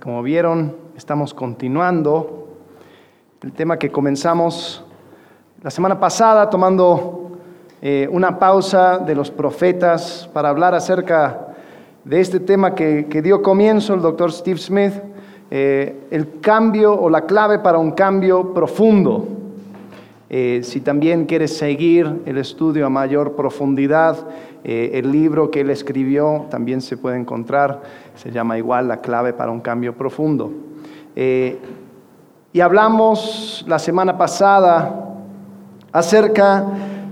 Como 0.00 0.22
vieron, 0.22 0.74
estamos 0.96 1.34
continuando 1.34 2.48
el 3.42 3.52
tema 3.52 3.78
que 3.78 3.90
comenzamos 3.92 4.82
la 5.62 5.70
semana 5.70 6.00
pasada 6.00 6.48
tomando 6.48 7.38
eh, 7.82 8.08
una 8.10 8.38
pausa 8.38 8.98
de 8.98 9.14
los 9.14 9.30
profetas 9.30 10.30
para 10.32 10.48
hablar 10.48 10.74
acerca 10.74 11.48
de 12.04 12.20
este 12.20 12.40
tema 12.40 12.74
que, 12.74 13.04
dio 13.22 13.42
comienzo 13.42 13.92
el 13.92 14.00
doctor 14.00 14.32
Steve 14.32 14.58
Smith, 14.58 14.94
eh, 15.50 16.06
el 16.10 16.40
cambio 16.40 16.94
o 16.94 17.10
la 17.10 17.26
clave 17.26 17.58
para 17.58 17.76
un 17.76 17.90
cambio 17.90 18.54
profundo. 18.54 19.28
Eh, 20.34 20.60
si 20.62 20.80
también 20.80 21.26
quieres 21.26 21.54
seguir 21.58 22.22
el 22.24 22.38
estudio 22.38 22.86
a 22.86 22.88
mayor 22.88 23.36
profundidad, 23.36 24.16
eh, 24.64 24.92
el 24.94 25.12
libro 25.12 25.50
que 25.50 25.60
él 25.60 25.68
escribió 25.68 26.46
también 26.48 26.80
se 26.80 26.96
puede 26.96 27.18
encontrar, 27.18 27.82
se 28.14 28.30
llama 28.30 28.56
igual 28.56 28.88
La 28.88 29.02
clave 29.02 29.34
para 29.34 29.52
un 29.52 29.60
cambio 29.60 29.94
profundo. 29.94 30.50
Eh, 31.14 31.58
y 32.50 32.60
hablamos 32.60 33.62
la 33.68 33.78
semana 33.78 34.16
pasada 34.16 35.18
acerca 35.92 36.64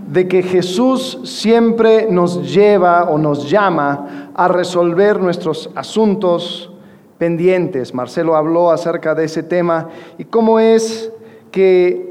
de 0.09 0.27
que 0.27 0.43
Jesús 0.43 1.21
siempre 1.25 2.11
nos 2.11 2.51
lleva 2.51 3.11
o 3.11 3.19
nos 3.19 3.51
llama 3.51 4.31
a 4.35 4.49
resolver 4.49 5.21
nuestros 5.21 5.69
asuntos 5.75 6.73
pendientes. 7.19 7.93
Marcelo 7.93 8.35
habló 8.35 8.71
acerca 8.71 9.15
de 9.15 9.27
ese 9.27 9.43
tema 9.43 9.91
y 10.17 10.25
cómo 10.25 10.59
es 10.59 11.13
que 11.51 12.10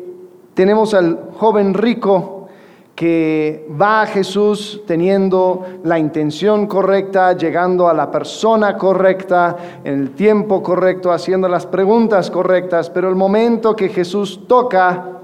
tenemos 0.59 0.93
al 0.93 1.29
joven 1.37 1.73
rico 1.73 2.49
que 2.93 3.65
va 3.81 4.01
a 4.01 4.05
Jesús 4.05 4.81
teniendo 4.85 5.63
la 5.85 5.97
intención 5.97 6.67
correcta, 6.67 7.31
llegando 7.31 7.87
a 7.87 7.93
la 7.93 8.11
persona 8.11 8.75
correcta, 8.75 9.55
en 9.85 9.93
el 9.93 10.09
tiempo 10.11 10.61
correcto, 10.61 11.13
haciendo 11.13 11.47
las 11.47 11.65
preguntas 11.65 12.29
correctas, 12.29 12.89
pero 12.89 13.07
el 13.07 13.15
momento 13.15 13.73
que 13.73 13.87
Jesús 13.87 14.45
toca 14.49 15.21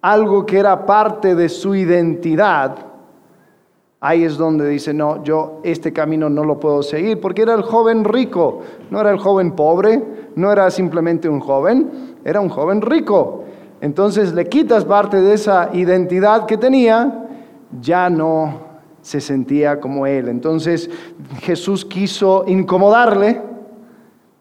algo 0.00 0.46
que 0.46 0.58
era 0.58 0.86
parte 0.86 1.34
de 1.34 1.50
su 1.50 1.74
identidad, 1.74 2.74
ahí 4.00 4.24
es 4.24 4.38
donde 4.38 4.66
dice, 4.66 4.94
no, 4.94 5.22
yo 5.22 5.60
este 5.62 5.92
camino 5.92 6.30
no 6.30 6.42
lo 6.42 6.58
puedo 6.58 6.82
seguir, 6.82 7.20
porque 7.20 7.42
era 7.42 7.52
el 7.52 7.64
joven 7.64 8.02
rico, 8.02 8.60
no 8.88 8.98
era 8.98 9.10
el 9.10 9.18
joven 9.18 9.52
pobre, 9.52 10.02
no 10.36 10.50
era 10.50 10.70
simplemente 10.70 11.28
un 11.28 11.40
joven, 11.40 12.16
era 12.24 12.40
un 12.40 12.48
joven 12.48 12.80
rico. 12.80 13.44
Entonces 13.80 14.34
le 14.34 14.48
quitas 14.48 14.84
parte 14.84 15.20
de 15.20 15.34
esa 15.34 15.70
identidad 15.72 16.46
que 16.46 16.56
tenía, 16.56 17.26
ya 17.80 18.10
no 18.10 18.68
se 19.02 19.20
sentía 19.20 19.80
como 19.80 20.06
él. 20.06 20.28
Entonces 20.28 20.90
Jesús 21.40 21.84
quiso 21.84 22.44
incomodarle 22.46 23.40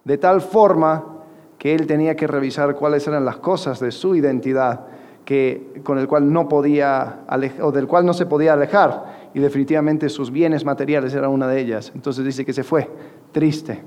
de 0.03 0.17
tal 0.17 0.41
forma 0.41 1.03
que 1.57 1.73
él 1.73 1.87
tenía 1.87 2.15
que 2.15 2.27
revisar 2.27 2.75
cuáles 2.75 3.07
eran 3.07 3.25
las 3.25 3.37
cosas 3.37 3.79
de 3.79 3.91
su 3.91 4.15
identidad 4.15 4.87
que, 5.25 5.81
con 5.83 5.97
el 5.97 6.07
cual 6.07 6.31
no 6.31 6.47
podía 6.47 7.25
o 7.61 7.71
del 7.71 7.87
cual 7.87 8.05
no 8.05 8.13
se 8.13 8.25
podía 8.25 8.53
alejar 8.53 9.29
y 9.33 9.39
definitivamente 9.39 10.09
sus 10.09 10.31
bienes 10.31 10.63
materiales 10.63 11.13
eran 11.13 11.31
una 11.31 11.47
de 11.47 11.59
ellas. 11.59 11.91
Entonces 11.93 12.23
dice 12.23 12.45
que 12.45 12.53
se 12.53 12.63
fue 12.63 12.89
triste. 13.31 13.83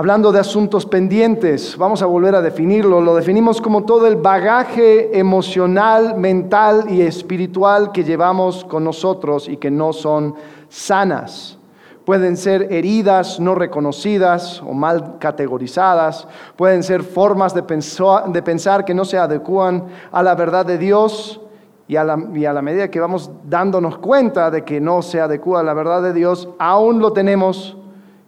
Hablando 0.00 0.32
de 0.32 0.38
asuntos 0.38 0.86
pendientes, 0.86 1.76
vamos 1.76 2.00
a 2.00 2.06
volver 2.06 2.34
a 2.34 2.40
definirlo. 2.40 3.02
Lo 3.02 3.14
definimos 3.14 3.60
como 3.60 3.84
todo 3.84 4.06
el 4.06 4.16
bagaje 4.16 5.18
emocional, 5.18 6.16
mental 6.16 6.86
y 6.88 7.02
espiritual 7.02 7.92
que 7.92 8.02
llevamos 8.02 8.64
con 8.64 8.82
nosotros 8.82 9.46
y 9.46 9.58
que 9.58 9.70
no 9.70 9.92
son 9.92 10.36
sanas. 10.70 11.58
Pueden 12.06 12.38
ser 12.38 12.72
heridas 12.72 13.40
no 13.40 13.54
reconocidas 13.54 14.62
o 14.62 14.72
mal 14.72 15.18
categorizadas. 15.18 16.26
Pueden 16.56 16.82
ser 16.82 17.02
formas 17.02 17.52
de 17.52 17.62
pensar, 17.62 18.86
que 18.86 18.94
no 18.94 19.04
se 19.04 19.18
adecúan 19.18 19.84
a 20.10 20.22
la 20.22 20.34
verdad 20.34 20.64
de 20.64 20.78
Dios. 20.78 21.42
Y 21.88 21.96
a, 21.96 22.04
la, 22.04 22.18
y 22.32 22.46
a 22.46 22.54
la 22.54 22.62
medida 22.62 22.90
que 22.90 23.00
vamos 23.00 23.30
dándonos 23.44 23.98
cuenta 23.98 24.50
de 24.50 24.64
que 24.64 24.80
no 24.80 25.02
se 25.02 25.20
adecúa 25.20 25.60
a 25.60 25.62
la 25.62 25.74
verdad 25.74 26.00
de 26.02 26.14
Dios, 26.14 26.48
aún 26.58 27.00
lo 27.00 27.12
tenemos 27.12 27.76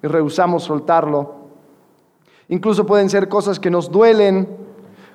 y 0.02 0.06
rehusamos 0.06 0.64
soltarlo 0.64 1.41
Incluso 2.52 2.84
pueden 2.84 3.08
ser 3.08 3.30
cosas 3.30 3.58
que 3.58 3.70
nos 3.70 3.90
duelen, 3.90 4.46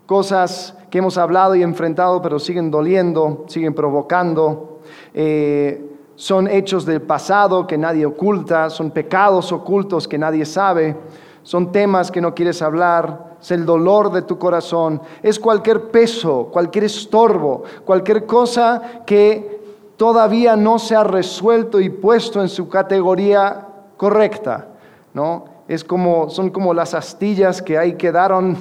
cosas 0.08 0.76
que 0.90 0.98
hemos 0.98 1.20
hablado 1.20 1.54
y 1.54 1.62
enfrentado, 1.62 2.20
pero 2.20 2.40
siguen 2.40 2.72
doliendo, 2.72 3.46
siguen 3.48 3.76
provocando. 3.76 4.80
Eh, 5.14 6.00
son 6.16 6.48
hechos 6.48 6.84
del 6.84 7.04
pasado 7.04 7.68
que 7.68 7.78
nadie 7.78 8.08
oculta, 8.08 8.72
son 8.72 8.90
pecados 8.90 9.52
ocultos 9.52 10.08
que 10.08 10.18
nadie 10.18 10.46
sabe, 10.46 10.98
son 11.44 11.72
temas 11.72 12.10
que 12.10 12.22
no 12.22 12.34
quieres 12.34 12.64
hablar, 12.64 13.38
es 13.40 13.52
el 13.52 13.68
dolor 13.68 14.12
de 14.12 14.24
tu 14.24 14.40
corazón, 14.40 15.00
es 15.22 15.38
cualquier 15.38 15.92
peso, 15.92 16.50
cualquier 16.52 16.86
estorbo, 16.86 17.62
cualquier 17.86 18.26
cosa 18.26 19.04
que 19.06 19.62
todavía 19.96 20.56
no 20.56 20.80
se 20.80 20.96
ha 20.96 21.04
resuelto 21.04 21.80
y 21.80 21.92
puesto 21.92 22.42
en 22.42 22.50
su 22.50 22.68
categoría 22.68 23.68
correcta, 23.96 24.70
¿no? 25.14 25.57
Es 25.68 25.84
como, 25.84 26.30
son 26.30 26.50
como 26.50 26.74
las 26.74 26.94
astillas 26.94 27.62
que 27.62 27.78
ahí 27.78 27.94
quedaron 27.94 28.56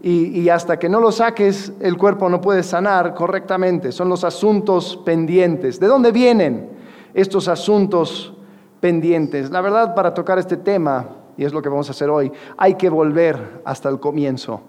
y, 0.00 0.40
y, 0.40 0.48
hasta 0.48 0.78
que 0.78 0.88
no 0.88 1.00
lo 1.00 1.12
saques 1.12 1.72
el 1.80 1.96
cuerpo 1.96 2.28
no 2.28 2.40
puede 2.40 2.62
sanar 2.62 3.14
correctamente. 3.14 3.92
Son 3.92 4.08
los 4.08 4.24
asuntos 4.24 4.96
pendientes. 5.04 5.78
¿De 5.78 5.86
dónde 5.86 6.12
vienen 6.12 6.70
estos 7.14 7.48
asuntos 7.48 8.32
pendientes? 8.80 9.50
La 9.50 9.60
verdad, 9.60 9.94
para 9.94 10.14
tocar 10.14 10.38
este 10.38 10.56
tema, 10.56 11.08
y 11.36 11.44
es 11.44 11.52
lo 11.52 11.62
que 11.62 11.68
vamos 11.68 11.88
a 11.88 11.92
hacer 11.92 12.10
hoy, 12.10 12.32
hay 12.56 12.74
que 12.74 12.88
volver 12.88 13.62
hasta 13.64 13.88
el 13.88 13.98
comienzo. 14.00 14.60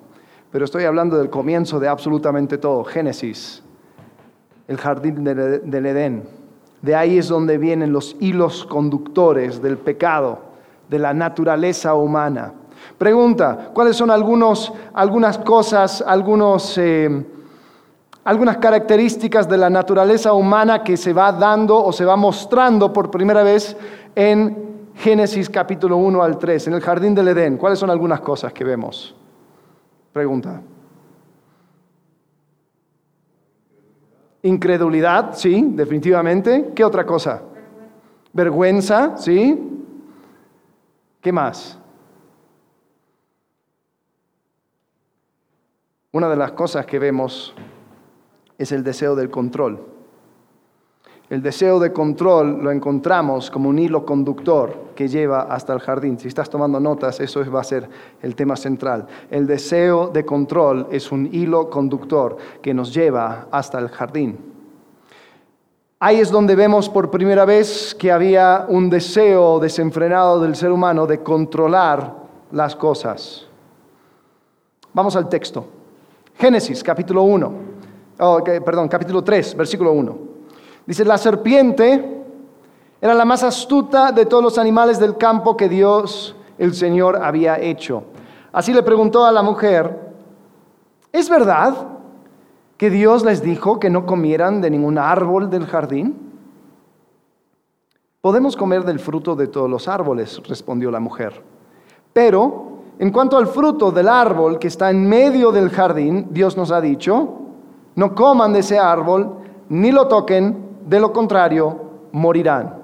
Pero 0.52 0.66
estoy 0.66 0.84
hablando 0.84 1.18
del 1.18 1.30
comienzo 1.30 1.80
de 1.80 1.88
absolutamente 1.88 2.60
todo. 2.60 2.84
Génesis, 2.84 3.64
el 4.68 4.78
jardín 4.78 5.24
del 5.24 5.86
Edén. 5.86 6.24
De 6.82 6.96
ahí 6.96 7.18
es 7.18 7.28
donde 7.28 7.58
vienen 7.58 7.92
los 7.92 8.16
hilos 8.20 8.66
conductores 8.66 9.62
del 9.62 9.78
pecado 9.78 10.53
de 10.90 11.00
la 11.00 11.14
naturaleza 11.14 11.94
humana. 11.94 12.54
Pregunta, 12.98 13.72
¿cuáles 13.74 13.96
son 13.96 14.12
algunos, 14.12 14.72
algunas 14.94 15.38
cosas, 15.40 16.04
algunos, 16.06 16.78
eh, 16.78 17.26
algunas 18.24 18.58
características 18.58 19.48
de 19.50 19.58
la 19.58 19.70
naturaleza 19.70 20.34
humana 20.34 20.84
que 20.84 20.98
se 20.98 21.14
va 21.14 21.32
dando 21.32 21.84
o 21.84 21.92
se 21.92 22.06
va 22.06 22.16
mostrando 22.16 22.94
por 22.94 23.10
primera 23.10 23.44
vez 23.44 23.76
en 24.16 24.90
Génesis 24.96 25.50
capítulo 25.50 25.98
1 25.98 26.22
al 26.22 26.38
3, 26.38 26.68
en 26.68 26.74
el 26.74 26.82
jardín 26.82 27.16
del 27.16 27.30
Edén? 27.30 27.58
¿Cuáles 27.58 27.80
son 27.80 27.90
algunas 27.90 28.22
cosas 28.22 28.54
que 28.54 28.64
vemos? 28.64 29.16
Pregunta. 30.12 30.62
Incredulidad, 34.44 35.34
sí, 35.36 35.70
definitivamente. 35.70 36.72
¿Qué 36.76 36.84
otra 36.84 37.06
cosa? 37.06 37.42
Vergüenza, 38.34 39.18
sí. 39.18 39.73
¿Qué 41.24 41.32
más? 41.32 41.80
Una 46.12 46.28
de 46.28 46.36
las 46.36 46.52
cosas 46.52 46.86
que 46.86 47.00
vemos 47.00 47.56
es 48.58 48.74
el 48.74 48.84
deseo 48.84 49.16
del 49.16 49.30
control. 49.30 49.88
El 51.30 51.42
deseo 51.42 51.80
de 51.80 51.94
control 51.94 52.62
lo 52.62 52.72
encontramos 52.72 53.50
como 53.50 53.70
un 53.70 53.80
hilo 53.80 54.06
conductor 54.06 54.92
que 54.98 55.08
lleva 55.08 55.44
hasta 55.44 55.72
el 55.72 55.80
jardín. 55.80 56.20
Si 56.20 56.28
estás 56.28 56.50
tomando 56.50 56.82
notas, 56.82 57.22
eso 57.22 57.50
va 57.50 57.62
a 57.62 57.64
ser 57.64 57.90
el 58.22 58.36
tema 58.36 58.58
central. 58.58 59.08
El 59.32 59.48
deseo 59.48 60.10
de 60.10 60.26
control 60.26 60.90
es 60.92 61.10
un 61.10 61.34
hilo 61.34 61.70
conductor 61.70 62.36
que 62.62 62.74
nos 62.74 62.94
lleva 62.94 63.48
hasta 63.50 63.80
el 63.80 63.88
jardín. 63.88 64.53
Ahí 66.06 66.20
es 66.20 66.30
donde 66.30 66.54
vemos 66.54 66.90
por 66.90 67.10
primera 67.10 67.46
vez 67.46 67.96
que 67.96 68.12
había 68.12 68.66
un 68.68 68.90
deseo 68.90 69.58
desenfrenado 69.58 70.42
del 70.42 70.54
ser 70.54 70.70
humano 70.70 71.08
de 71.08 71.24
controlar 71.24 72.14
las 72.52 72.76
cosas. 72.76 73.46
Vamos 74.92 75.16
al 75.16 75.30
texto. 75.30 75.66
Génesis 76.38 76.84
capítulo 76.84 77.24
1, 77.24 77.54
perdón, 78.66 78.90
capítulo 78.90 79.24
3, 79.24 79.56
versículo 79.56 79.94
1. 79.94 80.18
Dice, 80.86 81.06
la 81.06 81.18
serpiente 81.18 82.26
era 83.00 83.14
la 83.14 83.24
más 83.24 83.42
astuta 83.44 84.12
de 84.12 84.26
todos 84.26 84.44
los 84.44 84.58
animales 84.58 85.00
del 85.00 85.16
campo 85.16 85.56
que 85.56 85.70
Dios, 85.70 86.36
el 86.58 86.74
Señor, 86.74 87.24
había 87.24 87.58
hecho. 87.62 88.04
Así 88.52 88.74
le 88.74 88.84
preguntó 88.84 89.24
a 89.24 89.32
la 89.32 89.42
mujer, 89.42 90.12
¿es 91.14 91.30
verdad 91.30 91.74
que 92.84 92.90
Dios 92.90 93.24
les 93.24 93.42
dijo 93.42 93.80
que 93.80 93.90
no 93.90 94.06
comieran 94.06 94.60
de 94.60 94.70
ningún 94.70 94.98
árbol 94.98 95.50
del 95.50 95.66
jardín? 95.66 96.18
Podemos 98.20 98.58
comer 98.58 98.84
del 98.84 99.00
fruto 99.00 99.38
de 99.38 99.48
todos 99.48 99.70
los 99.70 99.88
árboles, 99.88 100.42
respondió 100.46 100.92
la 100.92 101.00
mujer. 101.00 101.42
Pero 102.12 102.80
en 103.00 103.10
cuanto 103.12 103.38
al 103.38 103.48
fruto 103.48 103.90
del 103.90 104.10
árbol 104.10 104.60
que 104.60 104.68
está 104.68 104.90
en 104.90 105.08
medio 105.08 105.54
del 105.54 105.70
jardín, 105.70 106.28
Dios 106.32 106.58
nos 106.58 106.72
ha 106.72 106.82
dicho, 106.82 107.36
no 107.96 108.14
coman 108.14 108.52
de 108.52 108.60
ese 108.60 108.78
árbol, 108.78 109.38
ni 109.70 109.94
lo 109.94 110.10
toquen, 110.10 110.82
de 110.86 111.00
lo 111.00 111.14
contrario, 111.14 111.80
morirán. 112.12 112.80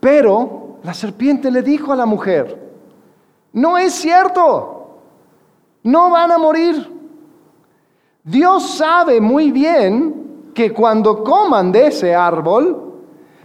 Pero 0.00 0.78
la 0.84 0.94
serpiente 0.94 1.50
le 1.50 1.60
dijo 1.60 1.92
a 1.92 1.96
la 1.96 2.06
mujer, 2.06 2.72
No 3.52 3.76
es 3.76 3.92
cierto. 3.92 5.02
No 5.82 6.08
van 6.08 6.32
a 6.32 6.38
morir. 6.38 6.95
Dios 8.26 8.70
sabe 8.76 9.20
muy 9.20 9.52
bien 9.52 10.50
que 10.52 10.72
cuando 10.72 11.22
coman 11.22 11.70
de 11.70 11.86
ese 11.86 12.12
árbol, 12.12 12.94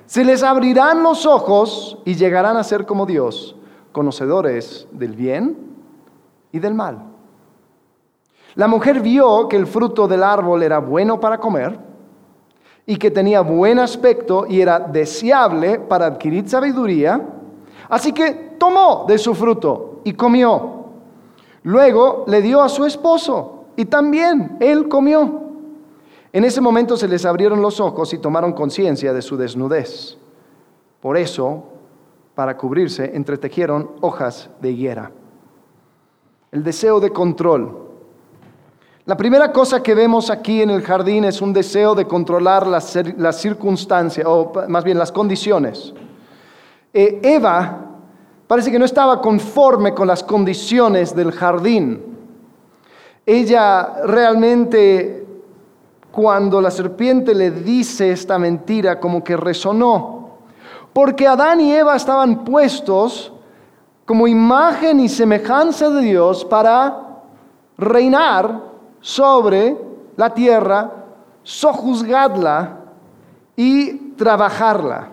se 0.07 0.25
les 0.25 0.41
abrirán 0.41 1.03
los 1.03 1.27
ojos 1.27 1.99
y 2.03 2.15
llegarán 2.15 2.57
a 2.57 2.63
ser 2.63 2.87
como 2.87 3.05
Dios, 3.05 3.55
conocedores 3.91 4.87
del 4.91 5.15
bien 5.15 5.55
y 6.51 6.57
del 6.57 6.73
mal. 6.73 7.03
La 8.55 8.67
mujer 8.67 9.01
vio 9.01 9.47
que 9.47 9.55
el 9.55 9.67
fruto 9.67 10.07
del 10.07 10.23
árbol 10.23 10.63
era 10.63 10.79
bueno 10.79 11.19
para 11.19 11.37
comer 11.37 11.77
y 12.83 12.97
que 12.97 13.11
tenía 13.11 13.41
buen 13.41 13.77
aspecto 13.77 14.47
y 14.49 14.61
era 14.61 14.79
deseable 14.79 15.77
para 15.77 16.07
adquirir 16.07 16.49
sabiduría, 16.49 17.21
así 17.87 18.13
que 18.13 18.55
tomó 18.57 19.05
de 19.07 19.19
su 19.19 19.35
fruto 19.35 20.01
y 20.05 20.13
comió. 20.13 20.85
Luego 21.61 22.23
le 22.25 22.41
dio 22.41 22.63
a 22.63 22.67
su 22.67 22.83
esposo 22.83 23.60
y 23.75 23.85
también 23.85 24.57
él 24.59 24.87
comió. 24.87 25.41
En 26.33 26.45
ese 26.45 26.61
momento 26.61 26.95
se 26.95 27.07
les 27.07 27.25
abrieron 27.25 27.61
los 27.61 27.79
ojos 27.79 28.13
y 28.13 28.17
tomaron 28.17 28.53
conciencia 28.53 29.13
de 29.13 29.21
su 29.21 29.35
desnudez. 29.35 30.17
Por 31.01 31.17
eso, 31.17 31.63
para 32.35 32.55
cubrirse, 32.55 33.11
entretejieron 33.15 33.91
hojas 34.01 34.49
de 34.61 34.71
higuera. 34.71 35.11
El 36.51 36.63
deseo 36.63 36.99
de 36.99 37.11
control. 37.11 37.89
La 39.05 39.17
primera 39.17 39.51
cosa 39.51 39.81
que 39.81 39.95
vemos 39.95 40.29
aquí 40.29 40.61
en 40.61 40.69
el 40.69 40.83
jardín 40.83 41.25
es 41.25 41.41
un 41.41 41.51
deseo 41.51 41.95
de 41.95 42.05
controlar 42.05 42.67
las, 42.67 42.93
circunstancias, 43.41 44.25
o 44.25 44.53
más 44.67 44.83
bien 44.83 44.97
las 44.97 45.11
condiciones. 45.11 45.93
Eh, 46.93 47.19
Eva 47.23 47.87
parece 48.47 48.71
que 48.71 48.79
no 48.79 48.85
estaba 48.85 49.19
conforme 49.19 49.93
con 49.93 50.07
las 50.07 50.23
condiciones 50.23 51.15
del 51.15 51.31
jardín. 51.31 52.10
Ella 53.25 54.01
realmente 54.05 55.25
cuando 56.11 56.59
la 56.59 56.71
serpiente 56.71 57.33
le 57.33 57.51
dice 57.51 58.11
esta 58.11 58.37
mentira, 58.37 58.99
como 58.99 59.23
que 59.23 59.37
resonó. 59.37 60.29
Porque 60.93 61.27
Adán 61.27 61.61
y 61.61 61.73
Eva 61.73 61.95
estaban 61.95 62.43
puestos 62.43 63.31
como 64.05 64.27
imagen 64.27 64.99
y 64.99 65.07
semejanza 65.07 65.89
de 65.89 66.01
Dios 66.01 66.43
para 66.43 67.21
reinar 67.77 68.61
sobre 68.99 69.77
la 70.17 70.33
tierra, 70.33 70.91
sojuzgarla 71.43 72.77
y 73.55 73.93
trabajarla. 74.15 75.09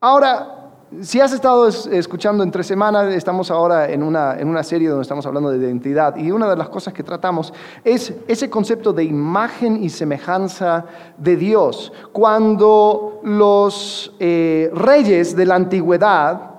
Ahora, 0.00 0.57
si 1.02 1.20
has 1.20 1.32
estado 1.32 1.68
escuchando 1.68 2.42
entre 2.42 2.64
semanas, 2.64 3.12
estamos 3.12 3.50
ahora 3.50 3.90
en 3.90 4.02
una, 4.02 4.38
en 4.38 4.48
una 4.48 4.62
serie 4.62 4.88
donde 4.88 5.02
estamos 5.02 5.26
hablando 5.26 5.50
de 5.50 5.58
identidad 5.58 6.16
y 6.16 6.30
una 6.30 6.48
de 6.48 6.56
las 6.56 6.70
cosas 6.70 6.94
que 6.94 7.02
tratamos 7.02 7.52
es 7.84 8.14
ese 8.26 8.48
concepto 8.48 8.92
de 8.94 9.04
imagen 9.04 9.82
y 9.82 9.90
semejanza 9.90 10.86
de 11.18 11.36
Dios. 11.36 11.92
Cuando 12.12 13.20
los 13.22 14.14
eh, 14.18 14.70
reyes 14.72 15.36
de 15.36 15.44
la 15.44 15.56
antigüedad 15.56 16.52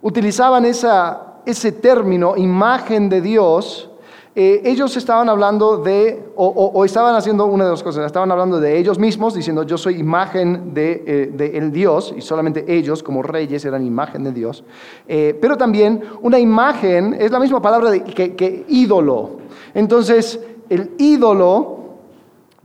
utilizaban 0.00 0.64
esa, 0.64 1.34
ese 1.44 1.72
término, 1.72 2.34
imagen 2.36 3.10
de 3.10 3.20
Dios, 3.20 3.90
eh, 4.38 4.60
ellos 4.66 4.94
estaban 4.98 5.30
hablando 5.30 5.78
de, 5.78 6.22
o, 6.36 6.84
estaban 6.84 7.14
haciendo 7.14 7.46
una 7.46 7.64
de 7.64 7.70
dos 7.70 7.82
cosas, 7.82 8.04
estaban 8.04 8.30
hablando 8.30 8.60
de 8.60 8.76
ellos 8.76 8.98
mismos, 8.98 9.32
diciendo 9.32 9.62
yo 9.62 9.78
soy 9.78 9.98
imagen 9.98 10.74
de, 10.74 11.32
eh, 11.38 11.52
el 11.54 11.72
Dios, 11.72 12.12
y 12.14 12.20
solamente 12.20 12.66
ellos 12.68 13.02
como 13.02 13.22
reyes 13.22 13.64
eran 13.64 13.82
imagen 13.82 14.24
de 14.24 14.32
Dios, 14.32 14.62
eh, 15.08 15.38
pero 15.40 15.56
también 15.56 16.02
una 16.20 16.38
imagen 16.38 17.16
es 17.18 17.30
la 17.30 17.40
misma 17.40 17.62
palabra 17.62 17.90
que, 17.98 18.36
que 18.36 18.66
ídolo. 18.68 19.38
Entonces, 19.72 20.38
el 20.68 20.90
ídolo 20.98 21.78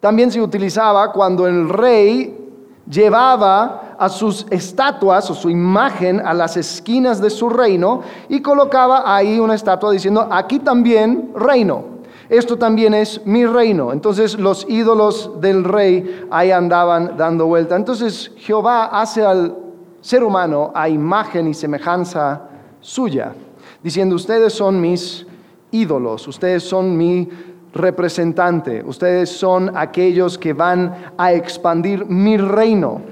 también 0.01 0.29
se 0.29 0.41
utilizaba 0.41 1.13
cuando 1.13 1.47
el 1.47 1.69
rey 1.69 2.37
llevaba 2.85 3.90
a 4.01 4.09
sus 4.09 4.47
estatuas 4.49 5.29
o 5.29 5.35
su 5.35 5.51
imagen 5.51 6.19
a 6.25 6.33
las 6.33 6.57
esquinas 6.57 7.21
de 7.21 7.29
su 7.29 7.49
reino 7.49 8.01
y 8.29 8.41
colocaba 8.41 9.15
ahí 9.15 9.39
una 9.39 9.53
estatua 9.53 9.91
diciendo, 9.91 10.27
aquí 10.31 10.57
también 10.57 11.31
reino, 11.35 11.83
esto 12.27 12.57
también 12.57 12.95
es 12.95 13.23
mi 13.27 13.45
reino. 13.45 13.93
Entonces 13.93 14.39
los 14.39 14.65
ídolos 14.67 15.39
del 15.39 15.63
rey 15.63 16.25
ahí 16.31 16.49
andaban 16.49 17.15
dando 17.15 17.45
vuelta. 17.45 17.75
Entonces 17.75 18.31
Jehová 18.37 18.85
hace 18.85 19.23
al 19.23 19.55
ser 20.01 20.23
humano 20.23 20.71
a 20.73 20.89
imagen 20.89 21.47
y 21.47 21.53
semejanza 21.53 22.41
suya, 22.79 23.35
diciendo, 23.83 24.15
ustedes 24.15 24.51
son 24.51 24.81
mis 24.81 25.27
ídolos, 25.69 26.27
ustedes 26.27 26.63
son 26.63 26.97
mi 26.97 27.29
representante, 27.71 28.83
ustedes 28.83 29.29
son 29.29 29.77
aquellos 29.77 30.39
que 30.39 30.53
van 30.53 31.13
a 31.19 31.33
expandir 31.33 32.03
mi 32.07 32.37
reino. 32.37 33.10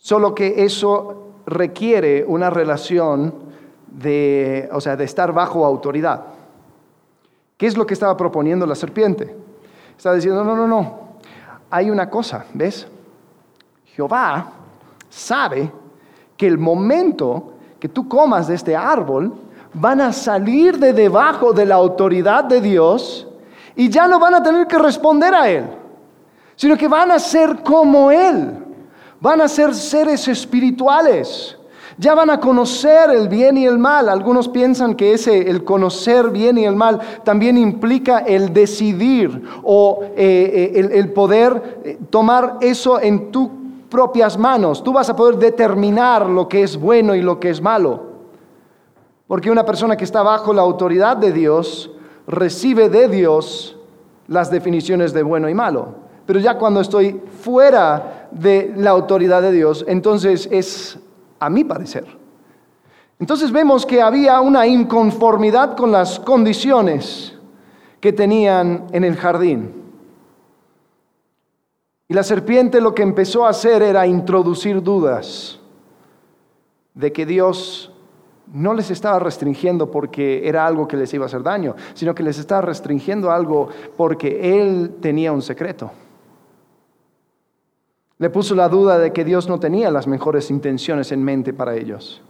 Solo 0.00 0.34
que 0.34 0.64
eso 0.64 1.34
requiere 1.46 2.24
una 2.26 2.50
relación 2.50 3.32
de, 3.86 4.68
o 4.72 4.80
sea, 4.80 4.96
de 4.96 5.04
estar 5.04 5.32
bajo 5.32 5.64
autoridad. 5.64 6.24
¿Qué 7.56 7.68
es 7.68 7.76
lo 7.76 7.86
que 7.86 7.94
estaba 7.94 8.16
proponiendo 8.16 8.66
la 8.66 8.74
serpiente? 8.74 9.36
Estaba 9.96 10.16
diciendo, 10.16 10.42
no, 10.42 10.56
no, 10.56 10.66
no, 10.66 10.98
hay 11.70 11.90
una 11.90 12.10
cosa, 12.10 12.46
¿ves? 12.54 12.88
Jehová 13.84 14.52
sabe 15.08 15.70
que 16.36 16.48
el 16.48 16.58
momento 16.58 17.52
que 17.78 17.88
tú 17.88 18.08
comas 18.08 18.48
de 18.48 18.54
este 18.54 18.76
árbol, 18.76 19.32
van 19.72 20.00
a 20.00 20.12
salir 20.12 20.78
de 20.78 20.92
debajo 20.92 21.52
de 21.52 21.64
la 21.64 21.76
autoridad 21.76 22.44
de 22.44 22.60
Dios 22.60 23.26
y 23.76 23.88
ya 23.88 24.08
no 24.08 24.18
van 24.18 24.34
a 24.34 24.42
tener 24.42 24.66
que 24.66 24.78
responder 24.78 25.34
a 25.34 25.48
Él, 25.48 25.64
sino 26.56 26.76
que 26.76 26.88
van 26.88 27.10
a 27.10 27.18
ser 27.18 27.62
como 27.62 28.10
Él, 28.10 28.64
van 29.20 29.40
a 29.40 29.48
ser 29.48 29.74
seres 29.74 30.26
espirituales. 30.28 31.56
Ya 31.98 32.14
van 32.14 32.30
a 32.30 32.40
conocer 32.40 33.10
el 33.10 33.28
bien 33.28 33.58
y 33.58 33.66
el 33.66 33.78
mal. 33.78 34.08
Algunos 34.08 34.48
piensan 34.48 34.94
que 34.94 35.12
ese, 35.12 35.50
el 35.50 35.64
conocer 35.64 36.30
bien 36.30 36.56
y 36.56 36.64
el 36.64 36.74
mal, 36.74 36.98
también 37.24 37.58
implica 37.58 38.20
el 38.20 38.54
decidir 38.54 39.42
o 39.62 40.00
eh, 40.16 40.72
eh, 40.74 40.90
el, 40.94 41.12
poder 41.12 41.80
eh, 41.84 41.98
tomar 42.08 42.56
eso 42.62 42.98
en 42.98 43.30
tus 43.30 43.50
propias 43.90 44.38
manos. 44.38 44.82
Tú 44.82 44.94
vas 44.94 45.10
a 45.10 45.16
poder 45.16 45.36
determinar 45.36 46.24
lo 46.24 46.48
que 46.48 46.62
es 46.62 46.78
bueno 46.78 47.14
y 47.14 47.20
lo 47.20 47.38
que 47.38 47.50
es 47.50 47.60
malo. 47.60 48.08
Porque 49.26 49.50
una 49.50 49.66
persona 49.66 49.96
que 49.96 50.04
está 50.04 50.22
bajo 50.22 50.54
la 50.54 50.62
autoridad 50.62 51.18
de 51.18 51.32
Dios 51.32 51.90
recibe 52.26 52.88
de 52.88 53.08
Dios 53.08 53.76
las 54.26 54.50
definiciones 54.50 55.12
de 55.12 55.22
bueno 55.22 55.50
y 55.50 55.54
malo. 55.54 55.88
Pero 56.24 56.40
ya 56.40 56.56
cuando 56.56 56.80
estoy 56.80 57.20
fuera 57.42 58.19
de 58.30 58.72
la 58.76 58.90
autoridad 58.90 59.42
de 59.42 59.52
Dios, 59.52 59.84
entonces 59.88 60.48
es 60.50 60.98
a 61.38 61.50
mi 61.50 61.64
parecer. 61.64 62.06
Entonces 63.18 63.52
vemos 63.52 63.84
que 63.84 64.00
había 64.00 64.40
una 64.40 64.66
inconformidad 64.66 65.76
con 65.76 65.92
las 65.92 66.18
condiciones 66.18 67.36
que 68.00 68.12
tenían 68.12 68.86
en 68.92 69.04
el 69.04 69.16
jardín. 69.16 69.74
Y 72.08 72.14
la 72.14 72.22
serpiente 72.22 72.80
lo 72.80 72.94
que 72.94 73.02
empezó 73.02 73.46
a 73.46 73.50
hacer 73.50 73.82
era 73.82 74.06
introducir 74.06 74.82
dudas 74.82 75.60
de 76.94 77.12
que 77.12 77.26
Dios 77.26 77.92
no 78.52 78.74
les 78.74 78.90
estaba 78.90 79.18
restringiendo 79.18 79.90
porque 79.90 80.48
era 80.48 80.66
algo 80.66 80.88
que 80.88 80.96
les 80.96 81.12
iba 81.14 81.24
a 81.24 81.26
hacer 81.26 81.42
daño, 81.42 81.76
sino 81.94 82.14
que 82.14 82.22
les 82.22 82.38
estaba 82.38 82.62
restringiendo 82.62 83.30
algo 83.30 83.68
porque 83.96 84.58
Él 84.58 84.96
tenía 85.00 85.30
un 85.30 85.42
secreto. 85.42 85.92
Le 88.20 88.28
puso 88.28 88.54
la 88.54 88.68
duda 88.68 88.98
de 88.98 89.14
que 89.14 89.24
Dios 89.24 89.48
no 89.48 89.58
tenía 89.58 89.90
las 89.90 90.06
mejores 90.06 90.50
intenciones 90.50 91.10
en 91.10 91.24
mente 91.24 91.54
para 91.54 91.74
ellos, 91.74 92.20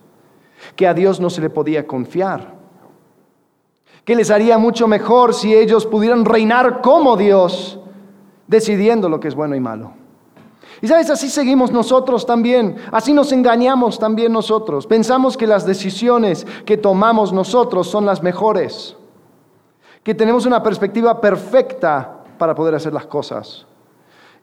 que 0.76 0.87
a 0.87 0.94
Dios 0.94 1.18
no 1.18 1.28
se 1.30 1.40
le 1.40 1.50
podía 1.50 1.85
confiar, 1.85 2.54
que 4.04 4.14
les 4.14 4.30
haría 4.30 4.56
mucho 4.56 4.87
mejor 4.87 5.35
si 5.35 5.52
ellos 5.52 5.87
pudieran 5.87 6.25
reinar 6.25 6.80
como 6.80 7.16
Dios, 7.16 7.80
decidiendo 8.47 9.09
lo 9.09 9.18
que 9.18 9.26
es 9.26 9.35
bueno 9.35 9.56
y 9.56 9.61
malo. 9.61 9.94
Y 10.80 10.87
sabes, 10.87 11.11
así 11.11 11.28
seguimos 11.28 11.73
nosotros 11.73 12.25
también, 12.25 12.76
así 12.92 13.12
nos 13.12 13.32
engañamos 13.32 13.99
también 13.99 14.32
nosotros. 14.32 14.87
Pensamos 14.87 15.37
que 15.37 15.49
las 15.49 15.66
decisiones 15.66 16.47
que 16.64 16.76
tomamos 16.76 17.32
nosotros 17.32 17.90
son 17.90 18.06
las 18.06 18.23
mejores, 18.23 18.97
que 20.04 20.14
tenemos 20.14 20.47
una 20.47 20.62
perspectiva 20.62 21.20
perfecta 21.20 22.23
para 22.38 22.54
poder 22.54 22.76
hacer 22.76 22.92
las 22.92 23.06
cosas. 23.06 23.66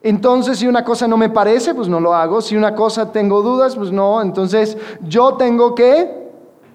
Entonces, 0.02 0.58
si 0.58 0.66
una 0.66 0.84
cosa 0.84 1.08
no 1.08 1.16
me 1.16 1.28
parece, 1.28 1.74
pues 1.74 1.88
no 1.88 2.00
lo 2.00 2.14
hago. 2.14 2.40
Si 2.40 2.56
una 2.56 2.74
cosa 2.74 3.10
tengo 3.10 3.42
dudas, 3.42 3.76
pues 3.76 3.90
no. 3.90 4.22
Entonces, 4.22 4.76
yo 5.02 5.34
tengo 5.34 5.74
que 5.74 6.30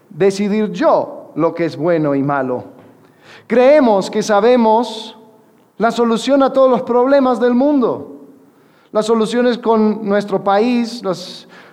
decidir 0.09 0.71
yo 0.71 1.31
lo 1.35 1.53
que 1.53 1.65
es 1.65 1.77
bueno 1.77 2.15
y 2.15 2.23
malo. 2.23 2.65
Creemos 3.47 4.09
que 4.09 4.21
sabemos 4.21 5.17
la 5.77 5.91
solución 5.91 6.43
a 6.43 6.53
todos 6.53 6.69
los 6.69 6.81
problemas 6.81 7.39
del 7.39 7.53
mundo 7.53 8.13
las 8.93 9.07
soluciones 9.07 9.57
con 9.57 10.07
nuestro 10.07 10.43
país, 10.43 11.01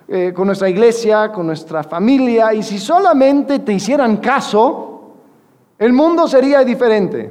eh, 0.08 0.32
con 0.34 0.46
nuestra 0.46 0.70
iglesia, 0.70 1.30
con 1.30 1.46
nuestra 1.46 1.84
familia, 1.84 2.54
y 2.54 2.62
si 2.62 2.78
solamente 2.78 3.58
te 3.58 3.74
hicieran 3.74 4.16
caso, 4.16 5.02
el 5.78 5.92
mundo 5.92 6.26
sería 6.26 6.64
diferente, 6.64 7.30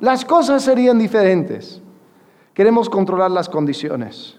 las 0.00 0.24
cosas 0.24 0.62
serían 0.62 0.98
diferentes. 0.98 1.82
Queremos 2.56 2.88
controlar 2.88 3.30
las 3.30 3.50
condiciones, 3.50 4.38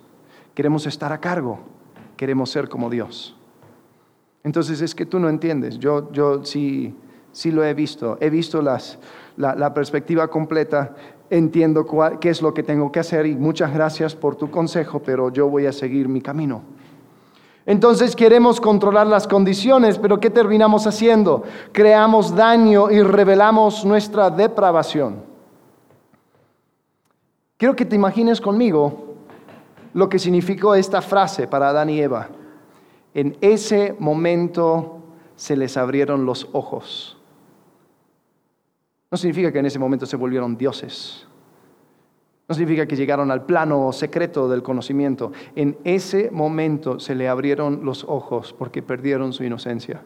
queremos 0.55 0.87
estar 0.87 1.13
a 1.13 1.19
cargo, 1.19 1.59
queremos 2.15 2.49
ser 2.49 2.67
como 2.67 2.89
Dios. 2.89 3.35
Entonces 4.43 4.81
es 4.81 4.95
que 4.95 5.05
tú 5.05 5.19
no 5.19 5.29
entiendes, 5.29 5.77
yo, 5.77 6.11
yo 6.11 6.43
sí, 6.43 6.95
sí 7.31 7.51
lo 7.51 7.63
he 7.63 7.75
visto, 7.75 8.17
he 8.19 8.31
visto 8.31 8.63
las, 8.63 8.97
la, 9.35 9.71
perspectiva 9.71 10.29
completa, 10.29 10.95
entiendo 11.29 11.85
qué 12.19 12.29
es 12.31 12.41
lo 12.41 12.55
que 12.55 12.63
tengo 12.63 12.91
que 12.91 13.01
hacer 13.01 13.27
y 13.27 13.35
muchas 13.35 13.71
gracias 13.71 14.15
por 14.15 14.35
tu 14.35 14.49
consejo, 14.49 14.99
pero 14.99 15.31
yo 15.31 15.47
voy 15.47 15.67
a 15.67 15.71
seguir 15.71 16.09
mi 16.09 16.19
camino. 16.19 16.63
Entonces 17.67 18.15
queremos 18.15 18.59
controlar 18.59 19.05
las 19.05 19.27
condiciones, 19.27 19.99
pero 19.99 20.19
¿qué 20.19 20.31
terminamos 20.31 20.87
haciendo? 20.87 21.43
Creamos 21.71 22.35
daño 22.35 22.89
y 22.89 23.03
revelamos 23.03 23.85
nuestra 23.85 24.31
depravación. 24.31 25.26
Quiero 27.57 27.75
que 27.75 27.85
te 27.85 27.95
imagines 27.95 28.39
conmigo 28.39 29.15
lo 29.93 30.09
que 30.09 30.19
significó 30.19 30.75
esta 30.75 31.01
frase 31.01 31.47
para 31.47 31.69
Adán 31.69 31.89
y 31.89 31.99
Eva. 31.99 32.29
En 33.15 33.35
ese 33.41 33.95
momento 33.97 34.99
se 35.35 35.57
les 35.57 35.75
abrieron 35.75 36.25
los 36.25 36.47
ojos. 36.53 37.17
No 39.09 39.17
significa 39.17 39.51
que 39.51 39.59
en 39.59 39.65
ese 39.65 39.79
momento 39.79 40.05
se 40.05 40.17
volvieron 40.17 40.55
dioses. 40.55 41.25
No 42.47 42.53
significa 42.53 42.85
que 42.85 42.95
llegaron 42.95 43.31
al 43.31 43.45
plano 43.45 43.91
secreto 43.91 44.47
del 44.47 44.61
conocimiento. 44.61 45.31
En 45.55 45.77
ese 45.83 46.29
momento 46.31 46.99
se 46.99 47.15
le 47.15 47.27
abrieron 47.27 47.83
los 47.83 48.03
ojos 48.03 48.53
porque 48.57 48.83
perdieron 48.83 49.33
su 49.33 49.43
inocencia. 49.43 50.01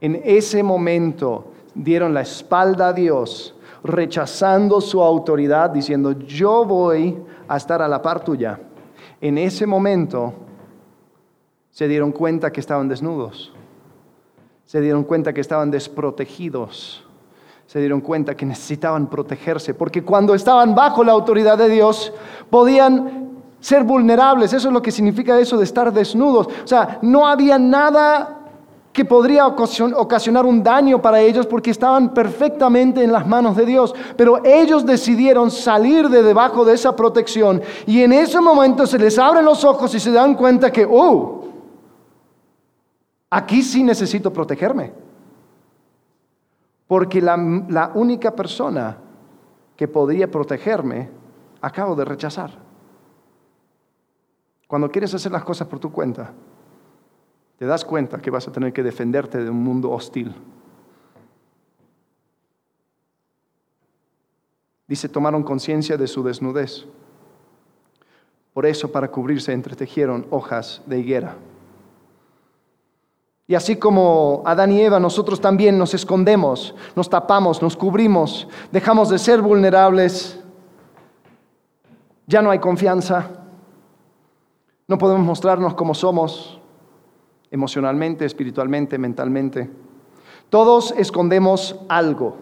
En 0.00 0.20
ese 0.24 0.62
momento 0.62 1.52
dieron 1.74 2.14
la 2.14 2.22
espalda 2.22 2.88
a 2.88 2.92
Dios 2.92 3.54
rechazando 3.84 4.80
su 4.80 5.02
autoridad, 5.02 5.70
diciendo, 5.70 6.12
yo 6.12 6.64
voy 6.64 7.18
a 7.48 7.56
estar 7.56 7.82
a 7.82 7.88
la 7.88 8.00
par 8.00 8.24
tuya. 8.24 8.60
En 9.20 9.38
ese 9.38 9.66
momento 9.66 10.34
se 11.70 11.88
dieron 11.88 12.12
cuenta 12.12 12.52
que 12.52 12.60
estaban 12.60 12.88
desnudos, 12.88 13.52
se 14.64 14.80
dieron 14.80 15.04
cuenta 15.04 15.32
que 15.32 15.40
estaban 15.40 15.70
desprotegidos, 15.70 17.04
se 17.66 17.78
dieron 17.80 18.00
cuenta 18.00 18.36
que 18.36 18.44
necesitaban 18.44 19.08
protegerse, 19.08 19.74
porque 19.74 20.02
cuando 20.02 20.34
estaban 20.34 20.74
bajo 20.74 21.02
la 21.02 21.12
autoridad 21.12 21.56
de 21.56 21.68
Dios 21.68 22.12
podían 22.50 23.30
ser 23.60 23.84
vulnerables, 23.84 24.52
eso 24.52 24.68
es 24.68 24.74
lo 24.74 24.82
que 24.82 24.90
significa 24.90 25.38
eso 25.38 25.56
de 25.56 25.64
estar 25.64 25.92
desnudos. 25.92 26.48
O 26.48 26.66
sea, 26.66 26.98
no 27.00 27.26
había 27.26 27.58
nada 27.58 28.41
que 28.92 29.04
podría 29.06 29.46
ocasionar 29.46 30.44
un 30.44 30.62
daño 30.62 31.00
para 31.00 31.20
ellos 31.20 31.46
porque 31.46 31.70
estaban 31.70 32.12
perfectamente 32.12 33.02
en 33.02 33.10
las 33.10 33.26
manos 33.26 33.56
de 33.56 33.64
Dios. 33.64 33.94
Pero 34.16 34.44
ellos 34.44 34.84
decidieron 34.84 35.50
salir 35.50 36.08
de 36.10 36.22
debajo 36.22 36.64
de 36.64 36.74
esa 36.74 36.94
protección 36.94 37.62
y 37.86 38.02
en 38.02 38.12
ese 38.12 38.40
momento 38.40 38.86
se 38.86 38.98
les 38.98 39.18
abren 39.18 39.46
los 39.46 39.64
ojos 39.64 39.94
y 39.94 40.00
se 40.00 40.12
dan 40.12 40.34
cuenta 40.34 40.70
que, 40.70 40.86
oh, 40.88 41.44
aquí 43.30 43.62
sí 43.62 43.82
necesito 43.82 44.30
protegerme. 44.30 44.92
Porque 46.86 47.22
la, 47.22 47.38
la 47.70 47.92
única 47.94 48.36
persona 48.36 48.98
que 49.74 49.88
podría 49.88 50.30
protegerme 50.30 51.08
acabo 51.62 51.94
de 51.94 52.04
rechazar. 52.04 52.50
Cuando 54.66 54.90
quieres 54.90 55.14
hacer 55.14 55.32
las 55.32 55.44
cosas 55.44 55.66
por 55.66 55.78
tu 55.78 55.90
cuenta, 55.90 56.32
te 57.62 57.68
das 57.68 57.84
cuenta 57.84 58.18
que 58.18 58.32
vas 58.32 58.48
a 58.48 58.50
tener 58.50 58.72
que 58.72 58.82
defenderte 58.82 59.38
de 59.38 59.48
un 59.48 59.62
mundo 59.62 59.92
hostil. 59.92 60.34
Dice, 64.88 65.08
tomaron 65.08 65.44
conciencia 65.44 65.96
de 65.96 66.08
su 66.08 66.24
desnudez. 66.24 66.86
Por 68.52 68.66
eso, 68.66 68.90
para 68.90 69.12
cubrirse, 69.12 69.52
entretejieron 69.52 70.26
hojas 70.30 70.82
de 70.86 70.98
higuera. 70.98 71.36
Y 73.46 73.54
así 73.54 73.76
como 73.76 74.42
Adán 74.44 74.72
y 74.72 74.80
Eva, 74.80 74.98
nosotros 74.98 75.40
también 75.40 75.78
nos 75.78 75.94
escondemos, 75.94 76.74
nos 76.96 77.08
tapamos, 77.08 77.62
nos 77.62 77.76
cubrimos, 77.76 78.48
dejamos 78.72 79.08
de 79.08 79.20
ser 79.20 79.40
vulnerables, 79.40 80.36
ya 82.26 82.42
no 82.42 82.50
hay 82.50 82.58
confianza, 82.58 83.30
no 84.88 84.98
podemos 84.98 85.24
mostrarnos 85.24 85.74
como 85.74 85.94
somos, 85.94 86.58
emocionalmente, 87.52 88.24
espiritualmente, 88.24 88.98
mentalmente. 88.98 89.70
Todos 90.48 90.92
escondemos 90.96 91.76
algo. 91.88 92.36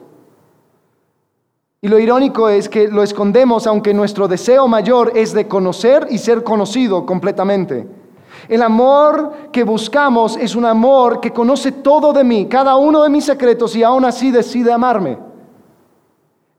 Y 1.83 1.88
lo 1.88 1.99
irónico 1.99 2.49
es 2.49 2.69
que 2.69 2.88
lo 2.88 3.02
escondemos 3.02 3.67
aunque 3.67 3.93
nuestro 3.93 4.29
deseo 4.29 4.69
mayor 4.69 5.12
es 5.17 5.33
de 5.33 5.49
conocer 5.49 6.07
y 6.11 6.19
ser 6.19 6.45
conocido 6.45 7.05
completamente. 7.05 7.88
El 8.49 8.62
amor 8.62 9.50
que 9.52 9.64
buscamos 9.64 10.37
es 10.37 10.55
un 10.55 10.64
amor 10.64 11.21
que 11.21 11.33
conoce 11.33 11.73
todo 11.73 12.12
de 12.12 12.23
mí, 12.23 12.47
cada 12.47 12.76
uno 12.76 13.02
de 13.02 13.11
mis 13.11 13.25
secretos 13.25 13.75
y 13.75 13.83
aún 13.83 14.05
así 14.05 14.31
decide 14.31 14.73
amarme. 14.73 15.19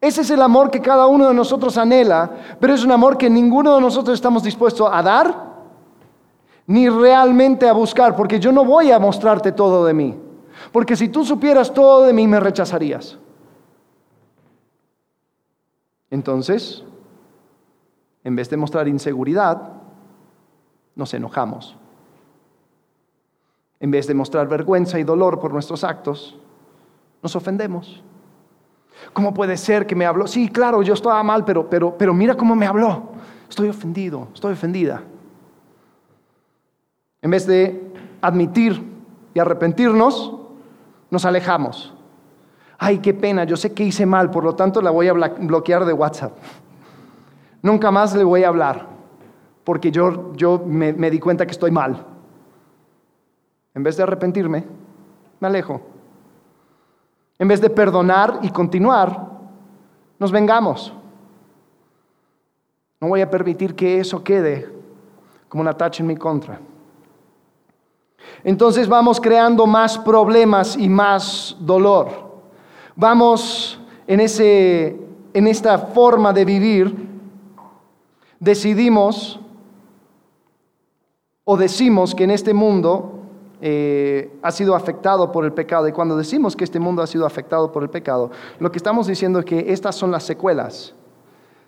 Ese 0.02 0.22
es 0.22 0.30
el 0.32 0.42
amor 0.42 0.72
que 0.72 0.82
cada 0.82 1.06
uno 1.06 1.28
de 1.28 1.34
nosotros 1.34 1.78
anhela, 1.78 2.32
pero 2.60 2.74
es 2.74 2.84
un 2.84 2.92
amor 2.92 3.18
que 3.18 3.30
ninguno 3.30 3.76
de 3.76 3.82
nosotros 3.82 4.16
estamos 4.16 4.44
dispuestos 4.44 4.90
a 4.92 5.02
dar 5.04 5.51
ni 6.72 6.88
realmente 6.88 7.68
a 7.68 7.74
buscar, 7.74 8.16
porque 8.16 8.40
yo 8.40 8.54
no 8.54 8.64
voy 8.64 8.92
a 8.92 9.00
mostrarte 9.00 9.52
todo 9.52 9.84
de 9.84 9.94
mí. 9.94 10.18
Porque 10.72 10.96
si 10.96 11.10
tú 11.10 11.26
supieras 11.26 11.74
todo 11.74 12.04
de 12.04 12.14
mí, 12.14 12.26
me 12.28 12.40
rechazarías. 12.40 13.20
Entonces, 16.10 16.86
en 18.24 18.38
vez 18.38 18.50
de 18.50 18.56
mostrar 18.56 18.88
inseguridad, 18.88 19.74
nos 20.96 21.14
enojamos. 21.14 21.76
En 23.82 23.92
vez 23.92 24.08
de 24.08 24.14
mostrar 24.14 24.48
vergüenza 24.48 24.98
y 24.98 25.04
dolor 25.04 25.42
por 25.42 25.52
nuestros 25.52 25.84
actos, 25.84 26.40
nos 27.22 27.36
ofendemos. 27.36 28.02
¿Cómo 29.12 29.34
puede 29.34 29.58
ser 29.58 29.86
que 29.86 29.96
me 29.96 30.06
habló? 30.06 30.26
Sí, 30.26 30.48
claro, 30.48 30.82
yo 30.84 30.94
estaba 30.94 31.22
mal, 31.22 31.44
pero, 31.44 31.70
pero, 31.70 31.98
pero 31.98 32.14
mira 32.14 32.36
cómo 32.36 32.56
me 32.56 32.66
habló. 32.66 33.10
Estoy 33.50 33.68
ofendido, 33.68 34.30
estoy 34.34 34.54
ofendida. 34.54 35.04
En 37.22 37.32
vez 37.32 37.46
de 37.46 37.94
admitir 38.22 38.84
y 39.34 39.40
arrepentirnos, 39.40 40.34
nos 41.10 41.26
alejamos. 41.26 41.94
Ay, 42.78 42.98
qué 42.98 43.14
pena, 43.14 43.44
yo 43.44 43.56
sé 43.58 43.74
que 43.74 43.84
hice 43.84 44.06
mal, 44.06 44.32
por 44.32 44.44
lo 44.44 44.56
tanto 44.56 44.82
la 44.82 44.90
voy 44.90 45.08
a 45.08 45.14
bloquear 45.14 45.86
de 45.86 45.94
WhatsApp. 45.94 46.32
Nunca 47.62 47.92
más 47.92 48.16
le 48.16 48.24
voy 48.24 48.44
a 48.44 48.48
hablar, 48.48 48.88
porque 49.64 49.92
yo, 49.92 50.34
yo 50.36 50.64
me, 50.66 50.94
di 50.94 51.20
cuenta 51.20 51.46
que 51.46 51.52
estoy 51.52 51.70
mal. 51.70 52.04
En 53.76 53.84
vez 53.84 53.98
de 53.98 54.04
arrepentirme, 54.04 54.66
me 55.40 55.48
alejo. 55.48 55.82
En 57.38 57.48
vez 57.48 57.62
de 57.62 57.70
perdonar 57.70 58.40
y 58.42 58.50
continuar, 58.50 59.28
nos 60.18 60.32
vengamos. 60.32 60.94
No 63.00 63.10
voy 63.10 63.22
a 63.22 63.30
permitir 63.30 63.76
que 63.76 64.00
eso 64.00 64.24
quede 64.24 64.70
como 65.50 65.62
una 65.62 65.76
tacha 65.76 66.02
en 66.02 66.08
mi 66.08 66.16
contra. 66.16 66.60
Entonces 68.44 68.88
vamos 68.88 69.22
creando 69.22 69.68
más 69.68 69.98
problemas 69.98 70.76
y 70.78 70.90
más 70.90 71.56
dolor. 71.60 72.10
Vamos 72.96 73.80
en, 74.08 74.20
ese, 74.20 75.00
en 75.34 75.48
esta 75.48 75.78
forma 75.78 76.34
de 76.34 76.46
vivir, 76.46 77.10
decidimos 78.40 79.40
o 81.44 81.58
decimos 81.58 82.16
que 82.16 82.24
en 82.24 82.32
este 82.32 82.54
mundo 82.54 83.20
eh, 83.62 84.38
ha 84.42 84.52
sido 84.52 84.76
afectado 84.76 85.32
por 85.32 85.46
el 85.46 85.54
pecado. 85.54 85.88
Y 85.88 85.92
cuando 85.92 86.18
decimos 86.18 86.56
que 86.56 86.64
este 86.64 86.80
mundo 86.80 87.04
ha 87.04 87.08
sido 87.08 87.26
afectado 87.26 87.72
por 87.72 87.84
el 87.84 87.90
pecado, 87.90 88.32
lo 88.60 88.72
que 88.72 88.78
estamos 88.78 89.06
diciendo 89.06 89.40
es 89.40 89.46
que 89.46 89.72
estas 89.72 89.96
son 89.96 90.12
las 90.12 90.24
secuelas 90.24 90.96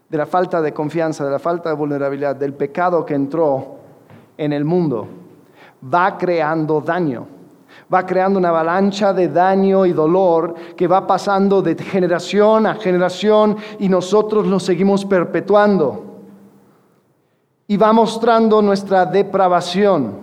de 0.10 0.18
la 0.18 0.26
falta 0.26 0.62
de 0.62 0.74
confianza, 0.74 1.24
de 1.24 1.32
la 1.32 1.40
falta 1.40 1.70
de 1.70 1.76
vulnerabilidad, 1.76 2.36
del 2.36 2.54
pecado 2.54 3.06
que 3.06 3.14
entró 3.14 3.76
en 4.38 4.54
el 4.54 4.66
mundo 4.66 5.08
va 5.84 6.18
creando 6.18 6.82
daño. 6.82 7.28
Va 7.94 8.06
creando 8.06 8.40
una 8.40 8.50
avalancha 8.50 9.14
de 9.14 9.28
daño 9.28 9.86
y 9.86 9.94
dolor 9.94 10.56
que 10.76 10.88
va 10.88 11.06
pasando 11.06 11.62
de 11.62 11.76
generación 11.76 12.66
a 12.66 12.76
generación 12.76 13.58
y 13.80 13.90
nosotros 13.90 14.48
lo 14.48 14.60
seguimos 14.60 15.06
perpetuando. 15.06 16.06
Y 17.68 17.78
va 17.78 17.92
mostrando 17.94 18.62
nuestra 18.62 19.06
depravación. 19.06 20.23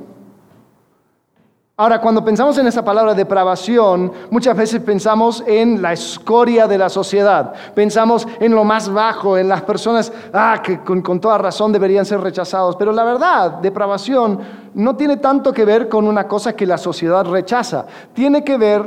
Ahora, 1.80 1.98
cuando 1.98 2.22
pensamos 2.22 2.58
en 2.58 2.66
esa 2.66 2.84
palabra 2.84 3.14
depravación, 3.14 4.12
muchas 4.30 4.54
veces 4.54 4.82
pensamos 4.82 5.42
en 5.46 5.80
la 5.80 5.94
escoria 5.94 6.66
de 6.66 6.76
la 6.76 6.90
sociedad, 6.90 7.54
pensamos 7.74 8.28
en 8.38 8.54
lo 8.54 8.64
más 8.64 8.92
bajo, 8.92 9.38
en 9.38 9.48
las 9.48 9.62
personas 9.62 10.12
ah, 10.34 10.60
que 10.62 10.80
con, 10.80 11.02
toda 11.22 11.38
razón 11.38 11.72
deberían 11.72 12.04
ser 12.04 12.20
rechazados. 12.20 12.76
Pero 12.76 12.92
la 12.92 13.02
verdad, 13.02 13.52
depravación 13.62 14.40
no 14.74 14.94
tiene 14.94 15.16
tanto 15.16 15.54
que 15.54 15.64
ver 15.64 15.88
con 15.88 16.06
una 16.06 16.28
cosa 16.28 16.54
que 16.54 16.66
la 16.66 16.76
sociedad 16.76 17.24
rechaza, 17.24 17.86
tiene 18.12 18.44
que 18.44 18.58
ver 18.58 18.86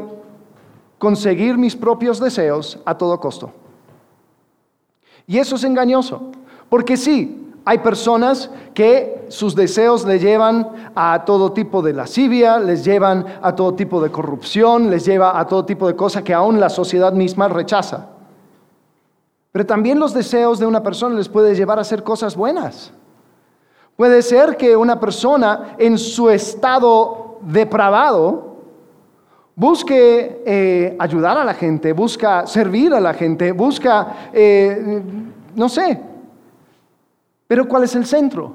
con 1.00 1.16
seguir 1.16 1.58
mis 1.58 1.76
propios 1.76 2.20
deseos 2.20 2.78
a 2.86 2.96
todo 2.96 3.20
costo. 3.20 3.52
Y 5.26 5.40
eso 5.40 5.56
es 5.56 5.64
engañoso, 5.64 6.30
porque 6.70 6.96
sí, 6.96 7.53
hay 7.66 7.78
personas 7.78 8.50
que 8.74 9.26
sus 9.30 9.56
deseos 9.56 10.06
les 10.06 10.22
llevan 10.22 10.92
a 10.96 11.24
todo 11.26 11.54
tipo 11.54 11.82
de 11.82 11.94
lascivia, 11.94 12.60
les 12.60 12.84
llevan 12.84 13.26
a 13.42 13.56
todo 13.56 13.74
tipo 13.74 14.02
de 14.02 14.12
corrupción, 14.12 14.90
les 14.90 15.06
lleva 15.06 15.40
a 15.40 15.48
todo 15.48 15.64
tipo 15.64 15.88
de 15.88 15.96
cosas 15.96 16.24
que 16.24 16.34
aún 16.34 16.60
la 16.60 16.70
sociedad 16.70 17.14
misma 17.14 17.48
rechaza. 17.48 18.08
Pero 19.52 19.66
también 19.66 20.00
los 20.00 20.14
deseos 20.14 20.60
de 20.60 20.66
una 20.66 20.84
persona 20.84 21.16
les 21.16 21.30
puede 21.30 21.56
llevar 21.56 21.78
a 21.78 21.82
hacer 21.82 22.04
cosas 22.04 22.36
buenas. 22.36 22.92
Puede 23.96 24.22
ser 24.24 24.58
que 24.58 24.76
una 24.76 25.00
persona 25.00 25.76
en 25.78 25.98
su 25.98 26.30
estado 26.30 27.38
depravado 27.42 28.58
busque 29.56 30.42
eh, 30.46 30.96
ayudar 31.00 31.38
a 31.38 31.46
la 31.46 31.54
gente, 31.54 31.94
busca 31.94 32.46
servir 32.48 32.94
a 32.94 33.00
la 33.00 33.14
gente, 33.14 33.52
busca, 33.52 34.30
eh, 34.34 35.02
no 35.56 35.70
sé, 35.70 36.00
pero 37.54 37.68
¿cuál 37.68 37.84
es 37.84 37.94
el 37.94 38.04
centro? 38.04 38.52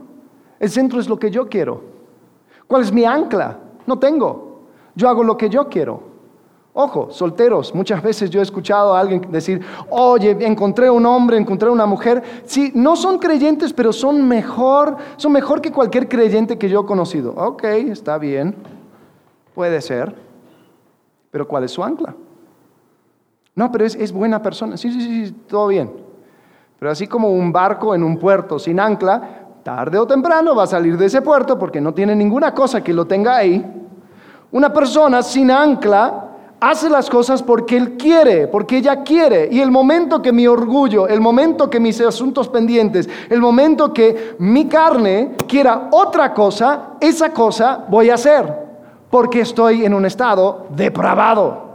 El 0.58 0.68
centro 0.70 0.98
es 0.98 1.08
lo 1.08 1.16
que 1.20 1.30
yo 1.30 1.48
quiero. 1.48 1.82
¿Cuál 2.66 2.82
es 2.82 2.92
mi 2.92 3.04
ancla? 3.04 3.56
No 3.86 3.96
tengo. 3.96 4.62
Yo 4.96 5.08
hago 5.08 5.22
lo 5.22 5.36
que 5.36 5.48
yo 5.48 5.68
quiero. 5.68 6.02
Ojo, 6.72 7.08
solteros, 7.12 7.72
muchas 7.76 8.02
veces 8.02 8.28
yo 8.28 8.40
he 8.40 8.42
escuchado 8.42 8.96
a 8.96 8.98
alguien 8.98 9.20
decir, 9.30 9.64
oye, 9.88 10.36
encontré 10.40 10.90
un 10.90 11.06
hombre, 11.06 11.36
encontré 11.36 11.70
una 11.70 11.86
mujer. 11.86 12.24
Sí, 12.44 12.72
no 12.74 12.96
son 12.96 13.20
creyentes, 13.20 13.72
pero 13.72 13.92
son 13.92 14.26
mejor, 14.26 14.96
son 15.16 15.30
mejor 15.30 15.60
que 15.60 15.70
cualquier 15.70 16.08
creyente 16.08 16.58
que 16.58 16.68
yo 16.68 16.80
he 16.80 16.84
conocido. 16.84 17.34
Ok, 17.36 17.62
está 17.62 18.18
bien, 18.18 18.56
puede 19.54 19.80
ser, 19.80 20.12
pero 21.30 21.46
¿cuál 21.46 21.62
es 21.62 21.70
su 21.70 21.84
ancla? 21.84 22.16
No, 23.54 23.70
pero 23.70 23.84
es, 23.84 23.94
es 23.94 24.10
buena 24.10 24.42
persona. 24.42 24.76
Sí, 24.76 24.90
sí, 24.90 25.00
sí, 25.26 25.32
todo 25.46 25.68
bien. 25.68 26.07
Pero 26.78 26.92
así 26.92 27.06
como 27.06 27.30
un 27.30 27.52
barco 27.52 27.94
en 27.94 28.02
un 28.02 28.18
puerto 28.18 28.58
sin 28.58 28.78
ancla, 28.78 29.46
tarde 29.62 29.98
o 29.98 30.06
temprano 30.06 30.54
va 30.54 30.64
a 30.64 30.66
salir 30.66 30.96
de 30.96 31.06
ese 31.06 31.22
puerto 31.22 31.58
porque 31.58 31.80
no 31.80 31.92
tiene 31.92 32.14
ninguna 32.14 32.54
cosa 32.54 32.82
que 32.82 32.92
lo 32.92 33.06
tenga 33.06 33.36
ahí. 33.36 33.64
Una 34.52 34.72
persona 34.72 35.22
sin 35.22 35.50
ancla 35.50 36.24
hace 36.60 36.88
las 36.88 37.10
cosas 37.10 37.42
porque 37.42 37.76
él 37.76 37.96
quiere, 37.96 38.48
porque 38.48 38.78
ella 38.78 39.02
quiere. 39.02 39.48
Y 39.50 39.60
el 39.60 39.70
momento 39.70 40.22
que 40.22 40.32
mi 40.32 40.46
orgullo, 40.46 41.06
el 41.06 41.20
momento 41.20 41.68
que 41.68 41.80
mis 41.80 42.00
asuntos 42.00 42.48
pendientes, 42.48 43.08
el 43.28 43.40
momento 43.40 43.92
que 43.92 44.36
mi 44.38 44.66
carne 44.66 45.36
quiera 45.46 45.88
otra 45.90 46.32
cosa, 46.32 46.94
esa 47.00 47.32
cosa 47.32 47.84
voy 47.88 48.10
a 48.10 48.14
hacer 48.14 48.68
porque 49.10 49.40
estoy 49.40 49.84
en 49.84 49.94
un 49.94 50.04
estado 50.04 50.66
depravado. 50.70 51.68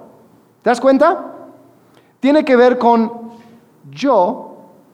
¿Te 0.61 0.69
das 0.69 0.79
cuenta? 0.79 1.33
Tiene 2.19 2.45
que 2.45 2.55
ver 2.55 2.77
con 2.77 3.11
yo 3.89 4.42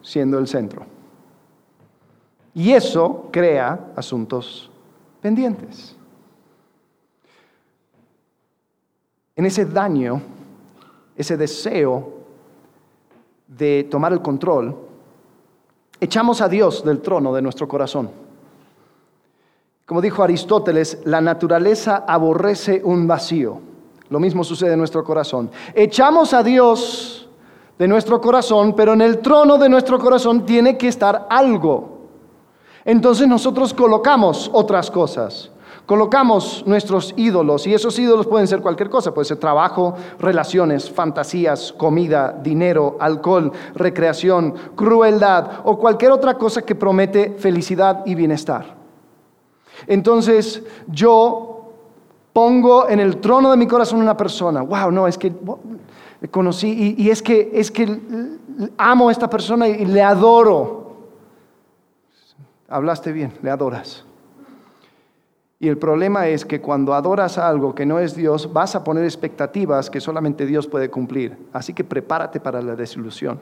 siendo 0.01 0.38
el 0.38 0.48
centro. 0.48 0.86
Y 2.53 2.72
eso 2.72 3.29
crea 3.32 3.91
asuntos 3.96 4.70
pendientes. 5.22 5.96
En 9.36 9.46
ese 9.46 9.65
daño, 9.65 10.22
ese 11.15 11.38
deseo 11.38 12.13
de 13.48 13.88
tomar 13.89 14.12
el 14.12 14.22
control, 14.22 14.75
echamos 16.00 16.41
a 16.41 16.50
Dios 16.50 16.84
del 16.84 17.01
trono 17.01 17.34
de 17.34 17.41
nuestro 17.41 17.68
corazón. 17.68 18.10
Como 19.86 20.01
dijo 20.01 20.22
Aristóteles, 20.22 21.00
la 21.06 21.22
naturaleza 21.22 22.03
aborrece 22.08 22.82
un 22.84 23.08
vacío. 23.08 23.62
Lo 24.10 24.20
mismo 24.20 24.44
sucede 24.44 24.74
en 24.74 24.79
nuestro 24.79 25.03
corazón. 25.03 25.50
Echamos 25.74 26.34
a 26.34 26.44
Dios 26.44 27.28
de 27.79 27.88
nuestro 27.88 28.19
corazón, 28.19 28.73
pero 28.75 28.91
en 28.91 29.01
el 29.01 29.19
trono 29.19 29.58
de 29.58 29.69
nuestro 29.69 29.97
corazón 29.97 30.45
tiene 30.45 30.77
que 30.77 30.89
estar 30.89 31.25
algo. 31.30 31.97
Entonces 32.84 33.25
nosotros 33.25 33.73
colocamos 33.73 34.49
otras 34.54 34.91
cosas, 34.91 35.49
colocamos 35.86 36.63
nuestros 36.67 37.13
ídolos 37.15 37.65
y 37.67 37.73
esos 37.73 37.97
ídolos 37.97 38.27
pueden 38.27 38.47
ser 38.47 38.60
cualquier 38.62 38.89
cosa, 38.89 39.13
puede 39.13 39.25
ser 39.25 39.38
trabajo, 39.38 39.93
relaciones, 40.19 40.89
fantasías, 40.89 41.71
comida, 41.71 42.38
dinero, 42.43 42.97
alcohol, 42.99 43.51
recreación, 43.75 44.56
crueldad 44.75 45.62
o 45.63 45.77
cualquier 45.77 46.12
otra 46.12 46.34
cosa 46.34 46.62
que 46.62 46.75
promete 46.75 47.36
felicidad 47.39 48.04
y 48.06 48.13
bienestar. 48.13 48.75
Entonces 49.88 50.63
yo 50.88 51.71
pongo 52.34 52.89
en 52.89 52.99
el 52.99 53.17
trono 53.17 53.51
de 53.51 53.58
mi 53.58 53.67
corazón 53.67 54.01
una 54.01 54.17
persona, 54.17 54.63
wow, 54.63 54.91
no, 54.91 55.08
es 55.08 55.17
que 55.17 55.32
conocí 56.27 56.95
y, 56.97 57.10
es, 57.10 57.23
que, 57.23 57.49
es 57.53 57.71
que 57.71 57.88
amo 58.77 59.08
a 59.08 59.12
esta 59.12 59.29
persona 59.29 59.67
y 59.67 59.86
le 59.86 60.01
adoro. 60.01 60.97
Hablaste 62.67 63.13
bien, 63.13 63.34
le 63.41 63.49
adoras. 63.49 64.05
Y 65.62 65.67
el 65.67 65.77
problema 65.77 66.27
es 66.27 66.45
que 66.45 66.62
cuando 66.62 66.93
adoras 66.93 67.38
algo 67.38 67.73
que 67.73 67.86
no 67.86 67.99
es 67.99 68.15
Dios, 68.15 68.51
vas 68.51 68.75
a 68.75 68.84
poner 68.84 69.03
expectativas 69.03 69.89
que 69.89 69.99
solamente 69.99 70.45
Dios 70.45 70.67
puede 70.67 70.89
cumplir. 70.89 71.38
Así 71.51 71.73
que 71.73 71.84
prepárate 71.84 72.39
para 72.39 72.62
la 72.62 72.75
desilusión. 72.75 73.39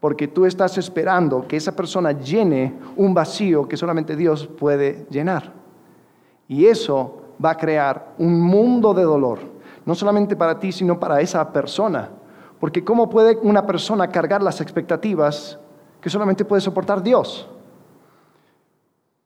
Porque 0.00 0.28
tú 0.28 0.46
estás 0.46 0.78
esperando 0.78 1.46
que 1.46 1.56
esa 1.56 1.76
persona 1.76 2.12
llene 2.12 2.74
un 2.96 3.14
vacío 3.14 3.68
que 3.68 3.76
solamente 3.76 4.16
Dios 4.16 4.46
puede 4.46 5.06
llenar. 5.10 5.52
Y 6.48 6.66
eso 6.66 7.34
va 7.42 7.50
a 7.50 7.56
crear 7.56 8.14
un 8.18 8.40
mundo 8.40 8.94
de 8.94 9.02
dolor 9.02 9.51
no 9.84 9.94
solamente 9.94 10.36
para 10.36 10.58
ti, 10.58 10.72
sino 10.72 10.98
para 10.98 11.20
esa 11.20 11.52
persona. 11.52 12.10
Porque 12.60 12.84
¿cómo 12.84 13.10
puede 13.10 13.38
una 13.42 13.66
persona 13.66 14.08
cargar 14.08 14.42
las 14.42 14.60
expectativas 14.60 15.58
que 16.00 16.08
solamente 16.08 16.44
puede 16.44 16.60
soportar 16.60 17.02
Dios? 17.02 17.48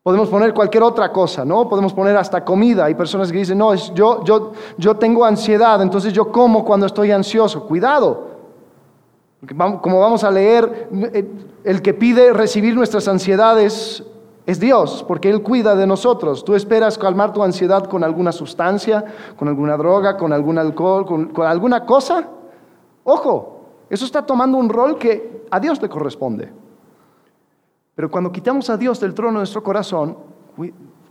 Podemos 0.02 0.28
poner 0.28 0.54
cualquier 0.54 0.84
otra 0.84 1.10
cosa, 1.10 1.44
¿no? 1.44 1.68
Podemos 1.68 1.92
poner 1.92 2.16
hasta 2.16 2.44
comida. 2.44 2.84
Hay 2.84 2.94
personas 2.94 3.32
que 3.32 3.38
dicen, 3.38 3.58
no, 3.58 3.74
yo, 3.74 4.22
yo, 4.22 4.52
yo 4.78 4.96
tengo 4.96 5.24
ansiedad, 5.24 5.82
entonces 5.82 6.12
yo 6.12 6.30
como 6.30 6.64
cuando 6.64 6.86
estoy 6.86 7.10
ansioso. 7.10 7.66
Cuidado. 7.66 8.28
como 9.82 10.00
vamos 10.00 10.22
a 10.22 10.30
leer, 10.30 10.88
eh, 11.12 11.28
el 11.64 11.82
que 11.82 11.92
pide 11.92 12.32
recibir 12.32 12.76
nuestras 12.76 13.08
ansiedades 13.08 14.04
es 14.46 14.60
Dios, 14.60 15.04
porque 15.06 15.28
Él 15.28 15.42
cuida 15.42 15.74
de 15.74 15.88
nosotros. 15.88 16.44
Tú 16.44 16.54
esperas 16.54 16.96
calmar 16.96 17.32
tu 17.32 17.42
ansiedad 17.42 17.84
con 17.84 18.04
alguna 18.04 18.30
sustancia, 18.30 19.04
con 19.36 19.48
alguna 19.48 19.76
droga, 19.76 20.16
con 20.16 20.32
algún 20.32 20.56
alcohol, 20.56 21.04
con, 21.04 21.32
alguna 21.44 21.84
cosa. 21.84 22.28
Ojo, 23.02 23.60
eso 23.90 24.04
está 24.04 24.24
tomando 24.24 24.56
un 24.56 24.68
rol 24.68 24.98
que 24.98 25.44
a 25.50 25.58
Dios 25.58 25.82
le 25.82 25.88
corresponde. 25.88 26.52
Pero 27.96 28.08
cuando 28.08 28.30
quitamos 28.30 28.70
a 28.70 28.76
Dios 28.76 29.00
del 29.00 29.14
trono 29.14 29.32
de 29.32 29.38
nuestro 29.38 29.64
corazón, 29.64 30.16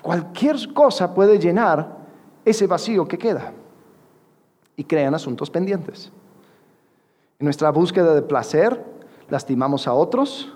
cualquier 0.02 0.74
cosa 0.74 1.14
puede 1.14 1.38
llenar 1.38 1.98
ese 2.46 2.68
vacío 2.68 3.06
que 3.06 3.18
queda 3.18 3.52
y 4.78 4.86
crean 4.86 5.14
asuntos 5.14 5.50
pendientes. 5.50 6.10
En 7.38 7.46
nuestra 7.46 7.70
búsqueda 7.70 8.16
de 8.16 8.22
placer, 8.22 8.82
lastimamos 9.28 9.90
a 9.90 9.94
otros 9.94 10.54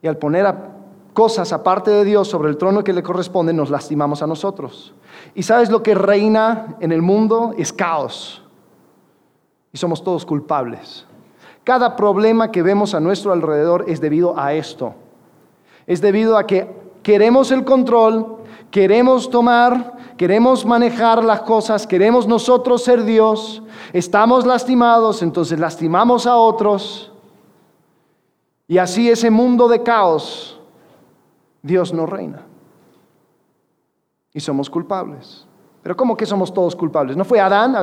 y 0.00 0.06
al 0.06 0.16
poner 0.16 0.46
a 0.46 0.81
cosas 1.12 1.52
aparte 1.52 1.90
de 1.90 2.04
Dios 2.04 2.28
sobre 2.28 2.48
el 2.48 2.56
trono 2.56 2.84
que 2.84 2.92
le 2.92 3.02
corresponde, 3.02 3.52
nos 3.52 3.70
lastimamos 3.70 4.22
a 4.22 4.26
nosotros. 4.26 4.94
Y 5.34 5.42
sabes 5.42 5.70
lo 5.70 5.82
que 5.82 5.94
reina 5.94 6.76
en 6.80 6.92
el 6.92 7.02
mundo 7.02 7.54
es 7.58 7.72
caos. 7.72 8.42
Y 9.72 9.78
somos 9.78 10.02
todos 10.02 10.24
culpables. 10.24 11.06
Cada 11.64 11.96
problema 11.96 12.50
que 12.50 12.62
vemos 12.62 12.94
a 12.94 13.00
nuestro 13.00 13.32
alrededor 13.32 13.84
es 13.88 14.00
debido 14.00 14.38
a 14.38 14.52
esto. 14.54 14.94
Es 15.86 16.00
debido 16.00 16.36
a 16.36 16.46
que 16.46 16.68
queremos 17.02 17.50
el 17.50 17.64
control, 17.64 18.38
queremos 18.70 19.30
tomar, 19.30 19.96
queremos 20.16 20.64
manejar 20.64 21.22
las 21.24 21.42
cosas, 21.42 21.86
queremos 21.86 22.26
nosotros 22.26 22.82
ser 22.84 23.04
Dios, 23.04 23.62
estamos 23.92 24.46
lastimados, 24.46 25.22
entonces 25.22 25.58
lastimamos 25.58 26.26
a 26.26 26.36
otros. 26.36 27.12
Y 28.66 28.78
así 28.78 29.10
ese 29.10 29.30
mundo 29.30 29.68
de 29.68 29.82
caos 29.82 30.61
Dios 31.62 31.94
no 31.94 32.06
reina. 32.06 32.42
Y 34.34 34.40
somos 34.40 34.68
culpables. 34.68 35.46
Pero 35.82 35.96
¿cómo 35.96 36.16
que 36.16 36.26
somos 36.26 36.54
todos 36.54 36.76
culpables? 36.76 37.16
¿No 37.16 37.24
fue 37.24 37.40
Adán? 37.40 37.74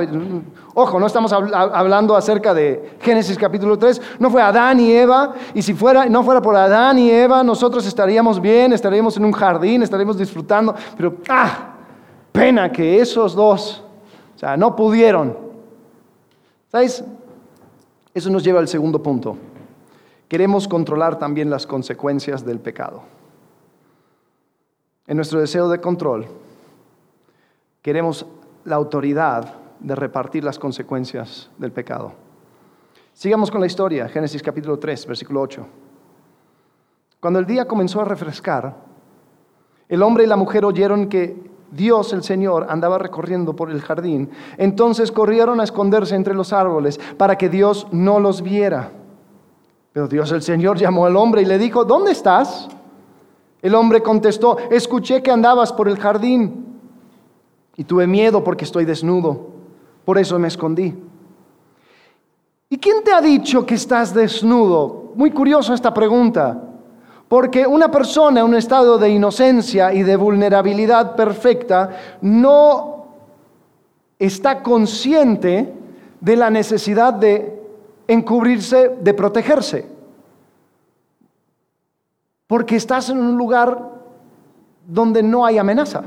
Ojo, 0.73 0.99
no 0.99 1.05
estamos 1.05 1.33
hablando 1.33 2.15
acerca 2.15 2.53
de 2.53 2.97
Génesis 3.01 3.37
capítulo 3.37 3.77
3. 3.77 4.01
No 4.19 4.29
fue 4.29 4.41
Adán 4.41 4.79
y 4.79 4.91
Eva. 4.91 5.33
Y 5.53 5.61
si 5.61 5.73
fuera, 5.73 6.05
no 6.05 6.23
fuera 6.23 6.41
por 6.41 6.55
Adán 6.55 6.97
y 6.97 7.11
Eva, 7.11 7.43
nosotros 7.43 7.85
estaríamos 7.85 8.41
bien, 8.41 8.71
estaríamos 8.71 9.17
en 9.17 9.25
un 9.25 9.33
jardín, 9.33 9.83
estaríamos 9.83 10.17
disfrutando. 10.17 10.73
Pero, 10.95 11.17
ah, 11.27 11.73
pena 12.31 12.71
que 12.71 13.01
esos 13.01 13.35
dos, 13.35 13.83
o 14.35 14.39
sea, 14.39 14.55
no 14.55 14.77
pudieron. 14.77 15.37
¿Sabes? 16.71 17.03
Eso 18.13 18.29
nos 18.29 18.43
lleva 18.45 18.59
al 18.59 18.69
segundo 18.69 19.03
punto. 19.03 19.35
Queremos 20.29 20.69
controlar 20.69 21.19
también 21.19 21.49
las 21.49 21.67
consecuencias 21.67 22.45
del 22.45 22.59
pecado. 22.59 23.01
En 25.09 25.15
nuestro 25.15 25.39
deseo 25.39 25.67
de 25.69 25.81
control, 25.81 26.27
queremos 27.81 28.27
la 28.63 28.75
autoridad 28.75 29.55
de 29.79 29.95
repartir 29.95 30.43
las 30.43 30.59
consecuencias 30.59 31.49
del 31.57 31.71
pecado. 31.71 32.11
Sigamos 33.11 33.49
con 33.49 33.59
la 33.59 33.65
historia, 33.65 34.07
Génesis 34.07 34.43
capítulo 34.43 34.77
3, 34.77 35.07
versículo 35.07 35.41
8. 35.41 35.65
Cuando 37.19 37.39
el 37.39 37.47
día 37.47 37.67
comenzó 37.67 38.01
a 38.01 38.05
refrescar, 38.05 38.75
el 39.87 40.03
hombre 40.03 40.25
y 40.25 40.27
la 40.27 40.35
mujer 40.35 40.63
oyeron 40.63 41.09
que 41.09 41.41
Dios 41.71 42.13
el 42.13 42.21
Señor 42.21 42.67
andaba 42.69 42.99
recorriendo 42.99 43.55
por 43.55 43.71
el 43.71 43.81
jardín. 43.81 44.29
Entonces 44.57 45.11
corrieron 45.11 45.59
a 45.59 45.63
esconderse 45.63 46.13
entre 46.13 46.35
los 46.35 46.53
árboles 46.53 46.99
para 47.17 47.35
que 47.35 47.49
Dios 47.49 47.87
no 47.91 48.19
los 48.19 48.43
viera. 48.43 48.91
Pero 49.91 50.07
Dios 50.07 50.31
el 50.31 50.43
Señor 50.43 50.77
llamó 50.77 51.07
al 51.07 51.17
hombre 51.17 51.41
y 51.41 51.45
le 51.45 51.57
dijo, 51.57 51.83
¿dónde 51.83 52.11
estás? 52.11 52.69
El 53.61 53.75
hombre 53.75 54.01
contestó, 54.01 54.57
escuché 54.69 55.21
que 55.21 55.31
andabas 55.31 55.73
por 55.73 55.87
el 55.87 55.97
jardín 55.97 56.65
y 57.75 57.83
tuve 57.83 58.07
miedo 58.07 58.43
porque 58.43 58.65
estoy 58.65 58.85
desnudo. 58.85 59.47
Por 60.05 60.17
eso 60.17 60.39
me 60.39 60.47
escondí. 60.47 60.95
¿Y 62.69 62.77
quién 62.77 63.03
te 63.03 63.11
ha 63.11 63.21
dicho 63.21 63.65
que 63.65 63.75
estás 63.75 64.13
desnudo? 64.13 65.11
Muy 65.15 65.31
curioso 65.31 65.73
esta 65.73 65.93
pregunta. 65.93 66.61
Porque 67.27 67.67
una 67.67 67.91
persona 67.91 68.39
en 68.39 68.45
un 68.45 68.55
estado 68.55 68.97
de 68.97 69.09
inocencia 69.09 69.93
y 69.93 70.03
de 70.03 70.15
vulnerabilidad 70.15 71.15
perfecta 71.15 72.17
no 72.21 73.05
está 74.17 74.63
consciente 74.63 75.73
de 76.19 76.35
la 76.35 76.49
necesidad 76.49 77.13
de 77.13 77.61
encubrirse, 78.07 78.97
de 79.01 79.13
protegerse. 79.13 79.98
Porque 82.49 82.75
estás 82.75 83.09
en 83.09 83.19
un 83.19 83.37
lugar 83.37 83.79
donde 84.85 85.23
no 85.23 85.45
hay 85.45 85.57
amenaza. 85.57 86.03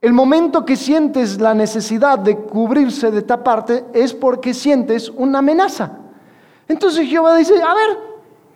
El 0.00 0.12
momento 0.12 0.64
que 0.64 0.76
sientes 0.76 1.40
la 1.40 1.54
necesidad 1.54 2.20
de 2.20 2.36
cubrirse, 2.36 3.10
de 3.10 3.22
taparte, 3.22 3.86
es 3.92 4.14
porque 4.14 4.54
sientes 4.54 5.08
una 5.08 5.40
amenaza. 5.40 5.98
Entonces 6.68 7.08
Jehová 7.08 7.34
dice, 7.34 7.60
a 7.60 7.74
ver, 7.74 8.10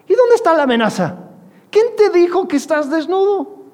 ¿Y 0.09 0.15
dónde 0.15 0.35
está 0.35 0.55
la 0.55 0.65
amenaza? 0.65 1.17
¿Quién 1.71 1.97
te 1.97 2.11
dijo 2.11 2.47
que 2.47 2.57
estás 2.57 2.91
desnudo? 2.91 3.65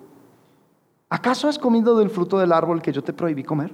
¿Acaso 1.08 1.48
has 1.48 1.58
comido 1.58 1.98
del 1.98 2.10
fruto 2.10 2.38
del 2.38 2.52
árbol 2.52 2.80
que 2.80 2.92
yo 2.92 3.02
te 3.02 3.12
prohibí 3.12 3.42
comer? 3.42 3.72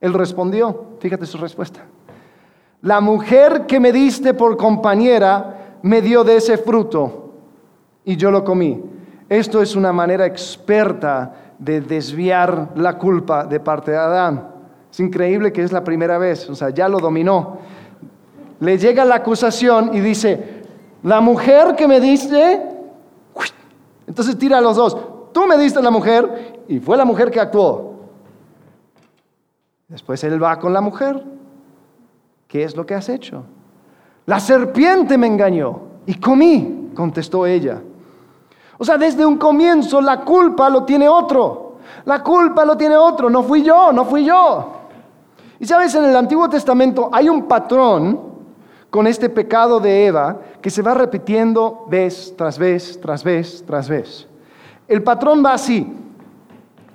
Él 0.00 0.14
respondió, 0.14 0.96
fíjate 1.00 1.26
su 1.26 1.38
respuesta. 1.38 1.84
La 2.80 3.00
mujer 3.00 3.66
que 3.66 3.78
me 3.78 3.92
diste 3.92 4.34
por 4.34 4.56
compañera 4.56 5.78
me 5.82 6.00
dio 6.00 6.24
de 6.24 6.36
ese 6.36 6.56
fruto 6.58 7.23
y 8.04 8.16
yo 8.16 8.30
lo 8.30 8.44
comí. 8.44 8.82
Esto 9.28 9.62
es 9.62 9.74
una 9.74 9.92
manera 9.92 10.26
experta 10.26 11.34
de 11.58 11.80
desviar 11.80 12.70
la 12.76 12.98
culpa 12.98 13.44
de 13.44 13.60
parte 13.60 13.92
de 13.92 13.96
Adán. 13.96 14.48
Es 14.90 15.00
increíble 15.00 15.52
que 15.52 15.62
es 15.62 15.72
la 15.72 15.82
primera 15.82 16.18
vez, 16.18 16.48
o 16.48 16.54
sea, 16.54 16.70
ya 16.70 16.88
lo 16.88 16.98
dominó. 16.98 17.58
Le 18.60 18.78
llega 18.78 19.04
la 19.04 19.16
acusación 19.16 19.90
y 19.94 20.00
dice, 20.00 20.62
la 21.02 21.20
mujer 21.20 21.74
que 21.74 21.88
me 21.88 22.00
diste, 22.00 22.62
entonces 24.06 24.38
tira 24.38 24.58
a 24.58 24.60
los 24.60 24.76
dos. 24.76 24.96
Tú 25.32 25.46
me 25.46 25.56
diste 25.56 25.82
la 25.82 25.90
mujer 25.90 26.62
y 26.68 26.78
fue 26.78 26.96
la 26.96 27.04
mujer 27.04 27.30
que 27.30 27.40
actuó. 27.40 27.94
Después 29.88 30.22
él 30.24 30.42
va 30.42 30.58
con 30.58 30.72
la 30.72 30.80
mujer. 30.80 31.22
¿Qué 32.46 32.62
es 32.62 32.76
lo 32.76 32.86
que 32.86 32.94
has 32.94 33.08
hecho? 33.08 33.44
La 34.26 34.38
serpiente 34.38 35.18
me 35.18 35.26
engañó 35.26 35.80
y 36.06 36.14
comí, 36.14 36.90
contestó 36.94 37.46
ella. 37.46 37.82
O 38.78 38.84
sea, 38.84 38.98
desde 38.98 39.24
un 39.24 39.36
comienzo 39.36 40.00
la 40.00 40.20
culpa 40.20 40.68
lo 40.68 40.84
tiene 40.84 41.08
otro. 41.08 41.76
La 42.04 42.22
culpa 42.22 42.64
lo 42.64 42.76
tiene 42.76 42.96
otro. 42.96 43.30
No 43.30 43.42
fui 43.42 43.62
yo, 43.62 43.92
no 43.92 44.04
fui 44.04 44.24
yo. 44.24 44.72
Y 45.58 45.66
sabes, 45.66 45.94
en 45.94 46.04
el 46.04 46.16
Antiguo 46.16 46.48
Testamento 46.48 47.08
hay 47.12 47.28
un 47.28 47.46
patrón 47.46 48.34
con 48.90 49.06
este 49.06 49.28
pecado 49.28 49.80
de 49.80 50.06
Eva 50.06 50.38
que 50.60 50.70
se 50.70 50.82
va 50.82 50.94
repitiendo 50.94 51.84
vez 51.88 52.34
tras 52.36 52.58
vez, 52.58 53.00
tras 53.00 53.24
vez, 53.24 53.64
tras 53.66 53.88
vez. 53.88 54.26
El 54.86 55.02
patrón 55.02 55.42
va 55.44 55.54
así. 55.54 55.92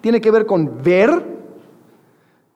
Tiene 0.02 0.22
que 0.22 0.32
ver 0.32 0.46
con 0.46 0.82
ver. 0.82 1.40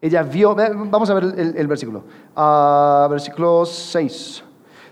Ella 0.02 0.24
vio, 0.24 0.56
vamos 0.56 1.10
a 1.10 1.14
ver 1.14 1.24
el, 1.58 1.68
versículo. 1.68 2.04
Ah, 2.36 3.08
versículo 3.10 3.66
6. 3.66 4.44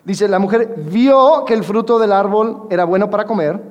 Dice, 0.04 0.28
la 0.28 0.40
mujer 0.40 0.76
vio 0.90 1.46
que 1.46 1.54
el 1.54 1.64
fruto 1.64 2.00
del 2.00 2.12
árbol 2.12 2.68
era 2.70 2.86
bueno 2.86 3.10
para 3.10 3.26
comer. 3.26 3.71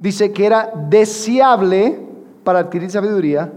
Dice 0.00 0.32
que 0.32 0.46
era 0.46 0.72
deseable 0.74 2.00
para 2.42 2.58
adquirir 2.58 2.90
sabiduría. 2.90 3.52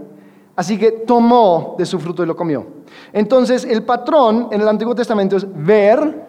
Así 0.54 0.78
que 0.78 0.92
tomó 0.92 1.74
de 1.76 1.84
su 1.84 1.98
fruto 1.98 2.22
y 2.22 2.26
lo 2.26 2.36
comió. 2.36 2.64
Entonces, 3.12 3.64
el 3.64 3.82
patrón 3.82 4.48
en 4.52 4.60
el 4.60 4.68
Antiguo 4.68 4.94
Testamento 4.94 5.36
es 5.36 5.46
ver, 5.52 6.26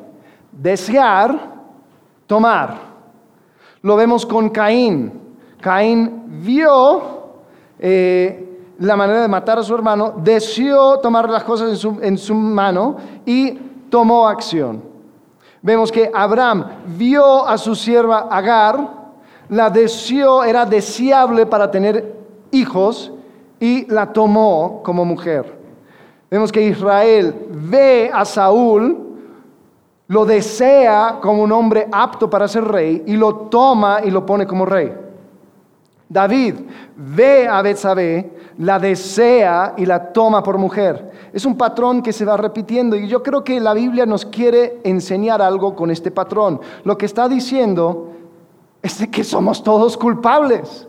desear, 0.51 1.54
tomar. 2.25 2.80
Lo 3.84 3.95
vemos 3.95 4.25
con 4.25 4.49
Caín. 4.49 5.21
Caín 5.62 6.23
vio 6.41 7.01
eh, 7.78 8.45
la 8.80 8.95
manera 8.95 9.21
de 9.21 9.28
matar 9.28 9.60
a 9.60 9.63
su 9.63 9.75
hermano, 9.75 10.13
deseó 10.17 10.99
tomar 10.99 11.30
las 11.30 11.43
cosas 11.43 11.69
en 11.69 11.78
su, 11.78 11.99
en 12.01 12.17
su 12.17 12.34
mano 12.34 12.97
y 13.25 13.51
tomó 13.89 14.28
acción. 14.28 14.84
Vemos 15.62 15.91
que 15.91 16.12
Abraham 16.13 16.65
vio 16.97 17.47
a 17.47 17.58
su 17.58 17.75
sierva 17.75 18.28
Agar, 18.30 19.04
la 19.49 19.69
deseó, 19.69 20.43
era 20.43 20.65
deseable 20.65 21.45
para 21.45 21.69
tener 21.69 22.15
hijos 22.51 23.12
y 23.60 23.86
la 23.91 24.12
tomó 24.12 24.81
como 24.84 25.05
mujer. 25.05 25.58
Vemos 26.29 26.51
que 26.51 26.62
Israel 26.62 27.47
ve 27.51 28.10
a 28.13 28.25
Saúl, 28.25 28.97
lo 30.08 30.25
desea 30.25 31.19
como 31.21 31.43
un 31.43 31.51
hombre 31.51 31.88
apto 31.91 32.29
para 32.29 32.47
ser 32.47 32.65
rey 32.65 33.03
y 33.05 33.15
lo 33.15 33.36
toma 33.36 33.99
y 34.03 34.12
lo 34.12 34.25
pone 34.25 34.45
como 34.45 34.65
rey. 34.65 34.93
David 36.08 36.55
ve 36.95 37.47
a 37.47 37.62
Betsabé, 37.62 38.31
la 38.60 38.77
desea 38.79 39.73
y 39.77 39.86
la 39.86 40.13
toma 40.13 40.43
por 40.43 40.58
mujer. 40.58 41.12
Es 41.34 41.45
un 41.45 41.58
patrón 41.58 42.01
que 42.01 42.13
se 42.13 42.25
va 42.25 42.38
repitiendo 42.38 42.95
y 42.95 43.08
yo 43.08 43.23
creo 43.23 43.43
que 43.43 43.60
la 43.60 43.73
Biblia 43.73 44.05
nos 44.05 44.25
quiere 44.25 44.79
enseñar 44.84 45.41
algo 45.41 45.75
con 45.75 45.89
este 45.89 46.12
patrón. 46.12 46.62
Lo 46.84 46.97
que 46.97 47.08
está 47.08 47.27
diciendo 47.27 48.14
es 48.86 49.00
de 49.00 49.10
que 49.10 49.24
somos 49.24 49.63
todos 49.63 49.98
culpables. 49.98 50.88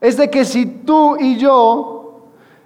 Es 0.00 0.16
de 0.16 0.30
que 0.30 0.46
si 0.46 0.64
tú 0.64 1.14
y 1.20 1.36
yo 1.36 2.22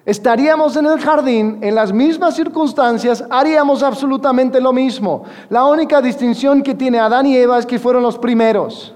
estaríamos 0.06 0.76
en 0.76 0.86
el 0.86 1.00
jardín, 1.00 1.58
en 1.62 1.74
las 1.74 1.92
mismas 1.92 2.36
circunstancias, 2.36 3.24
haríamos 3.28 3.82
absolutamente 3.82 4.60
lo 4.60 4.72
mismo. 4.72 5.24
La 5.48 5.64
única 5.64 6.00
distinción 6.00 6.62
que 6.62 6.76
tiene 6.76 7.00
Adán 7.00 7.26
y 7.26 7.36
Eva 7.36 7.58
es 7.58 7.66
que 7.66 7.80
fueron 7.80 8.04
los 8.04 8.16
primeros. 8.16 8.94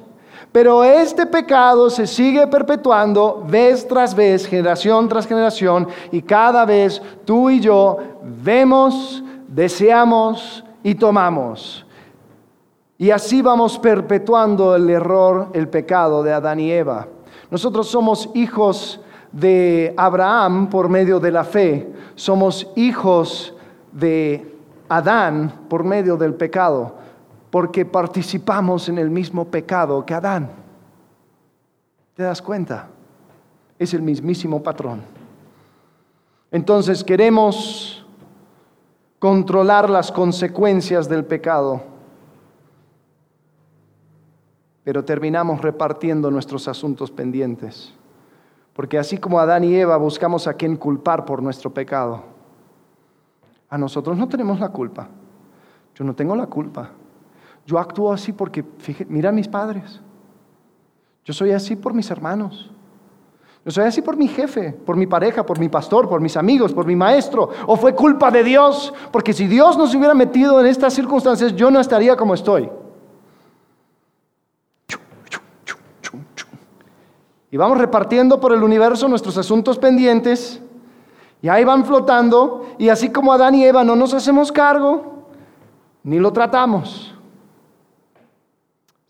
Pero 0.53 0.85
este 0.85 1.27
pecado 1.27 1.91
se 1.91 2.07
sigue 2.07 2.47
perpetuando 2.47 3.45
vez 3.45 3.89
tras 3.89 4.15
vez, 4.15 4.47
generación 4.47 5.09
tras 5.09 5.27
generación, 5.27 5.89
y 6.13 6.23
cada 6.23 6.65
vez 6.65 7.03
tú 7.25 7.51
y 7.51 7.59
yo 7.59 7.99
vemos, 8.23 9.21
deseamos 9.49 10.63
y 10.85 10.95
tomamos. 10.95 11.86
Y 12.99 13.11
así 13.11 13.43
vamos 13.43 13.79
perpetuando 13.79 14.75
el 14.75 14.89
error, 14.89 15.51
el 15.53 15.69
pecado 15.69 16.23
de 16.23 16.33
Adán 16.33 16.61
y 16.61 16.71
Eva. 16.71 17.09
Nosotros 17.51 17.89
somos 17.89 18.31
hijos 18.35 19.01
de 19.33 19.93
Abraham 19.97 20.71
por 20.71 20.89
medio 20.89 21.21
de 21.21 21.31
la 21.31 21.45
fe, 21.45 21.93
somos 22.15 22.71
hijos 22.75 23.55
de 23.93 24.57
Adán 24.89 25.67
por 25.69 25.85
medio 25.85 26.17
del 26.17 26.35
pecado, 26.35 26.95
porque 27.51 27.85
participamos 27.85 28.89
en 28.89 28.99
el 28.99 29.11
mismo 29.11 29.45
pecado 29.47 30.05
que 30.07 30.15
Adán. 30.15 30.51
¿Te 32.15 32.23
das 32.23 32.41
cuenta? 32.41 32.89
Es 33.79 33.93
el 33.93 34.01
mismísimo 34.01 34.63
patrón. 34.63 35.03
Entonces 36.51 37.05
queremos 37.05 38.07
controlar 39.19 39.91
las 39.91 40.11
consecuencias 40.11 41.09
del 41.09 41.25
pecado, 41.25 41.83
pero 44.87 45.05
terminamos 45.05 45.63
repartiendo 45.63 46.31
nuestros 46.31 46.69
asuntos 46.69 47.11
pendientes. 47.11 47.93
Porque 48.73 49.01
así 49.01 49.19
como 49.19 49.41
Adán 49.41 49.65
y 49.65 49.75
Eva 49.75 49.97
buscamos 49.97 50.47
a 50.47 50.55
quien 50.55 50.77
culpar 50.77 51.25
por 51.25 51.43
nuestro 51.43 51.75
pecado, 51.75 52.23
a 53.69 53.77
nosotros 53.77 54.17
no 54.17 54.29
tenemos 54.29 54.61
la 54.61 54.69
culpa. 54.69 55.09
Yo 55.93 56.05
no 56.05 56.15
tengo 56.15 56.37
la 56.37 56.47
culpa. 56.47 56.91
Yo 57.67 57.81
actúo 57.81 58.13
así 58.13 58.33
porque, 58.33 58.63
fíjate, 58.79 59.11
mira 59.11 59.31
a 59.31 59.33
mis 59.33 59.49
padres. 59.49 60.01
Yo 61.25 61.35
soy 61.35 61.51
así 61.51 61.75
por 61.75 61.93
mis 61.93 62.09
hermanos. 62.09 62.71
Yo 63.65 63.73
soy 63.73 63.87
así 63.87 64.03
por 64.03 64.17
mi 64.17 64.29
jefe, 64.29 64.71
por 64.71 64.95
mi 64.95 65.09
pareja, 65.09 65.45
por 65.45 65.59
mi 65.59 65.69
pastor, 65.69 66.09
por 66.09 66.21
mis 66.21 66.37
amigos, 66.37 66.73
por 66.73 66.87
mi 66.87 66.95
maestro. 66.95 67.51
O 67.67 67.77
fue 67.77 67.93
culpa 67.93 68.31
de 68.31 68.45
Dios, 68.45 68.95
porque 69.11 69.33
si 69.33 69.49
Dios 69.49 69.77
no 69.77 69.89
se 69.89 69.97
hubiera 69.97 70.15
metido 70.15 70.61
en 70.61 70.67
estas 70.69 70.95
circunstancias, 70.95 71.57
yo 71.57 71.73
no 71.73 71.81
estaría 71.81 72.17
como 72.17 72.35
estoy. 72.35 72.71
Y 77.57 77.59
vamos 77.59 77.79
repartiendo 77.79 78.39
por 78.39 78.53
el 78.53 78.63
universo 78.63 79.09
nuestros 79.09 79.39
asuntos 79.39 79.79
pendientes. 79.79 80.61
Y 81.41 81.49
ahí 81.49 81.65
van 81.65 81.87
flotando. 81.87 82.67
Y 82.77 82.91
así 82.91 83.09
como 83.09 83.33
Adán 83.33 83.55
y 83.55 83.65
Eva 83.65 83.83
no 83.83 83.97
nos 83.97 84.13
hacemos 84.13 84.53
cargo, 84.53 85.25
ni 86.03 86.19
lo 86.19 86.35
tratamos. 86.35 87.15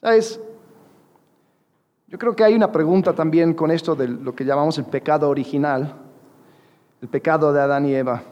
¿Sabes? 0.00 0.40
Yo 2.06 2.16
creo 2.18 2.36
que 2.36 2.44
hay 2.44 2.54
una 2.54 2.70
pregunta 2.70 3.12
también 3.12 3.52
con 3.52 3.72
esto 3.72 3.96
de 3.96 4.06
lo 4.06 4.32
que 4.32 4.44
llamamos 4.44 4.78
el 4.78 4.84
pecado 4.84 5.28
original, 5.28 5.94
el 7.02 7.08
pecado 7.08 7.52
de 7.52 7.60
Adán 7.60 7.86
y 7.86 7.96
Eva. 7.96 8.22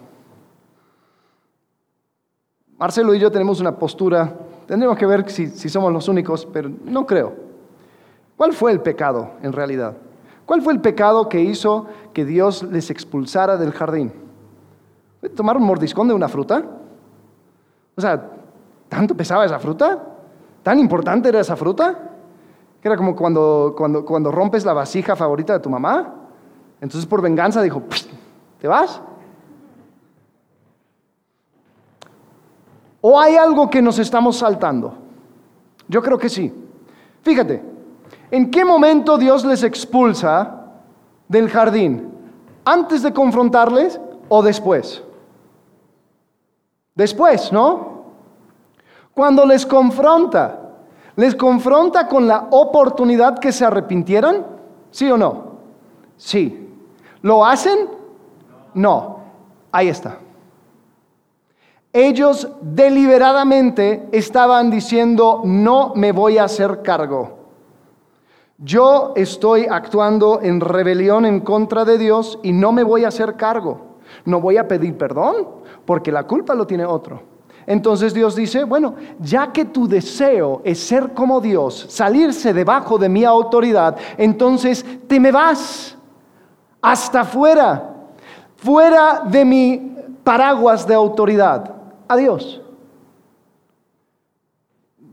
Marcelo 2.79 3.13
y 3.17 3.19
yo 3.19 3.33
tenemos 3.33 3.59
una 3.59 3.77
postura, 3.77 4.33
tendremos 4.69 4.97
que 4.97 5.07
ver 5.07 5.29
si, 5.29 5.49
si 5.49 5.69
somos 5.69 5.93
los 5.93 6.07
únicos, 6.07 6.47
pero 6.47 6.71
no 6.85 7.05
creo. 7.05 7.44
¿Cuál 8.37 8.53
fue 8.53 8.73
el 8.73 8.81
pecado 8.81 9.33
en 9.43 9.53
realidad? 9.53 9.97
¿Cuál 10.47 10.63
fue 10.63 10.73
el 10.73 10.81
pecado 10.81 11.29
que 11.29 11.41
hizo 11.41 11.87
que 12.13 12.25
Dios 12.25 12.63
les 12.65 12.91
expulsara 12.91 13.57
del 13.57 13.73
jardín? 13.73 14.13
¿Tomar 15.35 15.57
un 15.57 15.65
mordiscón 15.65 16.09
de 16.09 16.15
una 16.15 16.29
fruta? 16.29 16.63
O 17.97 18.01
sea, 18.01 18.31
¿tanto 18.89 19.17
pesaba 19.17 19.45
esa 19.45 19.59
fruta? 19.59 20.03
¿Tan 20.63 20.79
importante 20.79 21.29
era 21.29 21.41
esa 21.41 21.57
fruta? 21.57 22.11
era 22.85 22.99
como 22.99 23.17
cuando, 23.17 23.75
cuando, 23.77 24.05
cuando 24.05 24.31
rompes 24.31 24.65
la 24.67 24.75
vasija 24.75 25.17
favorita 25.17 25.55
de 25.55 25.61
tu 25.61 25.71
mamá. 25.71 26.15
Entonces 26.83 27.07
por 27.07 27.23
venganza 27.23 27.63
dijo, 27.63 27.83
¿te 28.61 28.69
vas? 28.69 29.01
¿O 33.01 33.19
hay 33.19 33.37
algo 33.37 33.71
que 33.71 33.81
nos 33.81 33.99
estamos 33.99 34.37
saltando? 34.37 34.95
Yo 35.89 36.03
creo 36.03 36.19
que 36.19 36.29
sí. 36.29 36.53
Fíjate, 37.23 37.63
¿en 38.35 38.51
qué 38.51 38.65
momento 38.65 39.17
Dios 39.17 39.45
les 39.45 39.63
expulsa 39.63 40.65
del 41.29 41.49
jardín? 41.49 42.11
¿Antes 42.65 43.05
de 43.05 43.13
confrontarles 43.13 44.01
o 44.29 44.43
después? 44.43 45.05
Después, 46.97 47.53
¿no? 47.53 48.07
Cuando 49.15 49.47
les 49.47 49.65
confronta. 49.65 50.61
¿Les 51.15 51.37
confronta 51.37 52.09
con 52.09 52.27
la 52.27 52.49
oportunidad 52.51 53.39
que 53.39 53.53
se 53.53 53.65
arrepintieran? 53.65 54.45
¿Sí 54.91 55.09
o 55.09 55.17
no? 55.17 55.45
Sí. 56.17 56.69
¿Lo 57.23 57.47
hacen? 57.47 57.89
No. 58.75 59.21
Ahí 59.71 59.89
está. 59.89 60.19
Ellos 61.93 62.49
deliberadamente 62.61 64.09
estaban 64.11 64.73
diciendo, 64.73 65.43
no 65.45 65.93
me 65.95 66.11
voy 66.11 66.39
a 66.39 66.45
hacer 66.45 66.83
cargo. 66.83 67.44
Yo 68.59 69.13
estoy 69.17 69.67
actuando 69.69 70.41
en 70.41 70.61
rebelión 70.61 71.27
en 71.27 71.41
contra 71.41 71.85
de 71.85 71.99
Dios 71.99 72.39
y 72.43 72.53
no 72.53 72.71
me 72.73 72.85
voy 72.85 73.05
a 73.05 73.09
hacer 73.09 73.37
cargo. 73.37 73.99
No 74.25 74.41
voy 74.41 74.59
a 74.59 74.69
pedir 74.69 74.97
perdón 74.97 75.49
porque 75.85 76.13
la 76.13 76.25
culpa 76.25 76.55
lo 76.55 76.67
tiene 76.67 76.85
otro. 76.85 77.21
Entonces 77.67 78.15
Dios 78.15 78.37
dice, 78.37 78.65
bueno, 78.65 78.95
ya 79.19 79.51
que 79.51 79.65
tu 79.65 79.89
deseo 79.89 80.61
es 80.65 80.79
ser 80.79 81.15
como 81.15 81.41
Dios, 81.41 81.87
salirse 81.89 82.53
debajo 82.53 82.99
de 82.99 83.09
mi 83.09 83.25
autoridad, 83.25 83.97
entonces 84.19 84.85
te 85.09 85.19
me 85.19 85.33
vas 85.33 85.97
hasta 86.83 87.21
afuera, 87.21 87.95
fuera 88.57 89.23
de 89.27 89.45
mi 89.45 89.97
paraguas 90.23 90.87
de 90.87 90.95
autoridad. 90.95 91.75
Adiós. 92.07 92.61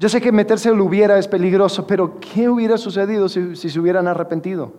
Yo 0.01 0.09
sé 0.09 0.19
que 0.19 0.31
meterse 0.31 0.69
en 0.69 0.79
lo 0.79 0.85
hubiera 0.85 1.19
es 1.19 1.27
peligroso, 1.27 1.85
pero 1.85 2.19
¿qué 2.19 2.49
hubiera 2.49 2.75
sucedido 2.79 3.29
si, 3.29 3.55
si 3.55 3.69
se 3.69 3.79
hubieran 3.79 4.07
arrepentido? 4.07 4.73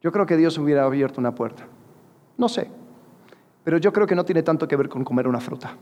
Yo 0.00 0.10
creo 0.10 0.26
que 0.26 0.36
Dios 0.36 0.58
hubiera 0.58 0.84
abierto 0.84 1.20
una 1.20 1.32
puerta. 1.32 1.68
No 2.36 2.48
sé. 2.48 2.68
Pero 3.62 3.78
yo 3.78 3.92
creo 3.92 4.08
que 4.08 4.16
no 4.16 4.24
tiene 4.24 4.42
tanto 4.42 4.66
que 4.66 4.74
ver 4.74 4.88
con 4.88 5.04
comer 5.04 5.28
una 5.28 5.38
fruta. 5.38 5.76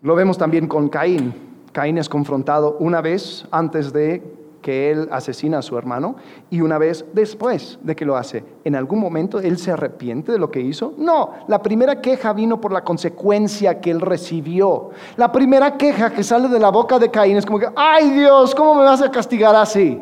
Lo 0.00 0.14
vemos 0.14 0.38
también 0.38 0.66
con 0.66 0.88
Caín. 0.88 1.34
Caín 1.70 1.98
es 1.98 2.08
confrontado 2.08 2.78
una 2.80 3.02
vez 3.02 3.46
antes 3.50 3.92
de 3.92 4.22
que 4.64 4.90
él 4.90 5.10
asesina 5.12 5.58
a 5.58 5.62
su 5.62 5.76
hermano 5.76 6.16
y 6.48 6.62
una 6.62 6.78
vez 6.78 7.04
después 7.12 7.78
de 7.82 7.94
que 7.94 8.06
lo 8.06 8.16
hace. 8.16 8.42
¿En 8.64 8.74
algún 8.74 8.98
momento 8.98 9.38
él 9.38 9.58
se 9.58 9.70
arrepiente 9.70 10.32
de 10.32 10.38
lo 10.38 10.50
que 10.50 10.58
hizo? 10.58 10.94
No, 10.96 11.34
la 11.48 11.60
primera 11.60 12.00
queja 12.00 12.32
vino 12.32 12.58
por 12.58 12.72
la 12.72 12.82
consecuencia 12.82 13.78
que 13.78 13.90
él 13.90 14.00
recibió. 14.00 14.88
La 15.18 15.30
primera 15.30 15.76
queja 15.76 16.08
que 16.08 16.24
sale 16.24 16.48
de 16.48 16.58
la 16.58 16.70
boca 16.70 16.98
de 16.98 17.10
Caín 17.10 17.36
es 17.36 17.44
como 17.44 17.58
que, 17.58 17.68
ay 17.76 18.08
Dios, 18.12 18.54
¿cómo 18.54 18.76
me 18.76 18.84
vas 18.84 19.02
a 19.02 19.10
castigar 19.10 19.54
así? 19.54 20.00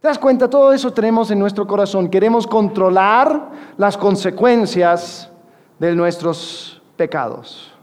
¿Te 0.00 0.08
das 0.08 0.18
cuenta? 0.18 0.48
Todo 0.48 0.72
eso 0.72 0.90
tenemos 0.90 1.30
en 1.30 1.38
nuestro 1.38 1.66
corazón. 1.66 2.08
Queremos 2.08 2.46
controlar 2.46 3.50
las 3.76 3.98
consecuencias 3.98 5.30
de 5.78 5.94
nuestros 5.94 6.80
pecados. 6.96 7.74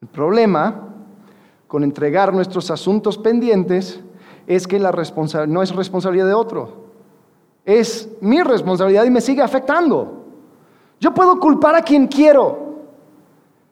El 0.00 0.08
problema 0.08 0.93
con 1.74 1.82
entregar 1.82 2.32
nuestros 2.32 2.70
asuntos 2.70 3.18
pendientes 3.18 3.98
es 4.46 4.68
que 4.68 4.78
la 4.78 4.92
no 5.48 5.60
es 5.60 5.74
responsabilidad 5.74 6.28
de 6.28 6.32
otro. 6.32 6.84
Es 7.64 8.08
mi 8.20 8.40
responsabilidad 8.44 9.02
y 9.02 9.10
me 9.10 9.20
sigue 9.20 9.42
afectando. 9.42 10.22
Yo 11.00 11.12
puedo 11.12 11.40
culpar 11.40 11.74
a 11.74 11.82
quien 11.82 12.06
quiero, 12.06 12.76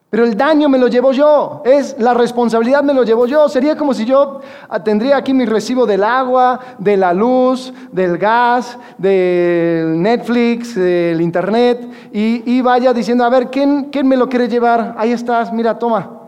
pero 0.09 0.25
el 0.25 0.35
daño 0.35 0.67
me 0.67 0.77
lo 0.77 0.89
llevo 0.89 1.13
yo, 1.13 1.61
es 1.63 1.95
la 1.97 2.13
responsabilidad 2.13 2.83
me 2.83 2.93
lo 2.93 3.03
llevo 3.03 3.25
yo. 3.25 3.47
Sería 3.47 3.77
como 3.77 3.93
si 3.93 4.03
yo 4.03 4.41
tendría 4.83 5.15
aquí 5.15 5.33
mi 5.33 5.45
recibo 5.45 5.85
del 5.85 6.03
agua, 6.03 6.59
de 6.79 6.97
la 6.97 7.13
luz, 7.13 7.73
del 7.89 8.17
gas, 8.17 8.77
del 8.97 10.01
Netflix, 10.01 10.75
del 10.75 11.21
internet, 11.21 11.87
y, 12.11 12.59
vaya 12.59 12.91
diciendo, 12.91 13.23
a 13.23 13.29
ver, 13.29 13.49
¿quién, 13.49 13.85
¿quién, 13.85 14.09
me 14.09 14.17
lo 14.17 14.27
quiere 14.27 14.49
llevar? 14.49 14.93
Ahí 14.97 15.13
estás, 15.13 15.53
mira, 15.53 15.79
toma. 15.79 16.22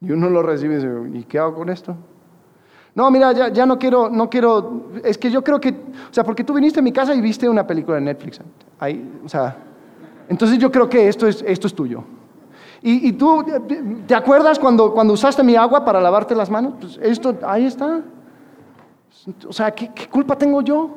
Y 0.00 0.12
uno 0.12 0.30
lo 0.30 0.42
recibe 0.42 0.74
y 0.74 0.76
dice, 0.76 1.18
¿y 1.18 1.24
qué 1.24 1.38
hago 1.38 1.54
con 1.54 1.68
esto? 1.68 1.96
No, 2.94 3.10
mira, 3.10 3.32
ya, 3.32 3.48
ya 3.48 3.66
no 3.66 3.78
quiero, 3.78 4.08
no 4.10 4.28
quiero, 4.28 4.90
es 5.04 5.18
que 5.18 5.30
yo 5.30 5.42
creo 5.42 5.60
que, 5.60 5.70
o 5.70 6.12
sea, 6.12 6.24
porque 6.24 6.44
tú 6.44 6.52
viniste 6.52 6.80
a 6.80 6.82
mi 6.82 6.92
casa 6.92 7.14
y 7.14 7.20
viste 7.20 7.48
una 7.48 7.66
película 7.66 7.96
de 7.96 8.02
Netflix. 8.02 8.40
Ahí, 8.78 9.20
o 9.24 9.28
sea, 9.28 9.56
entonces 10.28 10.58
yo 10.58 10.70
creo 10.70 10.88
que 10.88 11.08
esto 11.08 11.26
es, 11.26 11.44
esto 11.46 11.66
es 11.66 11.74
tuyo. 11.74 12.04
Y, 12.80 13.12
tú, 13.12 13.44
¿te 14.06 14.14
acuerdas 14.14 14.56
cuando, 14.56 14.92
cuando 14.92 15.12
usaste 15.12 15.42
mi 15.42 15.56
agua 15.56 15.84
para 15.84 16.00
lavarte 16.00 16.34
las 16.34 16.48
manos? 16.48 16.74
Pues 16.80 16.98
esto, 17.02 17.36
ahí 17.44 17.66
está. 17.66 18.02
O 19.48 19.52
sea, 19.52 19.72
¿qué, 19.72 19.90
culpa 20.08 20.38
tengo 20.38 20.62
yo? 20.62 20.96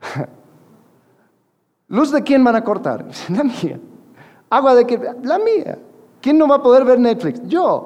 ¿Luz 1.88 2.10
de 2.10 2.22
quién 2.22 2.42
van 2.42 2.56
a 2.56 2.64
cortar? 2.64 3.06
La 3.28 3.44
mía. 3.44 3.78
¿Agua 4.50 4.74
de 4.74 4.86
qué? 4.86 5.00
La 5.22 5.38
mía. 5.38 5.78
¿Quién 6.24 6.38
no 6.38 6.48
va 6.48 6.54
a 6.54 6.62
poder 6.62 6.86
ver 6.86 6.98
Netflix? 6.98 7.42
Yo. 7.46 7.84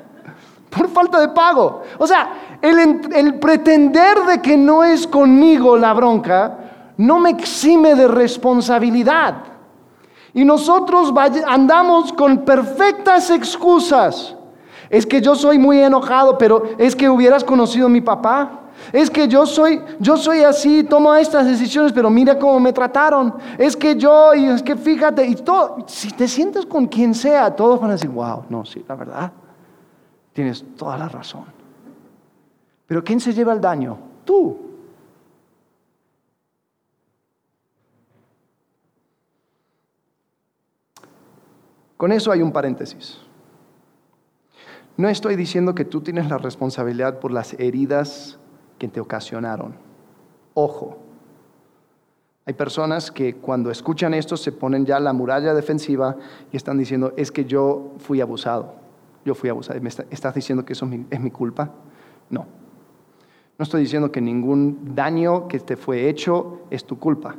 Por 0.70 0.88
falta 0.88 1.20
de 1.20 1.28
pago. 1.28 1.82
O 1.98 2.06
sea, 2.06 2.58
el, 2.62 3.38
pretender 3.38 4.20
de 4.24 4.40
que 4.40 4.56
no 4.56 4.82
es 4.82 5.06
conmigo 5.06 5.76
la 5.76 5.92
bronca 5.92 6.60
no 6.96 7.20
me 7.20 7.28
exime 7.28 7.94
de 7.94 8.08
responsabilidad. 8.08 9.44
Y 10.32 10.46
nosotros 10.46 11.12
andamos 11.46 12.10
con 12.14 12.38
perfectas 12.38 13.28
excusas. 13.28 14.34
Es 14.88 15.04
que 15.04 15.20
yo 15.20 15.34
soy 15.34 15.58
muy 15.58 15.78
enojado, 15.78 16.38
pero 16.38 16.70
es 16.78 16.96
que 16.96 17.10
hubieras 17.10 17.44
conocido 17.44 17.88
a 17.88 17.90
mi 17.90 18.00
papá. 18.00 18.62
Es 18.92 19.10
que 19.10 19.28
yo 19.28 19.46
soy, 19.46 19.82
yo 19.98 20.16
soy 20.16 20.40
así, 20.40 20.84
tomo 20.84 21.14
estas 21.14 21.46
decisiones, 21.46 21.92
pero 21.92 22.08
mira 22.10 22.38
cómo 22.38 22.58
me 22.60 22.72
trataron. 22.72 23.34
Es 23.58 23.76
que 23.76 23.96
yo, 23.96 24.34
y 24.34 24.46
es 24.46 24.62
que 24.62 24.76
fíjate, 24.76 25.26
y 25.26 25.34
todo, 25.34 25.84
si 25.86 26.10
te 26.10 26.26
sientes 26.26 26.64
con 26.64 26.86
quien 26.86 27.14
sea, 27.14 27.54
todos 27.54 27.80
van 27.80 27.90
a 27.90 27.92
decir, 27.94 28.10
wow, 28.10 28.44
no, 28.48 28.64
sí, 28.64 28.84
la 28.88 28.94
verdad, 28.94 29.32
tienes 30.32 30.64
toda 30.76 30.96
la 30.96 31.08
razón. 31.08 31.44
Pero 32.86 33.04
¿quién 33.04 33.20
se 33.20 33.34
lleva 33.34 33.52
el 33.52 33.60
daño? 33.60 33.98
Tú. 34.24 34.56
Con 41.96 42.12
eso 42.12 42.30
hay 42.30 42.40
un 42.40 42.52
paréntesis. 42.52 43.18
No 44.96 45.08
estoy 45.08 45.36
diciendo 45.36 45.74
que 45.74 45.84
tú 45.84 46.00
tienes 46.00 46.28
la 46.28 46.38
responsabilidad 46.38 47.18
por 47.18 47.32
las 47.32 47.54
heridas 47.54 48.38
que 48.78 48.88
te 48.88 49.00
ocasionaron. 49.00 49.74
Ojo, 50.54 50.98
hay 52.48 52.54
personas 52.54 53.10
que 53.10 53.34
cuando 53.34 53.70
escuchan 53.70 54.14
esto 54.14 54.36
se 54.36 54.52
ponen 54.52 54.86
ya 54.86 54.98
la 54.98 55.12
muralla 55.12 55.52
defensiva 55.52 56.16
y 56.50 56.56
están 56.56 56.78
diciendo, 56.78 57.12
es 57.16 57.30
que 57.30 57.44
yo 57.44 57.92
fui 57.98 58.22
abusado. 58.22 58.74
yo 59.24 59.34
fui 59.34 59.50
abusado. 59.50 59.78
¿Me 59.82 59.90
estás 59.90 60.34
diciendo 60.34 60.64
que 60.64 60.72
eso 60.72 60.86
es 60.86 60.90
mi, 60.90 61.06
es 61.10 61.20
mi 61.20 61.30
culpa? 61.30 61.70
No. 62.30 62.46
No 63.58 63.62
estoy 63.62 63.82
diciendo 63.82 64.10
que 64.10 64.22
ningún 64.22 64.94
daño 64.94 65.48
que 65.48 65.58
te 65.58 65.76
fue 65.76 66.08
hecho 66.08 66.62
es 66.70 66.84
tu 66.84 66.98
culpa. 66.98 67.36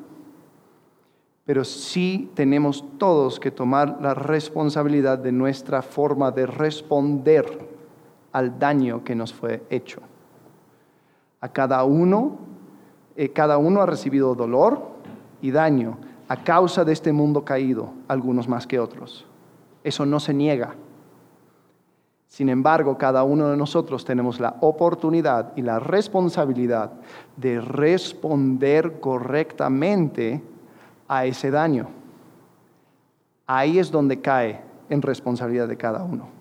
Pero 1.45 1.63
sí 1.63 2.29
tenemos 2.35 2.85
todos 2.99 3.39
que 3.39 3.49
tomar 3.49 3.97
la 4.01 4.13
responsabilidad 4.13 5.17
de 5.17 5.31
nuestra 5.31 5.81
forma 5.81 6.29
de 6.29 6.45
responder 6.45 7.67
al 8.31 8.59
daño 8.59 9.03
que 9.03 9.15
nos 9.15 9.33
fue 9.33 9.63
hecho. 9.71 10.01
A 11.41 11.49
cada 11.49 11.83
uno, 11.83 12.37
eh, 13.15 13.29
cada 13.29 13.57
uno 13.57 13.81
ha 13.81 13.85
recibido 13.85 14.35
dolor 14.35 14.89
y 15.41 15.51
daño 15.51 15.97
a 16.27 16.43
causa 16.43 16.85
de 16.85 16.93
este 16.93 17.11
mundo 17.11 17.43
caído, 17.43 17.89
algunos 18.07 18.47
más 18.47 18.67
que 18.67 18.79
otros. 18.79 19.25
Eso 19.83 20.05
no 20.05 20.19
se 20.19 20.33
niega. 20.33 20.75
Sin 22.27 22.49
embargo, 22.49 22.97
cada 22.97 23.23
uno 23.23 23.49
de 23.49 23.57
nosotros 23.57 24.05
tenemos 24.05 24.39
la 24.39 24.57
oportunidad 24.61 25.51
y 25.55 25.63
la 25.63 25.79
responsabilidad 25.79 26.91
de 27.35 27.59
responder 27.59 28.99
correctamente 28.99 30.43
a 31.07 31.25
ese 31.25 31.49
daño. 31.49 31.87
Ahí 33.47 33.79
es 33.79 33.89
donde 33.89 34.21
cae 34.21 34.61
en 34.89 35.01
responsabilidad 35.01 35.67
de 35.67 35.77
cada 35.77 36.03
uno. 36.03 36.38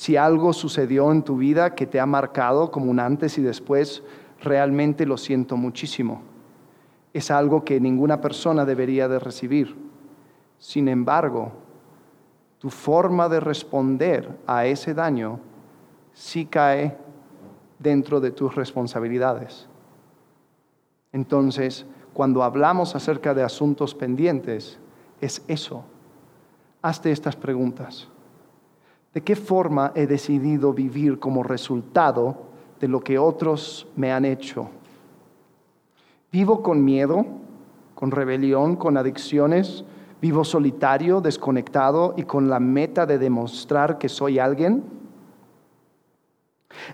Si 0.00 0.16
algo 0.16 0.54
sucedió 0.54 1.12
en 1.12 1.22
tu 1.22 1.36
vida 1.36 1.74
que 1.74 1.86
te 1.86 2.00
ha 2.00 2.06
marcado 2.06 2.70
como 2.70 2.90
un 2.90 3.00
antes 3.00 3.36
y 3.36 3.42
después, 3.42 4.02
realmente 4.40 5.04
lo 5.04 5.18
siento 5.18 5.58
muchísimo. 5.58 6.22
Es 7.12 7.30
algo 7.30 7.66
que 7.66 7.78
ninguna 7.80 8.18
persona 8.18 8.64
debería 8.64 9.08
de 9.08 9.18
recibir. 9.18 9.76
Sin 10.56 10.88
embargo, 10.88 11.52
tu 12.58 12.70
forma 12.70 13.28
de 13.28 13.40
responder 13.40 14.38
a 14.46 14.64
ese 14.64 14.94
daño 14.94 15.38
sí 16.14 16.46
cae 16.46 16.96
dentro 17.78 18.22
de 18.22 18.30
tus 18.30 18.54
responsabilidades. 18.54 19.68
Entonces, 21.12 21.84
cuando 22.14 22.42
hablamos 22.42 22.96
acerca 22.96 23.34
de 23.34 23.42
asuntos 23.42 23.94
pendientes, 23.94 24.78
es 25.20 25.42
eso. 25.46 25.84
Hazte 26.80 27.12
estas 27.12 27.36
preguntas. 27.36 28.08
¿De 29.12 29.22
qué 29.22 29.34
forma 29.34 29.92
he 29.96 30.06
decidido 30.06 30.72
vivir 30.72 31.18
como 31.18 31.42
resultado 31.42 32.36
de 32.78 32.86
lo 32.86 33.00
que 33.00 33.18
otros 33.18 33.88
me 33.96 34.12
han 34.12 34.24
hecho? 34.24 34.68
¿Vivo 36.30 36.62
con 36.62 36.84
miedo, 36.84 37.26
con 37.96 38.12
rebelión, 38.12 38.76
con 38.76 38.96
adicciones? 38.96 39.84
¿Vivo 40.22 40.44
solitario, 40.44 41.20
desconectado 41.20 42.14
y 42.16 42.22
con 42.22 42.48
la 42.48 42.60
meta 42.60 43.04
de 43.04 43.18
demostrar 43.18 43.98
que 43.98 44.08
soy 44.08 44.38
alguien? 44.38 44.84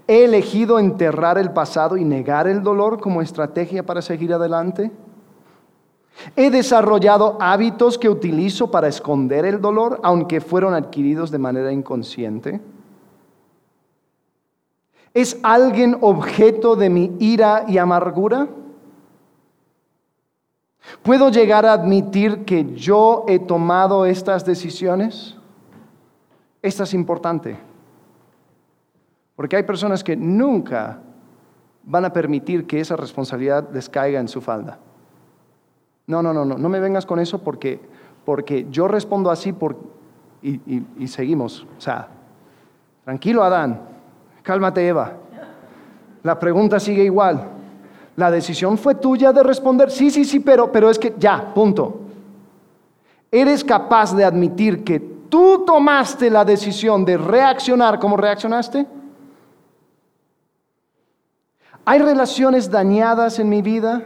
¿He 0.07 0.25
elegido 0.25 0.79
enterrar 0.79 1.37
el 1.37 1.53
pasado 1.53 1.99
y 1.99 2.05
negar 2.05 2.47
el 2.47 2.63
dolor 2.63 2.99
como 2.99 3.21
estrategia 3.21 3.85
para 3.85 4.01
seguir 4.01 4.33
adelante? 4.33 4.91
¿He 6.35 6.51
desarrollado 6.51 7.37
hábitos 7.41 7.99
que 7.99 8.09
utilizo 8.09 8.71
para 8.71 8.89
esconder 8.89 9.45
el 9.45 9.61
dolor, 9.61 10.01
aunque 10.03 10.41
fueron 10.41 10.75
adquiridos 10.75 11.31
de 11.31 11.39
manera 11.39 11.73
inconsciente? 11.73 12.61
¿Es 15.15 15.39
alguien 15.43 15.97
objeto 16.01 16.77
de 16.77 16.91
mi 16.91 17.17
ira 17.21 17.65
y 17.69 17.79
amargura? 17.79 18.49
¿Puedo 21.03 21.31
llegar 21.31 21.67
a 21.67 21.73
admitir 21.73 22.45
que 22.45 22.75
yo 22.75 23.25
he 23.29 23.39
tomado 23.39 24.07
estas 24.07 24.45
decisiones? 24.45 25.37
Esta 26.63 26.85
es 26.85 26.95
importante. 26.95 27.57
Porque 29.35 29.57
hay 29.57 29.63
personas 29.63 30.03
que 30.03 30.17
nunca 30.17 31.01
van 31.85 32.05
a 32.05 32.13
permitir 32.13 32.67
que 32.67 32.81
esa 32.81 32.97
responsabilidad 32.97 33.69
les 33.73 33.89
caiga 33.89 34.19
en 34.19 34.29
su 34.29 34.41
falda. 34.41 34.79
No, 36.07 36.23
no, 36.23 36.33
no, 36.33 36.45
no, 36.45 36.57
no 36.57 36.69
me 36.69 36.81
vengas 36.81 37.05
con 37.05 37.19
eso 37.19 37.39
porque, 37.39 37.81
porque 38.25 38.67
yo 38.71 38.89
respondo 38.89 39.31
así 39.31 39.53
por, 39.53 39.77
y, 40.43 40.83
y 40.99 41.09
seguimos. 41.09 41.67
O 41.77 41.81
sea, 41.81 42.09
tranquilo 43.05 43.43
Adán, 43.43 43.81
cálmate 44.43 44.87
Eva. 44.87 45.13
La 46.23 46.39
pregunta 46.39 46.81
sigue 46.81 47.05
igual. 47.05 47.49
La 48.17 48.31
decisión 48.31 48.79
fue 48.79 48.95
tuya 48.95 49.33
de 49.33 49.43
responder, 49.43 49.91
sí, 49.91 50.11
sí, 50.11 50.25
sí, 50.25 50.41
pero, 50.41 50.73
pero 50.73 50.89
es 50.89 50.99
que 50.99 51.15
ya, 51.19 51.53
punto. 51.55 52.01
¿Eres 53.31 53.63
capaz 53.63 54.15
de 54.15 54.25
admitir 54.25 54.83
que 54.83 54.99
tú 54.99 55.65
tomaste 55.67 56.31
la 56.31 56.45
decisión 56.45 57.05
de 57.05 57.19
reaccionar 57.19 57.99
como 57.99 58.17
reaccionaste? 58.17 58.87
¿Hay 61.85 61.99
relaciones 61.99 62.71
dañadas 62.71 63.39
en 63.39 63.49
mi 63.49 63.61
vida? 63.63 64.03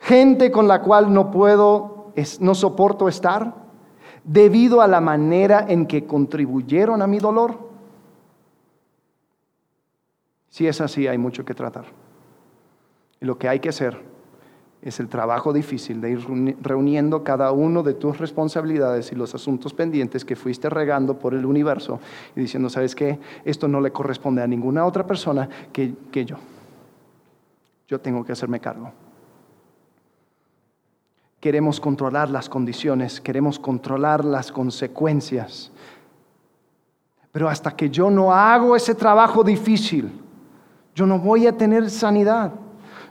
Gente 0.00 0.50
con 0.50 0.68
la 0.68 0.82
cual 0.82 1.12
no 1.12 1.30
puedo, 1.30 2.12
no 2.40 2.54
soporto 2.54 3.08
estar, 3.08 3.54
debido 4.24 4.80
a 4.80 4.88
la 4.88 5.00
manera 5.00 5.64
en 5.68 5.86
que 5.86 6.04
contribuyeron 6.04 7.00
a 7.02 7.06
mi 7.06 7.18
dolor. 7.18 7.58
Si 10.48 10.66
es 10.66 10.80
así, 10.80 11.06
hay 11.06 11.18
mucho 11.18 11.44
que 11.44 11.54
tratar. 11.54 11.86
Y 13.20 13.24
lo 13.24 13.38
que 13.38 13.48
hay 13.48 13.60
que 13.60 13.68
hacer 13.68 14.00
es 14.82 15.00
el 15.00 15.08
trabajo 15.08 15.52
difícil 15.52 16.00
de 16.00 16.12
ir 16.12 16.56
reuniendo 16.60 17.24
cada 17.24 17.50
uno 17.52 17.82
de 17.82 17.94
tus 17.94 18.18
responsabilidades 18.18 19.10
y 19.10 19.14
los 19.14 19.34
asuntos 19.34 19.74
pendientes 19.74 20.24
que 20.24 20.36
fuiste 20.36 20.70
regando 20.70 21.18
por 21.18 21.34
el 21.34 21.44
universo 21.44 22.00
y 22.34 22.40
diciendo, 22.40 22.68
¿sabes 22.68 22.94
qué? 22.94 23.18
Esto 23.44 23.68
no 23.68 23.80
le 23.80 23.90
corresponde 23.90 24.42
a 24.42 24.46
ninguna 24.46 24.86
otra 24.86 25.06
persona 25.06 25.48
que, 25.72 25.94
que 26.10 26.24
yo. 26.24 26.36
Yo 27.88 28.00
tengo 28.00 28.24
que 28.24 28.32
hacerme 28.32 28.60
cargo 28.60 28.92
queremos 31.46 31.78
controlar 31.78 32.28
las 32.28 32.48
condiciones, 32.48 33.20
queremos 33.20 33.56
controlar 33.60 34.24
las 34.24 34.50
consecuencias. 34.50 35.70
Pero 37.30 37.48
hasta 37.48 37.70
que 37.70 37.88
yo 37.88 38.10
no 38.10 38.32
hago 38.32 38.74
ese 38.74 38.96
trabajo 38.96 39.44
difícil, 39.44 40.10
yo 40.92 41.06
no 41.06 41.20
voy 41.20 41.46
a 41.46 41.56
tener 41.56 41.88
sanidad. 41.88 42.52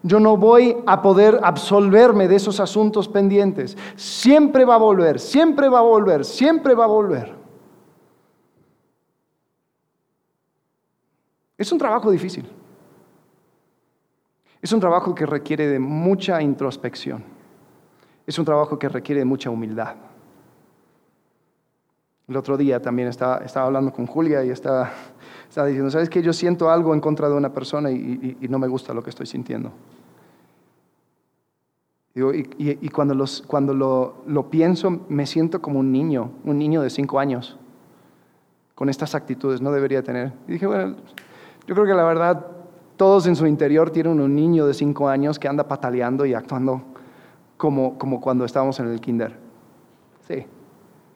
Yo 0.03 0.19
no 0.19 0.35
voy 0.35 0.75
a 0.85 1.01
poder 1.01 1.39
absolverme 1.43 2.27
de 2.27 2.35
esos 2.35 2.59
asuntos 2.59 3.07
pendientes. 3.07 3.77
Siempre 3.95 4.65
va 4.65 4.75
a 4.75 4.79
volver, 4.79 5.17
siempre 5.17 5.69
va 5.69 5.79
a 5.79 5.83
volver, 5.83 6.25
siempre 6.25 6.73
va 6.73 6.83
a 6.83 6.87
volver. 6.87 7.33
Es 11.57 11.71
un 11.71 11.77
trabajo 11.77 12.11
difícil. 12.11 12.45
Es 14.61 14.73
un 14.73 14.81
trabajo 14.81 15.15
que 15.15 15.25
requiere 15.25 15.67
de 15.67 15.79
mucha 15.79 16.41
introspección. 16.41 17.34
Es 18.25 18.39
un 18.39 18.45
trabajo 18.45 18.79
que 18.79 18.89
requiere 18.89 19.23
mucha 19.23 19.49
humildad. 19.49 19.95
El 22.27 22.37
otro 22.37 22.57
día 22.57 22.81
también 22.81 23.07
estaba, 23.07 23.37
estaba 23.37 23.67
hablando 23.67 23.93
con 23.93 24.07
Julia 24.07 24.43
y 24.43 24.49
estaba, 24.49 24.91
estaba, 25.47 25.67
diciendo, 25.67 25.91
¿sabes 25.91 26.09
qué? 26.09 26.23
Yo 26.23 26.33
siento 26.33 26.71
algo 26.71 26.93
en 26.95 26.99
contra 26.99 27.29
de 27.29 27.35
una 27.35 27.53
persona 27.53 27.91
y, 27.91 28.37
no 28.49 28.57
me 28.57 28.67
gusta 28.67 28.93
lo 28.93 29.03
que 29.03 29.11
estoy 29.11 29.27
sintiendo. 29.27 29.71
y, 32.15 32.89
cuando, 32.89 33.25
cuando 33.45 33.73
lo, 33.75 34.23
lo, 34.25 34.49
pienso, 34.49 35.01
me 35.07 35.27
siento 35.27 35.61
como 35.61 35.79
un 35.79 35.91
niño, 35.91 36.31
un 36.45 36.57
niño 36.57 36.81
de 36.81 36.89
cinco 36.89 37.19
años, 37.19 37.57
con 38.73 38.89
estas 38.89 39.13
actitudes, 39.13 39.61
no 39.61 39.71
debería 39.71 40.01
tener. 40.01 40.33
Y 40.47 40.53
dije, 40.53 40.65
bueno, 40.65 40.95
yo 41.67 41.75
creo 41.75 41.85
que 41.85 41.93
la 41.93 42.03
verdad, 42.03 42.43
todos 42.97 43.27
en 43.27 43.35
su 43.35 43.45
interior 43.45 43.91
tienen 43.91 44.19
un 44.19 44.33
niño 44.33 44.65
de 44.65 44.73
cinco 44.73 45.09
años 45.09 45.37
que 45.37 45.47
anda 45.47 45.67
pataleando 45.67 46.25
y 46.25 46.33
actuando 46.33 46.94
como, 47.57 47.97
como 47.97 48.21
cuando 48.21 48.45
estábamos 48.45 48.79
en 48.79 48.87
el 48.87 48.99
kinder. 48.99 49.35
Sí, 50.27 50.45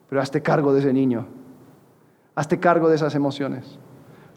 pero 0.10 0.22
hazte 0.22 0.42
cargo 0.42 0.74
de 0.74 0.80
ese 0.80 0.94
niño. 0.94 1.26
Hazte 2.36 2.60
cargo 2.60 2.90
de 2.90 2.96
esas 2.96 3.16
emociones. 3.16 3.78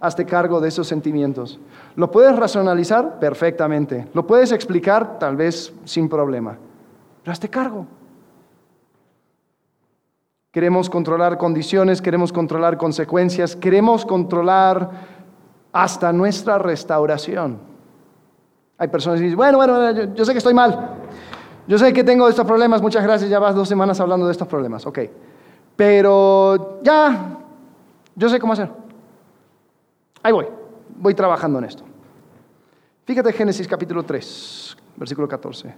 Hazte 0.01 0.27
cargo 0.27 0.61
de 0.61 0.69
esos 0.69 0.89
sentimientos. 0.89 1.61
¿Lo 1.95 2.11
puedes 2.11 2.35
racionalizar? 2.37 3.21
Perfectamente. 3.21 4.09
¿Lo 4.15 4.27
puedes 4.27 4.51
explicar? 4.51 5.19
Tal 5.19 5.37
vez 5.37 5.73
sin 5.85 6.09
problema. 6.09 6.59
Pero 7.23 7.33
hazte 7.33 7.49
cargo. 7.49 7.87
Queremos 10.51 10.91
controlar 10.91 11.39
condiciones, 11.39 12.03
queremos 12.03 12.33
controlar 12.33 12.77
consecuencias, 12.77 13.57
queremos 13.57 14.05
controlar 14.05 14.91
hasta 15.73 16.13
nuestra 16.13 16.59
restauración. 16.59 17.59
Hay 18.77 18.89
personas 18.89 19.21
que 19.21 19.25
dicen, 19.25 19.39
bueno, 19.39 19.57
bueno, 19.59 19.93
yo, 19.93 20.13
yo 20.13 20.25
sé 20.25 20.33
que 20.33 20.39
estoy 20.39 20.53
mal, 20.53 20.97
yo 21.67 21.79
sé 21.79 21.93
que 21.93 22.05
tengo 22.05 22.29
estos 22.29 22.47
problemas, 22.47 22.83
muchas 22.83 23.03
gracias, 23.03 23.31
ya 23.31 23.39
vas 23.39 23.55
dos 23.55 23.69
semanas 23.69 24.01
hablando 24.01 24.27
de 24.27 24.33
estos 24.33 24.49
problemas, 24.49 24.87
ok. 24.87 24.99
Pero 25.77 26.81
ya, 26.83 27.39
yo 28.15 28.29
sé 28.29 28.39
cómo 28.39 28.53
hacer. 28.53 28.71
Ahí 30.23 30.33
voy, 30.33 30.47
voy 30.97 31.15
trabajando 31.15 31.59
en 31.59 31.65
esto. 31.65 31.85
Fíjate 33.05 33.33
Génesis 33.33 33.67
capítulo 33.67 34.05
3, 34.05 34.77
versículo 34.97 35.29
14. 35.29 35.75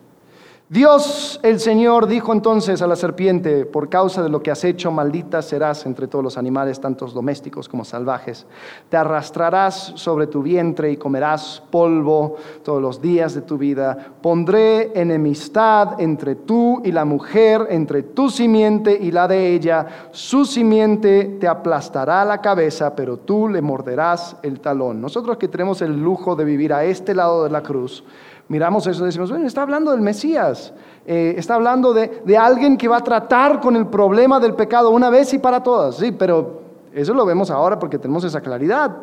Dios 0.71 1.39
el 1.43 1.61
Señor 1.61 2.07
dijo 2.07 2.33
entonces 2.33 2.81
a 2.81 2.87
la 2.87 2.97
serpiente, 2.97 3.67
por 3.67 3.91
causa 3.91 4.23
de 4.23 4.31
lo 4.31 4.43
que 4.43 4.51
has 4.51 4.65
hecho, 4.65 4.91
maldita 4.91 5.43
serás 5.43 5.85
entre 5.85 6.09
todos 6.09 6.25
los 6.25 6.39
animales, 6.39 6.81
tantos 6.81 7.13
domésticos 7.13 7.69
como 7.69 7.85
salvajes. 7.85 8.47
Te 8.89 8.97
arrastrarás 8.97 9.93
sobre 9.97 10.27
tu 10.27 10.43
vientre 10.43 10.91
y 10.91 10.97
comerás 10.97 11.63
polvo 11.71 12.37
todos 12.63 12.81
los 12.81 13.03
días 13.03 13.35
de 13.35 13.43
tu 13.43 13.59
vida. 13.59 14.15
Pondré 14.23 14.99
enemistad 14.99 16.01
entre 16.01 16.35
tú 16.35 16.81
y 16.83 16.93
la 16.93 17.05
mujer, 17.05 17.67
entre 17.69 18.03
tu 18.03 18.31
simiente 18.31 18.99
y 18.99 19.11
la 19.11 19.29
de 19.29 19.53
ella. 19.53 20.09
Su 20.13 20.47
simiente 20.47 21.37
te 21.39 21.47
aplastará 21.47 22.25
la 22.25 22.41
cabeza, 22.41 22.97
pero 22.97 23.19
tú 23.19 23.51
le 23.51 23.61
morderás 23.61 24.39
el 24.43 24.61
talón. 24.61 25.03
Nosotros 25.03 25.37
que 25.37 25.49
tenemos 25.49 25.83
el 25.83 26.03
lujo 26.03 26.35
de 26.35 26.47
vivir 26.47 26.73
a 26.73 26.85
este 26.85 27.15
lado 27.15 27.45
de 27.45 27.51
la 27.51 27.63
cruz, 27.63 28.03
miramos 28.49 28.87
eso 28.87 29.03
y 29.03 29.07
decimos, 29.07 29.31
bueno, 29.31 29.47
está 29.47 29.63
hablando 29.63 29.91
del 29.91 30.01
Mesías, 30.01 30.73
eh, 31.07 31.35
está 31.37 31.55
hablando 31.55 31.93
de, 31.93 32.23
de, 32.25 32.37
alguien 32.37 32.77
que 32.77 32.89
va 32.89 32.99
a 32.99 33.05
tratar 33.05 33.61
con 33.61 33.77
el 33.77 33.87
problema 33.87 34.41
del 34.41 34.55
pecado 34.55 34.91
una 34.91 35.11
vez 35.11 35.33
y 35.35 35.39
para 35.39 35.63
todas, 35.63 35.97
sí, 35.97 36.13
pero 36.13 36.63
eso 36.95 37.13
lo 37.13 37.27
vemos 37.27 37.51
ahora 37.51 37.79
porque 37.79 37.99
tenemos 37.99 38.23
esa 38.25 38.41
claridad. 38.41 38.97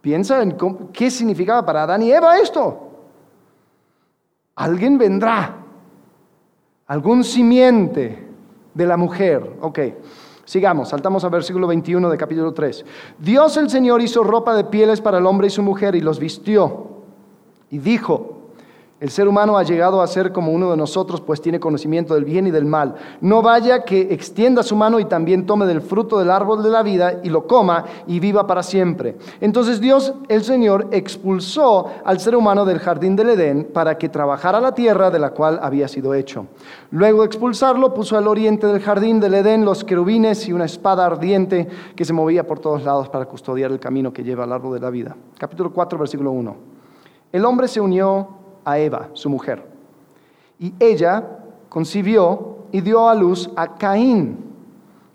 Piensa 0.00 0.42
en 0.42 0.56
qué 0.92 1.10
significaba 1.10 1.64
para 1.64 1.82
Adán 1.82 2.02
y 2.02 2.12
Eva 2.12 2.38
esto. 2.38 2.88
Alguien 4.54 4.98
vendrá, 4.98 5.56
algún 6.86 7.24
simiente 7.24 8.28
de 8.74 8.86
la 8.86 8.96
mujer, 8.96 9.56
ok. 9.60 9.78
Sigamos, 10.44 10.88
saltamos 10.88 11.22
al 11.24 11.30
versículo 11.30 11.66
21 11.66 12.10
de 12.10 12.18
capítulo 12.18 12.52
3. 12.52 12.84
Dios 13.18 13.56
el 13.56 13.70
Señor 13.70 14.02
hizo 14.02 14.22
ropa 14.22 14.54
de 14.54 14.64
pieles 14.64 15.00
para 15.00 15.18
el 15.18 15.26
hombre 15.26 15.46
y 15.46 15.50
su 15.50 15.62
mujer 15.62 15.94
y 15.94 16.00
los 16.00 16.18
vistió. 16.18 16.88
Y 17.70 17.78
dijo, 17.78 18.39
el 19.00 19.08
ser 19.08 19.26
humano 19.26 19.56
ha 19.56 19.62
llegado 19.62 20.02
a 20.02 20.06
ser 20.06 20.30
como 20.30 20.52
uno 20.52 20.70
de 20.70 20.76
nosotros, 20.76 21.22
pues 21.22 21.40
tiene 21.40 21.58
conocimiento 21.58 22.12
del 22.14 22.26
bien 22.26 22.46
y 22.46 22.50
del 22.50 22.66
mal. 22.66 22.96
No 23.22 23.40
vaya 23.40 23.82
que 23.82 24.02
extienda 24.12 24.62
su 24.62 24.76
mano 24.76 25.00
y 25.00 25.06
también 25.06 25.46
tome 25.46 25.64
del 25.64 25.80
fruto 25.80 26.18
del 26.18 26.30
árbol 26.30 26.62
de 26.62 26.68
la 26.68 26.82
vida 26.82 27.18
y 27.22 27.30
lo 27.30 27.46
coma 27.46 27.86
y 28.06 28.20
viva 28.20 28.46
para 28.46 28.62
siempre. 28.62 29.16
Entonces 29.40 29.80
Dios, 29.80 30.12
el 30.28 30.44
Señor, 30.44 30.88
expulsó 30.90 31.86
al 32.04 32.20
ser 32.20 32.36
humano 32.36 32.66
del 32.66 32.78
jardín 32.78 33.16
del 33.16 33.30
Edén 33.30 33.70
para 33.72 33.96
que 33.96 34.10
trabajara 34.10 34.60
la 34.60 34.74
tierra 34.74 35.10
de 35.10 35.18
la 35.18 35.30
cual 35.30 35.58
había 35.62 35.88
sido 35.88 36.12
hecho. 36.12 36.46
Luego 36.90 37.20
de 37.20 37.26
expulsarlo, 37.26 37.94
puso 37.94 38.18
al 38.18 38.28
oriente 38.28 38.66
del 38.66 38.82
jardín 38.82 39.18
del 39.18 39.32
Edén 39.32 39.64
los 39.64 39.82
querubines 39.82 40.46
y 40.46 40.52
una 40.52 40.66
espada 40.66 41.06
ardiente 41.06 41.66
que 41.96 42.04
se 42.04 42.12
movía 42.12 42.46
por 42.46 42.58
todos 42.58 42.84
lados 42.84 43.08
para 43.08 43.24
custodiar 43.24 43.72
el 43.72 43.80
camino 43.80 44.12
que 44.12 44.22
lleva 44.22 44.44
al 44.44 44.52
árbol 44.52 44.74
de 44.74 44.80
la 44.80 44.90
vida. 44.90 45.16
Capítulo 45.38 45.72
4, 45.72 45.98
versículo 45.98 46.32
1. 46.32 46.56
El 47.32 47.44
hombre 47.44 47.66
se 47.66 47.80
unió 47.80 48.39
a 48.70 48.78
Eva, 48.78 49.08
su 49.14 49.28
mujer. 49.28 49.62
Y 50.58 50.74
ella 50.78 51.24
concibió 51.68 52.58
y 52.72 52.80
dio 52.80 53.08
a 53.08 53.14
luz 53.14 53.50
a 53.56 53.76
Caín. 53.76 54.36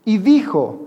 Y 0.04 0.18
dijo, 0.18 0.86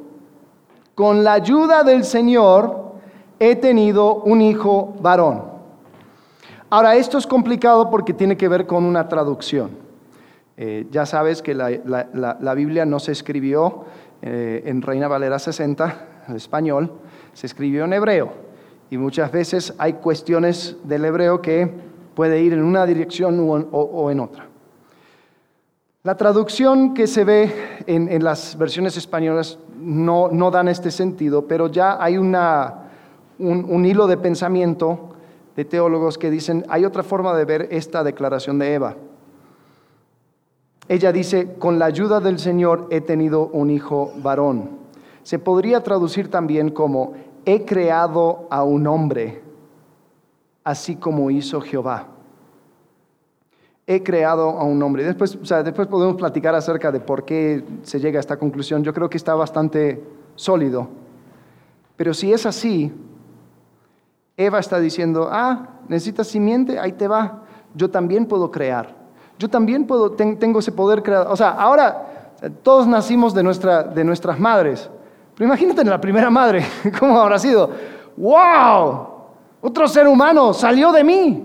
con 0.94 1.22
la 1.22 1.34
ayuda 1.34 1.84
del 1.84 2.04
Señor 2.04 2.94
he 3.38 3.56
tenido 3.56 4.16
un 4.16 4.40
hijo 4.40 4.94
varón. 5.00 5.44
Ahora, 6.70 6.96
esto 6.96 7.18
es 7.18 7.26
complicado 7.26 7.88
porque 7.90 8.12
tiene 8.12 8.36
que 8.36 8.48
ver 8.48 8.66
con 8.66 8.84
una 8.84 9.08
traducción. 9.08 9.70
Eh, 10.56 10.86
ya 10.90 11.06
sabes 11.06 11.40
que 11.40 11.54
la, 11.54 12.54
Biblia 12.54 12.84
no 12.84 12.98
se 12.98 13.12
escribió 13.12 13.84
eh, 14.22 14.64
en 14.66 14.82
Reina 14.82 15.06
Valera 15.06 15.38
60, 15.38 16.24
en 16.28 16.36
español, 16.36 16.92
se 17.32 17.46
escribió 17.46 17.84
en 17.84 17.92
hebreo. 17.92 18.32
Y 18.90 18.98
muchas 18.98 19.30
veces 19.30 19.72
hay 19.78 19.94
cuestiones 19.94 20.76
del 20.84 21.04
hebreo 21.04 21.40
que 21.40 21.70
puede 22.18 22.42
ir 22.42 22.52
en 22.52 22.64
una 22.64 22.84
dirección 22.84 23.38
o, 23.70 24.10
en 24.10 24.18
otra. 24.18 24.48
La 26.02 26.16
traducción 26.16 26.92
que 26.92 27.06
se 27.06 27.22
ve 27.22 27.52
en, 27.86 28.24
las 28.24 28.58
versiones 28.58 28.96
españolas 28.96 29.56
no, 29.76 30.28
no, 30.28 30.50
dan 30.50 30.66
este 30.66 30.90
sentido, 30.90 31.46
pero 31.46 31.68
ya 31.68 31.96
hay 32.02 32.18
una, 32.18 32.88
un, 33.38 33.86
hilo 33.86 34.08
de 34.08 34.16
pensamiento 34.16 35.10
de 35.54 35.64
teólogos 35.64 36.18
que 36.18 36.28
dicen, 36.28 36.64
hay 36.68 36.84
otra 36.84 37.04
forma 37.04 37.36
de 37.36 37.44
ver 37.44 37.68
esta 37.70 38.02
declaración 38.02 38.58
de 38.58 38.74
Eva. 38.74 38.96
Ella 40.88 41.12
dice, 41.12 41.54
con 41.56 41.78
la 41.78 41.84
ayuda 41.84 42.18
del 42.18 42.40
Señor 42.40 42.88
he 42.90 43.00
tenido 43.00 43.46
un 43.46 43.70
hijo 43.70 44.10
varón. 44.16 44.70
Se 45.22 45.38
podría 45.38 45.84
traducir 45.84 46.32
también 46.32 46.70
como, 46.70 47.12
he 47.44 47.64
creado 47.64 48.48
a 48.50 48.64
un 48.64 48.88
hombre 48.88 49.47
así 50.68 50.96
como 50.96 51.30
hizo 51.30 51.62
Jehová. 51.62 52.08
He 53.86 54.02
creado 54.02 54.50
a 54.50 54.64
un 54.64 54.82
hombre. 54.82 55.02
Después, 55.02 55.38
después 55.64 55.88
podemos 55.88 56.16
platicar 56.16 56.54
acerca 56.54 56.92
de 56.92 57.00
por 57.00 57.24
qué 57.24 57.64
se 57.84 57.98
llega 57.98 58.18
a 58.18 58.20
esta 58.20 58.36
conclusión. 58.36 58.84
Yo 58.84 58.92
creo 58.92 59.08
que 59.08 59.16
está 59.16 59.34
bastante 59.34 60.04
sólido. 60.34 60.88
Pero 61.96 62.12
si 62.12 62.34
es 62.34 62.44
así, 62.44 62.92
Eva 64.36 64.58
está 64.58 64.78
diciendo, 64.78 65.30
ah, 65.32 65.68
necesitas 65.88 66.26
simiente, 66.26 66.78
ahí 66.78 66.92
te 66.92 67.08
va. 67.08 67.44
Yo 67.74 67.88
también 67.88 68.26
puedo 68.26 68.50
crear. 68.50 68.94
Yo 69.38 69.48
también 69.48 69.86
puedo, 69.86 70.10
tengo 70.12 70.58
ese 70.58 70.72
poder 70.72 71.02
creador. 71.02 71.32
O 71.32 71.36
sea, 71.36 71.52
ahora 71.52 72.34
todos 72.62 72.86
nacimos 72.86 73.32
de, 73.32 73.42
nuestra, 73.42 73.84
de 73.84 74.04
nuestras 74.04 74.38
madres. 74.38 74.90
Pero 75.34 75.48
imagínate 75.48 75.80
en 75.80 75.88
la 75.88 75.98
primera 75.98 76.28
madre, 76.28 76.62
¿cómo 77.00 77.18
habrá 77.18 77.38
sido? 77.38 77.70
¡Wow! 78.18 79.07
Otro 79.60 79.88
ser 79.88 80.06
humano 80.06 80.52
salió 80.52 80.92
de 80.92 81.04
mí. 81.04 81.44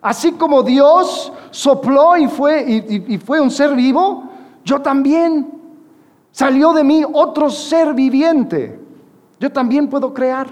Así 0.00 0.32
como 0.32 0.62
Dios 0.62 1.32
sopló 1.50 2.16
y 2.16 2.26
fue, 2.26 2.62
y, 2.88 3.18
fue 3.18 3.40
un 3.40 3.50
ser 3.50 3.74
vivo, 3.74 4.24
yo 4.64 4.80
también. 4.80 5.60
Salió 6.32 6.72
de 6.72 6.82
mí 6.82 7.04
otro 7.12 7.50
ser 7.50 7.94
viviente. 7.94 8.80
Yo 9.38 9.52
también 9.52 9.88
puedo 9.88 10.12
crear. 10.14 10.48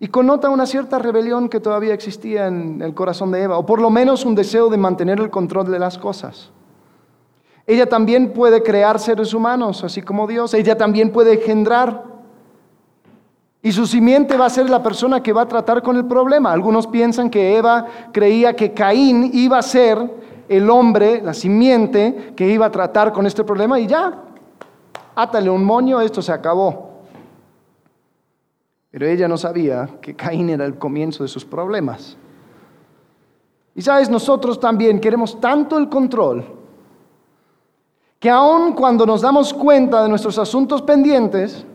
Y 0.00 0.08
connota 0.08 0.50
una 0.50 0.66
cierta 0.66 0.98
rebelión 0.98 1.48
que 1.48 1.60
todavía 1.60 1.94
existía 1.94 2.46
en 2.46 2.82
el 2.82 2.94
corazón 2.94 3.30
de 3.30 3.42
Eva, 3.42 3.58
o 3.58 3.64
por 3.64 3.80
lo 3.80 3.90
menos 3.90 4.24
un 4.24 4.34
deseo 4.34 4.68
de 4.68 4.76
mantener 4.76 5.20
el 5.20 5.30
control 5.30 5.70
de 5.70 5.78
las 5.78 5.96
cosas. 5.96 6.50
Ella 7.66 7.88
también 7.88 8.32
puede 8.32 8.62
crear 8.62 8.98
seres 8.98 9.34
humanos, 9.34 9.84
así 9.84 10.02
como 10.02 10.26
Dios. 10.26 10.54
Ella 10.54 10.76
también 10.76 11.12
puede 11.12 11.34
engendrar 11.34 12.15
y 13.62 13.72
su 13.72 13.86
simiente 13.86 14.36
va 14.36 14.46
a 14.46 14.50
ser 14.50 14.70
la 14.70 14.82
persona 14.82 15.22
que 15.22 15.32
va 15.32 15.42
a 15.42 15.48
tratar 15.48 15.82
con 15.82 15.96
el 15.96 16.06
problema. 16.06 16.52
Algunos 16.52 16.86
piensan 16.86 17.30
que 17.30 17.56
Eva 17.56 17.86
creía 18.12 18.54
que 18.54 18.72
Caín 18.72 19.30
iba 19.32 19.58
a 19.58 19.62
ser 19.62 19.98
el 20.48 20.70
hombre, 20.70 21.20
la 21.22 21.34
simiente, 21.34 22.32
que 22.36 22.48
iba 22.48 22.66
a 22.66 22.70
tratar 22.70 23.12
con 23.12 23.26
este 23.26 23.42
problema 23.42 23.80
y 23.80 23.86
ya, 23.86 24.22
átale 25.14 25.50
un 25.50 25.64
moño, 25.64 26.00
esto 26.00 26.22
se 26.22 26.32
acabó. 26.32 26.90
Pero 28.90 29.06
ella 29.06 29.26
no 29.26 29.36
sabía 29.36 29.88
que 30.00 30.14
Caín 30.14 30.50
era 30.50 30.64
el 30.64 30.78
comienzo 30.78 31.24
de 31.24 31.28
sus 31.28 31.44
problemas. 31.44 32.16
Y 33.74 33.82
sabes, 33.82 34.08
nosotros 34.08 34.58
también 34.58 35.00
queremos 35.00 35.40
tanto 35.40 35.76
el 35.76 35.88
control 35.88 36.46
que 38.18 38.30
aun 38.30 38.72
cuando 38.72 39.04
nos 39.04 39.20
damos 39.20 39.52
cuenta 39.52 40.02
de 40.02 40.08
nuestros 40.08 40.38
asuntos 40.38 40.80
pendientes, 40.80 41.66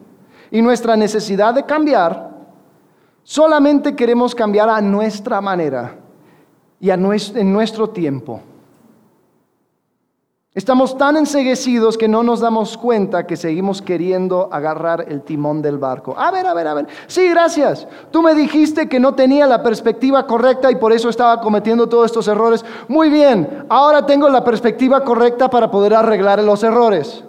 y 0.52 0.62
nuestra 0.62 0.95
necesidad 0.95 1.54
de 1.54 1.66
cambiar, 1.66 2.30
solamente 3.24 3.95
queremos 3.95 4.36
cambiar 4.36 4.70
a 4.70 4.82
nuestra 4.82 5.39
manera 5.41 5.95
y 6.80 6.89
en 6.89 7.54
nuestro 7.54 7.89
tiempo. 7.89 8.41
Estamos 10.54 10.97
tan 10.97 11.16
enseguecidos 11.16 11.97
que 11.97 12.10
no 12.10 12.24
nos 12.24 12.41
damos 12.41 12.78
cuenta 12.78 13.26
que 13.26 13.38
seguimos 13.38 13.82
queriendo 13.82 14.49
agarrar 14.52 15.06
el 15.08 15.22
timón 15.22 15.62
del 15.62 15.78
barco. 15.78 16.14
A 16.18 16.30
ver, 16.30 16.45
a 16.45 16.54
ver, 16.54 16.68
a 16.68 16.74
ver. 16.74 16.88
Sí, 17.08 17.30
gracias. 17.30 17.88
Tú 18.12 18.22
me 18.22 18.36
dijiste 18.36 18.89
que 18.89 18.99
no 18.99 19.16
tenía 19.16 19.47
la 19.47 19.64
perspectiva 19.64 20.28
correcta 20.28 20.70
y 20.70 20.76
por 20.76 20.91
eso 20.91 21.08
estaba 21.08 21.39
cometiendo 21.39 21.88
todos 21.88 22.08
estos 22.08 22.28
errores. 22.28 22.66
Muy 22.89 23.10
bien, 23.10 23.66
ahora 23.70 24.06
tengo 24.06 24.28
la 24.28 24.43
perspectiva 24.43 25.06
correcta 25.06 25.49
para 25.49 25.72
poder 25.72 25.93
arreglar 25.93 26.43
los 26.43 26.64
errores. 26.64 27.24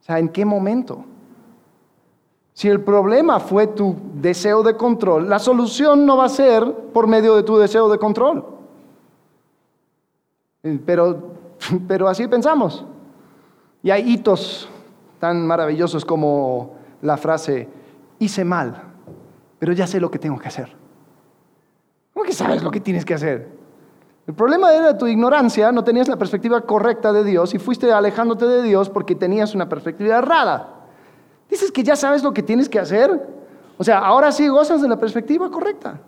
O 0.00 0.04
sea, 0.04 0.18
¿en 0.18 0.28
qué 0.30 0.44
momento? 0.44 1.04
Si 2.58 2.68
el 2.68 2.80
problema 2.80 3.38
fue 3.38 3.68
tu 3.68 3.94
deseo 4.14 4.64
de 4.64 4.76
control, 4.76 5.30
la 5.30 5.38
solución 5.38 6.04
no 6.04 6.16
va 6.16 6.24
a 6.24 6.28
ser 6.28 6.68
por 6.92 7.06
medio 7.06 7.36
de 7.36 7.44
tu 7.44 7.56
deseo 7.56 7.88
de 7.88 7.98
control. 7.98 8.44
Eh, 10.64 10.80
pero, 10.84 11.34
pero 11.86 12.08
así 12.08 12.26
pensamos. 12.26 12.84
Y 13.80 13.92
hay 13.92 14.12
hitos 14.12 14.68
tan 15.20 15.46
maravillosos 15.46 16.04
como 16.04 16.74
la 17.00 17.16
frase, 17.16 17.68
hice 18.18 18.44
mal, 18.44 18.82
pero 19.60 19.72
ya 19.72 19.86
sé 19.86 20.00
lo 20.00 20.10
que 20.10 20.18
tengo 20.18 20.36
que 20.36 20.48
hacer. 20.48 20.74
¿Cómo 22.12 22.24
que 22.24 22.32
sabes 22.32 22.64
lo 22.64 22.72
que 22.72 22.80
tienes 22.80 23.04
que 23.04 23.14
hacer? 23.14 23.48
El 24.26 24.34
problema 24.34 24.74
era 24.74 24.98
tu 24.98 25.06
ignorancia, 25.06 25.70
no 25.70 25.84
tenías 25.84 26.08
la 26.08 26.16
perspectiva 26.16 26.60
correcta 26.62 27.12
de 27.12 27.22
Dios 27.22 27.54
y 27.54 27.60
fuiste 27.60 27.92
alejándote 27.92 28.46
de 28.48 28.62
Dios 28.64 28.90
porque 28.90 29.14
tenías 29.14 29.54
una 29.54 29.68
perspectiva 29.68 30.18
errada. 30.18 30.77
Dices 31.48 31.72
que 31.72 31.82
ya 31.82 31.96
sabes 31.96 32.22
lo 32.22 32.32
que 32.32 32.42
tienes 32.42 32.68
que 32.68 32.78
hacer. 32.78 33.26
O 33.76 33.84
sea, 33.84 33.98
ahora 33.98 34.32
sí 34.32 34.48
gozas 34.48 34.82
de 34.82 34.88
la 34.88 34.98
perspectiva 34.98 35.50
correcta. 35.50 36.00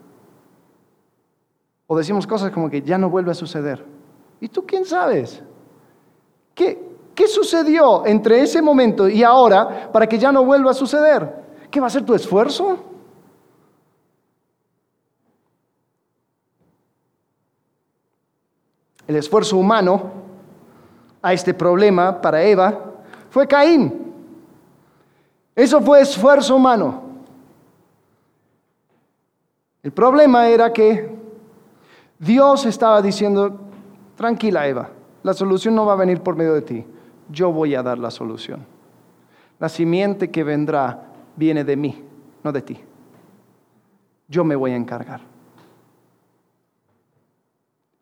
O 1.87 1.97
decimos 1.97 2.27
cosas 2.27 2.51
como 2.53 2.69
que 2.69 2.83
ya 2.83 2.99
no 2.99 3.11
vuelve 3.11 3.31
a 3.31 3.35
suceder. 3.35 3.85
¿Y 4.41 4.49
tú 4.49 4.65
quién 4.67 4.85
sabes? 4.85 5.43
¿Qué, 6.55 6.91
¿Qué 7.15 7.27
sucedió 7.27 8.07
entre 8.07 8.43
ese 8.43 8.63
momento 8.63 9.09
y 9.09 9.23
ahora 9.23 9.91
para 9.93 10.07
que 10.07 10.19
ya 10.19 10.33
no 10.33 10.45
vuelva 10.45 10.71
a 10.71 10.75
suceder? 10.75 11.41
¿Qué 11.71 11.81
va 11.81 11.87
a 11.87 11.91
ser 11.91 12.05
tu 12.05 12.15
esfuerzo? 12.15 12.79
El 19.07 19.17
esfuerzo 19.17 19.57
humano 19.57 20.13
a 21.21 21.33
este 21.33 21.53
problema 21.53 22.21
para 22.21 22.43
Eva 22.43 22.79
fue 23.29 23.47
Caín. 23.47 24.10
Eso 25.61 25.83
fue 25.83 26.01
esfuerzo 26.01 26.57
humano. 26.57 27.03
El 29.83 29.93
problema 29.93 30.49
era 30.49 30.73
que 30.73 31.15
Dios 32.19 32.65
estaba 32.65 33.03
diciendo, 33.03 33.61
tranquila 34.17 34.67
Eva, 34.67 34.89
la 35.23 35.35
solución 35.35 35.75
no 35.75 35.85
va 35.85 35.93
a 35.93 35.97
venir 35.97 36.23
por 36.23 36.35
medio 36.35 36.55
de 36.55 36.63
ti, 36.63 36.87
yo 37.29 37.53
voy 37.53 37.75
a 37.75 37.83
dar 37.83 37.99
la 37.99 38.11
solución. 38.11 38.65
La 39.59 39.69
simiente 39.69 40.31
que 40.31 40.45
vendrá 40.45 41.09
viene 41.37 41.63
de 41.63 41.77
mí, 41.77 42.05
no 42.43 42.53
de 42.53 42.63
ti. 42.63 42.81
Yo 44.29 44.45
me 44.45 44.57
voy 44.57 44.71
a 44.71 44.77
encargar. 44.77 45.21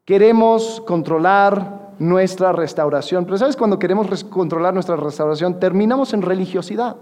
Queremos 0.05 0.81
controlar 0.87 1.91
nuestra 1.99 2.53
restauración, 2.53 3.25
pero 3.25 3.37
¿sabes 3.37 3.57
cuando 3.57 3.81
queremos 3.81 4.23
controlar 4.23 4.75
nuestra 4.75 4.95
restauración? 4.95 5.59
Terminamos 5.59 6.15
en 6.15 6.23
religiosidad. 6.23 6.95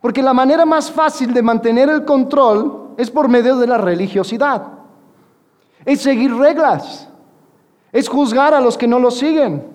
Porque 0.00 0.22
la 0.22 0.32
manera 0.32 0.64
más 0.64 0.90
fácil 0.90 1.34
de 1.34 1.42
mantener 1.42 1.88
el 1.88 2.04
control 2.04 2.90
es 2.96 3.10
por 3.10 3.28
medio 3.28 3.56
de 3.56 3.66
la 3.66 3.78
religiosidad. 3.78 4.66
Es 5.84 6.00
seguir 6.00 6.34
reglas. 6.34 7.08
Es 7.92 8.08
juzgar 8.08 8.54
a 8.54 8.60
los 8.60 8.78
que 8.78 8.86
no 8.86 8.98
lo 8.98 9.10
siguen. 9.10 9.66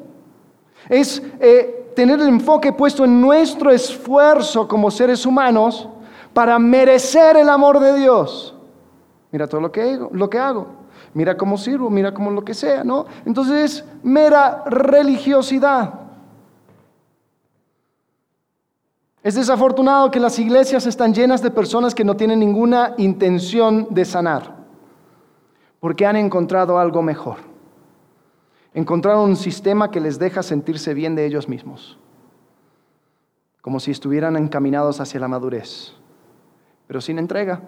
Es 0.90 1.22
eh, 1.40 1.92
tener 1.96 2.20
el 2.20 2.28
enfoque 2.28 2.74
puesto 2.74 3.06
en 3.06 3.22
nuestro 3.22 3.72
esfuerzo 3.72 4.68
como 4.68 4.90
seres 4.90 5.26
humanos 5.26 5.90
para 6.34 6.60
merecer 6.60 7.38
el 7.38 7.50
amor 7.50 7.80
de 7.80 7.98
Dios. 7.98 8.56
Mira 9.32 9.48
todo 9.48 9.62
lo 9.62 9.72
que 9.72 9.82
hago, 9.82 10.10
lo 10.12 10.30
que 10.30 10.40
hago. 10.40 10.68
Mira 11.14 11.38
cómo 11.38 11.58
sirvo, 11.58 11.90
mira 11.90 12.14
cómo 12.14 12.32
lo 12.32 12.44
que 12.44 12.54
sea, 12.54 12.84
¿no? 12.84 13.06
Entonces 13.26 13.56
es 13.64 13.86
mera 14.04 14.64
religiosidad. 14.66 16.05
Es 19.26 19.34
desafortunado 19.34 20.12
que 20.12 20.20
las 20.20 20.38
iglesias 20.38 20.86
están 20.86 21.12
llenas 21.12 21.42
de 21.42 21.50
personas 21.50 21.96
que 21.96 22.04
no 22.04 22.16
tienen 22.16 22.38
ninguna 22.38 22.94
intención 23.00 23.88
de 23.90 24.06
sanar, 24.06 24.56
porque 25.80 26.06
han 26.06 26.16
encontrado 26.16 26.78
algo 26.78 27.02
mejor. 27.02 27.38
Encontraron 28.76 29.32
un 29.32 29.36
sistema 29.36 29.90
que 29.90 30.00
les 30.00 30.20
deja 30.20 30.44
sentirse 30.44 30.94
bien 30.94 31.16
de 31.16 31.26
ellos 31.26 31.50
mismos, 31.50 31.98
como 33.62 33.80
si 33.80 33.90
estuvieran 33.90 34.38
encaminados 34.38 35.00
hacia 35.00 35.20
la 35.20 35.28
madurez, 35.28 35.94
pero 36.86 37.02
sin 37.02 37.18
entrega. 37.18 37.64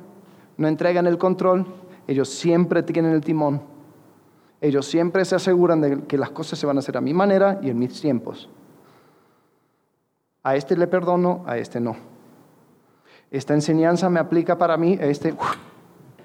No 0.58 0.68
entregan 0.68 1.08
el 1.08 1.18
control, 1.18 1.66
ellos 2.06 2.30
siempre 2.30 2.84
tienen 2.84 3.14
el 3.14 3.22
timón, 3.22 3.64
ellos 4.62 4.86
siempre 4.86 5.26
se 5.26 5.34
aseguran 5.34 5.82
de 5.82 6.04
que 6.04 6.20
las 6.20 6.30
cosas 6.30 6.60
se 6.60 6.68
van 6.68 6.78
a 6.78 6.82
hacer 6.82 6.98
a 6.98 7.02
mi 7.02 7.16
manera 7.16 7.60
y 7.64 7.72
en 7.72 7.80
mis 7.80 8.00
tiempos. 8.00 8.48
A 10.48 10.56
este 10.56 10.78
le 10.78 10.88
perdono, 10.88 11.44
a 11.46 11.58
este 11.58 11.82
no. 11.82 11.98
Esta 13.30 13.54
enseñanza 13.54 14.10
me 14.10 14.22
aplica 14.22 14.58
para 14.58 14.78
mí, 14.78 14.98
a 14.98 15.04
este 15.04 15.36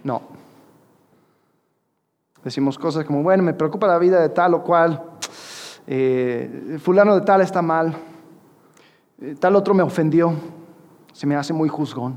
no. 0.04 0.22
Decimos 2.44 2.78
cosas 2.78 3.04
como, 3.04 3.24
bueno, 3.24 3.42
me 3.42 3.52
preocupa 3.52 3.88
la 3.88 3.98
vida 3.98 4.20
de 4.20 4.28
tal 4.28 4.54
o 4.54 4.62
cual, 4.62 5.02
eh, 5.88 6.78
fulano 6.80 7.16
de 7.16 7.22
tal 7.22 7.40
está 7.40 7.62
mal, 7.62 7.96
eh, 9.20 9.34
tal 9.40 9.56
otro 9.56 9.74
me 9.74 9.82
ofendió, 9.82 10.32
se 11.12 11.26
me 11.26 11.34
hace 11.34 11.52
muy 11.52 11.68
juzgón. 11.68 12.16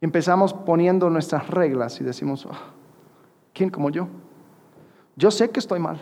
Empezamos 0.00 0.52
poniendo 0.52 1.08
nuestras 1.10 1.46
reglas 1.46 2.00
y 2.00 2.02
decimos, 2.02 2.44
ah, 2.50 2.72
¿quién 3.54 3.70
como 3.70 3.90
yo? 3.90 4.08
Yo 5.14 5.30
sé 5.30 5.48
que 5.50 5.60
estoy 5.60 5.78
mal, 5.78 6.00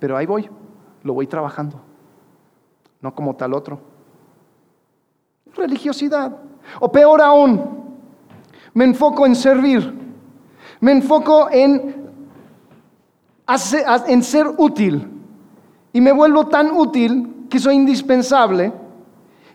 pero 0.00 0.16
ahí 0.16 0.26
voy, 0.26 0.50
lo 1.04 1.14
voy 1.14 1.28
trabajando 1.28 1.89
no 3.00 3.14
como 3.14 3.34
tal 3.34 3.54
otro. 3.54 3.80
Religiosidad. 5.54 6.36
O 6.80 6.90
peor 6.90 7.20
aún, 7.20 7.98
me 8.74 8.84
enfoco 8.84 9.26
en 9.26 9.34
servir, 9.34 9.92
me 10.80 10.92
enfoco 10.92 11.48
en, 11.50 12.10
en 14.06 14.22
ser 14.22 14.46
útil 14.58 15.08
y 15.92 16.00
me 16.00 16.12
vuelvo 16.12 16.46
tan 16.46 16.70
útil 16.70 17.46
que 17.48 17.58
soy 17.58 17.74
indispensable 17.74 18.72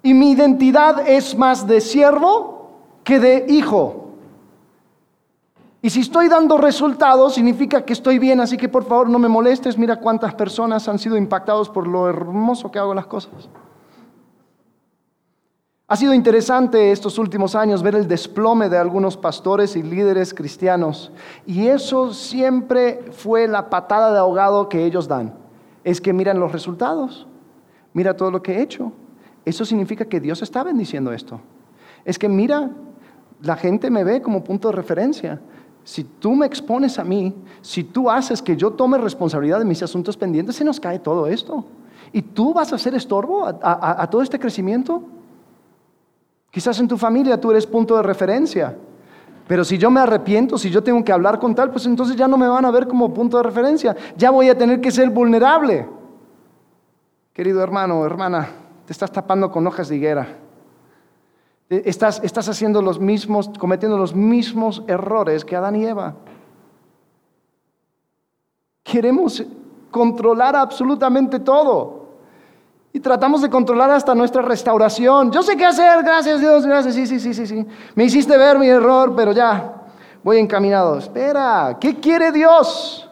y 0.03 0.13
mi 0.13 0.31
identidad 0.31 1.07
es 1.07 1.35
más 1.37 1.65
de 1.65 1.81
siervo 1.81 2.71
que 3.03 3.19
de 3.19 3.45
hijo. 3.47 4.04
Y 5.85 5.91
si 5.91 5.99
estoy 5.99 6.29
dando 6.29 6.57
resultados, 6.57 7.35
significa 7.35 7.85
que 7.85 7.93
estoy 7.93 8.17
bien, 8.17 8.39
así 8.39 8.57
que 8.57 8.67
por 8.67 8.85
favor 8.85 9.07
no 9.07 9.19
me 9.19 9.27
molestes, 9.27 9.77
mira 9.77 9.97
cuántas 9.97 10.33
personas 10.33 10.87
han 10.87 10.97
sido 10.97 11.15
impactados 11.15 11.69
por 11.69 11.85
lo 11.85 12.09
hermoso 12.09 12.71
que 12.71 12.79
hago 12.79 12.95
las 12.95 13.05
cosas. 13.05 13.47
Ha 15.87 15.95
sido 15.95 16.15
interesante 16.15 16.91
estos 16.91 17.19
últimos 17.19 17.53
años 17.53 17.83
ver 17.83 17.93
el 17.93 18.07
desplome 18.07 18.67
de 18.67 18.79
algunos 18.79 19.15
pastores 19.15 19.75
y 19.75 19.83
líderes 19.83 20.33
cristianos. 20.33 21.11
Y 21.45 21.67
eso 21.67 22.11
siempre 22.15 23.05
fue 23.11 23.47
la 23.47 23.69
patada 23.69 24.11
de 24.11 24.17
ahogado 24.17 24.67
que 24.67 24.85
ellos 24.85 25.07
dan. 25.07 25.35
Es 25.83 26.01
que 26.01 26.13
miran 26.13 26.39
los 26.39 26.51
resultados, 26.51 27.27
mira 27.93 28.17
todo 28.17 28.31
lo 28.31 28.41
que 28.41 28.53
he 28.53 28.61
hecho. 28.63 28.91
Eso 29.45 29.63
significa 29.63 30.05
que 30.05 30.19
Dios 30.19 30.41
está 30.41 30.63
bendiciendo 30.63 31.13
esto. 31.13 31.41
Es 32.05 32.17
que 32.17 32.27
mira, 32.27 32.71
la 33.43 33.55
gente 33.55 33.91
me 33.91 34.03
ve 34.03 34.23
como 34.23 34.43
punto 34.43 34.69
de 34.69 34.75
referencia. 34.75 35.39
Si 35.85 36.03
tú 36.03 36.35
me 36.35 36.47
expones 36.47 36.97
a 36.97 37.03
mí, 37.03 37.31
si 37.61 37.83
tú 37.83 38.09
haces 38.09 38.41
que 38.41 38.57
yo 38.57 38.71
tome 38.71 38.97
responsabilidad 38.97 39.59
de 39.59 39.65
mis 39.65 39.83
asuntos 39.83 40.17
pendientes, 40.17 40.55
se 40.55 40.65
nos 40.65 40.79
cae 40.79 40.97
todo 40.97 41.27
esto. 41.27 41.63
¿Y 42.11 42.23
tú 42.23 42.55
vas 42.55 42.73
a 42.73 42.79
ser 42.79 42.95
estorbo 42.95 43.45
a, 43.45 44.07
todo 44.09 44.23
este 44.23 44.39
crecimiento? 44.39 45.03
Quizás 46.49 46.79
en 46.79 46.87
tu 46.87 46.97
familia 46.97 47.39
tú 47.39 47.51
eres 47.51 47.67
punto 47.67 47.95
de 47.95 48.01
referencia. 48.01 48.75
Pero 49.47 49.63
si 49.63 49.77
yo 49.77 49.91
me 49.91 49.99
arrepiento, 49.99 50.57
si 50.57 50.71
yo 50.71 50.81
tengo 50.81 51.03
que 51.03 51.11
hablar 51.11 51.37
con 51.37 51.53
tal, 51.53 51.69
pues 51.69 51.85
entonces 51.85 52.15
ya 52.15 52.27
no 52.27 52.35
me 52.35 52.47
van 52.47 52.65
a 52.65 52.71
ver 52.71 52.87
como 52.87 53.13
punto 53.13 53.37
de 53.37 53.43
referencia. 53.43 53.95
Ya 54.17 54.31
voy 54.31 54.49
a 54.49 54.57
tener 54.57 54.81
que 54.81 54.89
ser 54.89 55.11
vulnerable. 55.11 55.87
Querido 57.31 57.61
hermano, 57.61 58.03
hermana, 58.03 58.49
te 58.87 58.91
estás 58.91 59.11
tapando 59.11 59.51
con 59.51 59.67
hojas 59.67 59.87
de 59.89 59.97
higuera. 59.97 60.44
Eh, 61.69 61.83
estás, 61.85 62.21
estás 62.23 62.47
haciendo 62.49 62.81
los 62.81 62.99
mismos, 62.99 63.49
cometiendo 63.57 63.97
los 63.97 64.13
mismos 64.13 64.83
errores 64.87 65.43
que 65.43 65.55
Adán 65.55 65.75
y 65.75 65.85
Eva. 65.85 66.15
Queremos 68.83 69.43
controlar 69.89 70.55
absolutamente 70.55 71.39
todo. 71.39 72.05
Y 72.93 72.99
tratamos 72.99 73.41
de 73.41 73.49
controlar 73.49 73.91
hasta 73.91 74.15
nuestra 74.15 74.41
restauración. 74.41 75.31
Yo 75.31 75.43
sé 75.43 75.57
qué 75.57 75.65
hacer, 75.65 76.01
gracias 76.03 76.39
Dios, 76.39 76.65
gracias. 76.65 76.95
Sí, 76.95 77.07
sí, 77.07 77.19
sí, 77.19 77.33
sí, 77.33 77.45
sí. 77.45 77.65
Me 77.93 78.05
hiciste 78.05 78.37
ver 78.37 78.57
mi 78.57 78.67
error, 78.67 79.13
pero 79.15 79.31
ya, 79.33 79.83
voy 80.23 80.37
encaminado. 80.37 80.97
Espera, 80.97 81.77
¿qué 81.79 81.95
quiere 81.95 82.31
Dios? 82.31 83.09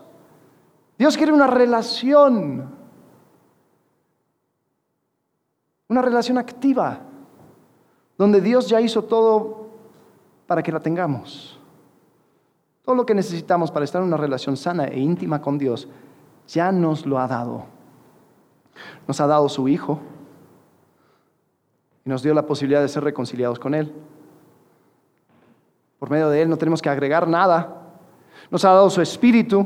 Dios 0.98 1.18
quiere 1.18 1.34
una 1.34 1.48
relación. 1.48 2.72
Una 5.90 6.02
relación 6.02 6.38
activa 6.38 7.00
donde 8.18 8.42
Dios 8.42 8.68
ya 8.68 8.82
hizo 8.82 9.04
todo 9.04 9.68
para 10.48 10.62
que 10.62 10.72
la 10.72 10.80
tengamos. 10.80 11.60
Todo 12.84 12.96
lo 12.96 13.06
que 13.06 13.16
necesitamos 13.16 13.72
para 13.72 13.86
estar 13.86 14.02
en 14.02 14.08
una 14.08 14.18
relación 14.18 14.58
sana 14.58 14.86
e 14.86 15.00
íntima 15.00 15.42
con 15.42 15.58
Dios, 15.58 15.88
ya 16.48 16.72
nos 16.72 17.06
lo 17.06 17.18
ha 17.18 17.28
dado. 17.28 17.66
Nos 19.08 19.20
ha 19.22 19.28
dado 19.28 19.48
su 19.50 19.68
Hijo 19.68 20.00
y 22.06 22.10
nos 22.10 22.22
dio 22.22 22.34
la 22.34 22.46
posibilidad 22.46 22.82
de 22.82 22.90
ser 22.90 23.04
reconciliados 23.04 23.60
con 23.60 23.74
Él. 23.74 23.94
Por 26.00 26.10
medio 26.10 26.30
de 26.30 26.42
Él 26.42 26.50
no 26.50 26.58
tenemos 26.58 26.82
que 26.82 26.90
agregar 26.90 27.28
nada. 27.28 27.82
Nos 28.52 28.66
ha 28.66 28.72
dado 28.72 28.90
su 28.90 29.02
Espíritu 29.02 29.66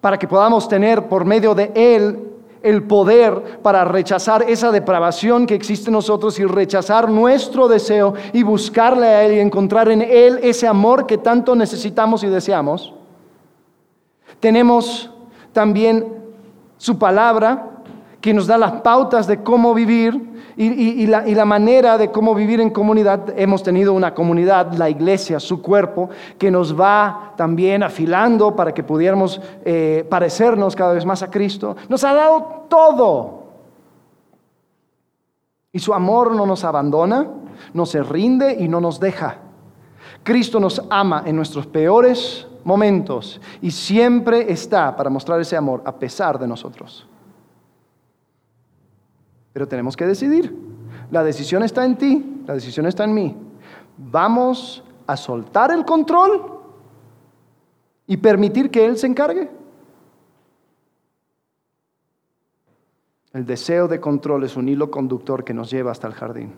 para 0.00 0.18
que 0.18 0.26
podamos 0.26 0.66
tener 0.66 1.06
por 1.08 1.26
medio 1.26 1.54
de 1.54 1.70
Él 1.74 2.29
el 2.62 2.82
poder 2.82 3.60
para 3.62 3.84
rechazar 3.84 4.42
esa 4.48 4.70
depravación 4.70 5.46
que 5.46 5.54
existe 5.54 5.88
en 5.88 5.94
nosotros 5.94 6.38
y 6.38 6.44
rechazar 6.44 7.08
nuestro 7.10 7.68
deseo 7.68 8.14
y 8.32 8.42
buscarle 8.42 9.06
a 9.06 9.24
Él 9.24 9.34
y 9.34 9.40
encontrar 9.40 9.88
en 9.88 10.02
Él 10.02 10.38
ese 10.42 10.66
amor 10.66 11.06
que 11.06 11.18
tanto 11.18 11.54
necesitamos 11.54 12.22
y 12.22 12.28
deseamos. 12.28 12.92
Tenemos 14.40 15.10
también 15.52 16.20
su 16.76 16.98
palabra 16.98 17.69
que 18.20 18.34
nos 18.34 18.46
da 18.46 18.58
las 18.58 18.80
pautas 18.82 19.26
de 19.26 19.42
cómo 19.42 19.74
vivir 19.74 20.30
y, 20.56 21.06
la, 21.06 21.44
manera 21.44 21.96
de 21.96 22.10
cómo 22.10 22.34
vivir 22.34 22.60
en 22.60 22.70
comunidad. 22.70 23.32
Hemos 23.36 23.62
tenido 23.62 23.94
una 23.94 24.12
comunidad, 24.12 24.72
la 24.74 24.90
iglesia, 24.90 25.40
su 25.40 25.62
cuerpo, 25.62 26.10
que 26.38 26.50
nos 26.50 26.78
va 26.78 27.32
también 27.36 27.82
afilando 27.82 28.54
para 28.54 28.74
que 28.74 28.82
pudiéramos 28.82 29.40
eh, 29.64 30.06
parecernos 30.08 30.76
cada 30.76 30.92
vez 30.92 31.06
más 31.06 31.22
a 31.22 31.30
Cristo. 31.30 31.76
Nos 31.88 32.04
ha 32.04 32.12
dado 32.12 32.66
todo. 32.68 33.40
Y 35.72 35.78
su 35.78 35.94
amor 35.94 36.34
no 36.34 36.44
nos 36.44 36.64
abandona, 36.64 37.26
no 37.72 37.86
se 37.86 38.02
rinde 38.02 38.56
y 38.58 38.68
no 38.68 38.80
nos 38.80 39.00
deja. 39.00 39.38
Cristo 40.22 40.60
nos 40.60 40.82
ama 40.90 41.22
en 41.24 41.36
nuestros 41.36 41.66
peores 41.66 42.46
momentos 42.64 43.40
y 43.62 43.70
siempre 43.70 44.52
está 44.52 44.94
para 44.94 45.08
mostrar 45.08 45.40
ese 45.40 45.56
amor 45.56 45.82
a 45.86 45.92
pesar 45.92 46.38
de 46.38 46.46
nosotros. 46.46 47.06
Pero 49.60 49.68
tenemos 49.68 49.94
que 49.94 50.06
decidir. 50.06 50.56
La 51.10 51.22
decisión 51.22 51.62
está 51.62 51.84
en 51.84 51.98
ti, 51.98 52.42
la 52.46 52.54
decisión 52.54 52.86
está 52.86 53.04
en 53.04 53.12
mí. 53.12 53.36
¿Vamos 53.98 54.82
a 55.06 55.18
soltar 55.18 55.70
el 55.70 55.84
control 55.84 56.60
y 58.06 58.16
permitir 58.16 58.70
que 58.70 58.86
Él 58.86 58.96
se 58.96 59.06
encargue? 59.06 59.50
El 63.34 63.44
deseo 63.44 63.86
de 63.86 64.00
control 64.00 64.44
es 64.44 64.56
un 64.56 64.66
hilo 64.66 64.90
conductor 64.90 65.44
que 65.44 65.52
nos 65.52 65.70
lleva 65.70 65.90
hasta 65.90 66.06
el 66.06 66.14
jardín. 66.14 66.54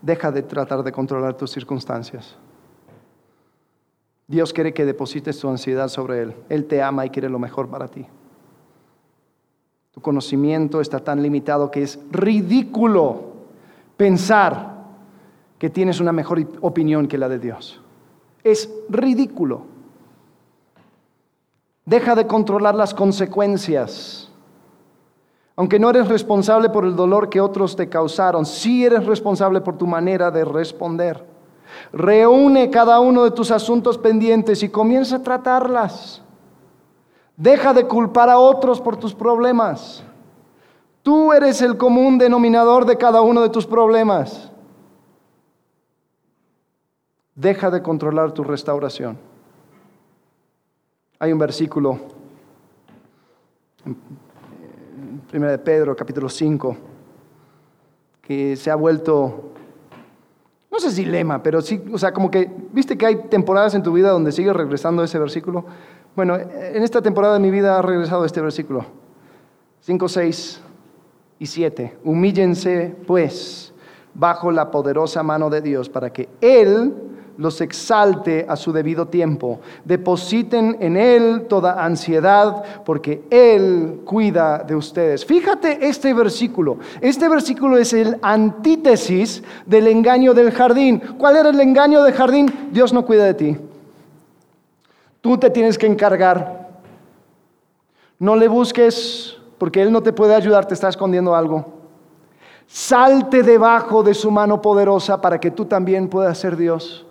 Deja 0.00 0.32
de 0.32 0.40
tratar 0.44 0.82
de 0.82 0.92
controlar 0.92 1.36
tus 1.36 1.50
circunstancias. 1.50 2.38
Dios 4.26 4.54
quiere 4.54 4.72
que 4.72 4.86
deposites 4.86 5.38
tu 5.40 5.50
ansiedad 5.50 5.88
sobre 5.88 6.22
Él. 6.22 6.36
Él 6.48 6.64
te 6.64 6.82
ama 6.82 7.04
y 7.04 7.10
quiere 7.10 7.28
lo 7.28 7.38
mejor 7.38 7.68
para 7.68 7.86
ti. 7.86 8.06
Tu 9.92 10.00
conocimiento 10.00 10.80
está 10.80 11.00
tan 11.00 11.22
limitado 11.22 11.70
que 11.70 11.82
es 11.82 11.98
ridículo 12.10 13.30
pensar 13.96 14.80
que 15.58 15.68
tienes 15.68 16.00
una 16.00 16.12
mejor 16.12 16.46
opinión 16.60 17.06
que 17.06 17.18
la 17.18 17.28
de 17.28 17.38
Dios. 17.38 17.80
Es 18.44 18.70
ridículo. 18.88 19.62
Deja 21.84 22.14
de 22.14 22.26
controlar 22.26 22.74
las 22.74 22.94
consecuencias. 22.94 24.30
Aunque 25.56 25.78
no 25.78 25.90
eres 25.90 26.08
responsable 26.08 26.70
por 26.70 26.84
el 26.84 26.96
dolor 26.96 27.28
que 27.28 27.40
otros 27.40 27.76
te 27.76 27.88
causaron, 27.88 28.46
sí 28.46 28.86
eres 28.86 29.04
responsable 29.04 29.60
por 29.60 29.76
tu 29.76 29.86
manera 29.86 30.30
de 30.30 30.44
responder. 30.44 31.26
Reúne 31.92 32.70
cada 32.70 33.00
uno 33.00 33.24
de 33.24 33.32
tus 33.32 33.50
asuntos 33.50 33.98
pendientes 33.98 34.62
y 34.62 34.68
comienza 34.68 35.16
a 35.16 35.22
tratarlas. 35.22 36.22
Deja 37.40 37.72
de 37.72 37.88
culpar 37.88 38.28
a 38.28 38.38
otros 38.38 38.82
por 38.82 38.98
tus 38.98 39.14
problemas. 39.14 40.04
Tú 41.02 41.32
eres 41.32 41.62
el 41.62 41.78
común 41.78 42.18
denominador 42.18 42.84
de 42.84 42.98
cada 42.98 43.22
uno 43.22 43.40
de 43.40 43.48
tus 43.48 43.66
problemas. 43.66 44.52
Deja 47.34 47.70
de 47.70 47.80
controlar 47.82 48.32
tu 48.32 48.44
restauración. 48.44 49.16
Hay 51.18 51.32
un 51.32 51.38
versículo 51.38 51.98
en 53.86 53.96
1 55.32 55.46
de 55.48 55.58
Pedro, 55.58 55.96
capítulo 55.96 56.28
5, 56.28 56.76
que 58.20 58.54
se 58.54 58.70
ha 58.70 58.74
vuelto, 58.74 59.52
no 60.70 60.78
sé 60.78 60.90
si 60.90 61.06
lema, 61.06 61.42
pero 61.42 61.62
sí, 61.62 61.82
o 61.90 61.96
sea, 61.96 62.12
como 62.12 62.30
que, 62.30 62.54
viste 62.70 62.98
que 62.98 63.06
hay 63.06 63.16
temporadas 63.30 63.74
en 63.74 63.82
tu 63.82 63.94
vida 63.94 64.10
donde 64.10 64.30
sigues 64.30 64.54
regresando 64.54 65.00
a 65.00 65.06
ese 65.06 65.18
versículo. 65.18 65.64
Bueno, 66.16 66.36
en 66.36 66.82
esta 66.82 67.00
temporada 67.00 67.34
de 67.34 67.40
mi 67.40 67.50
vida 67.50 67.78
ha 67.78 67.82
regresado 67.82 68.24
este 68.24 68.40
versículo. 68.40 68.84
5, 69.80 70.08
6 70.08 70.60
y 71.38 71.46
7. 71.46 71.98
Humíllense, 72.04 72.96
pues, 73.06 73.72
bajo 74.14 74.50
la 74.50 74.70
poderosa 74.70 75.22
mano 75.22 75.48
de 75.50 75.60
Dios 75.60 75.88
para 75.88 76.12
que 76.12 76.28
Él 76.40 76.94
los 77.38 77.60
exalte 77.62 78.44
a 78.46 78.54
su 78.56 78.70
debido 78.70 79.06
tiempo. 79.08 79.60
Depositen 79.84 80.76
en 80.80 80.96
Él 80.98 81.46
toda 81.48 81.82
ansiedad 81.82 82.82
porque 82.84 83.22
Él 83.30 84.00
cuida 84.04 84.58
de 84.58 84.74
ustedes. 84.74 85.24
Fíjate 85.24 85.86
este 85.88 86.12
versículo. 86.12 86.78
Este 87.00 87.28
versículo 87.30 87.78
es 87.78 87.94
el 87.94 88.18
antítesis 88.20 89.42
del 89.64 89.86
engaño 89.86 90.34
del 90.34 90.50
jardín. 90.50 91.00
¿Cuál 91.18 91.36
era 91.36 91.48
el 91.48 91.60
engaño 91.60 92.02
del 92.02 92.12
jardín? 92.12 92.52
Dios 92.72 92.92
no 92.92 93.06
cuida 93.06 93.24
de 93.24 93.34
ti. 93.34 93.56
Tú 95.20 95.38
te 95.38 95.50
tienes 95.50 95.76
que 95.76 95.86
encargar. 95.86 96.70
No 98.18 98.36
le 98.36 98.48
busques 98.48 99.36
porque 99.58 99.82
Él 99.82 99.92
no 99.92 100.02
te 100.02 100.12
puede 100.12 100.34
ayudar, 100.34 100.66
te 100.66 100.74
está 100.74 100.88
escondiendo 100.88 101.34
algo. 101.34 101.80
Salte 102.66 103.42
debajo 103.42 104.02
de 104.02 104.14
su 104.14 104.30
mano 104.30 104.62
poderosa 104.62 105.20
para 105.20 105.38
que 105.40 105.50
tú 105.50 105.64
también 105.64 106.08
puedas 106.08 106.38
ser 106.38 106.56
Dios. 106.56 107.06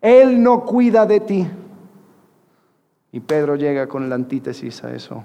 Él 0.00 0.42
no 0.42 0.64
cuida 0.64 1.04
de 1.06 1.20
ti. 1.20 1.50
Y 3.12 3.20
Pedro 3.20 3.56
llega 3.56 3.88
con 3.88 4.08
la 4.08 4.14
antítesis 4.14 4.82
a 4.84 4.94
eso. 4.94 5.24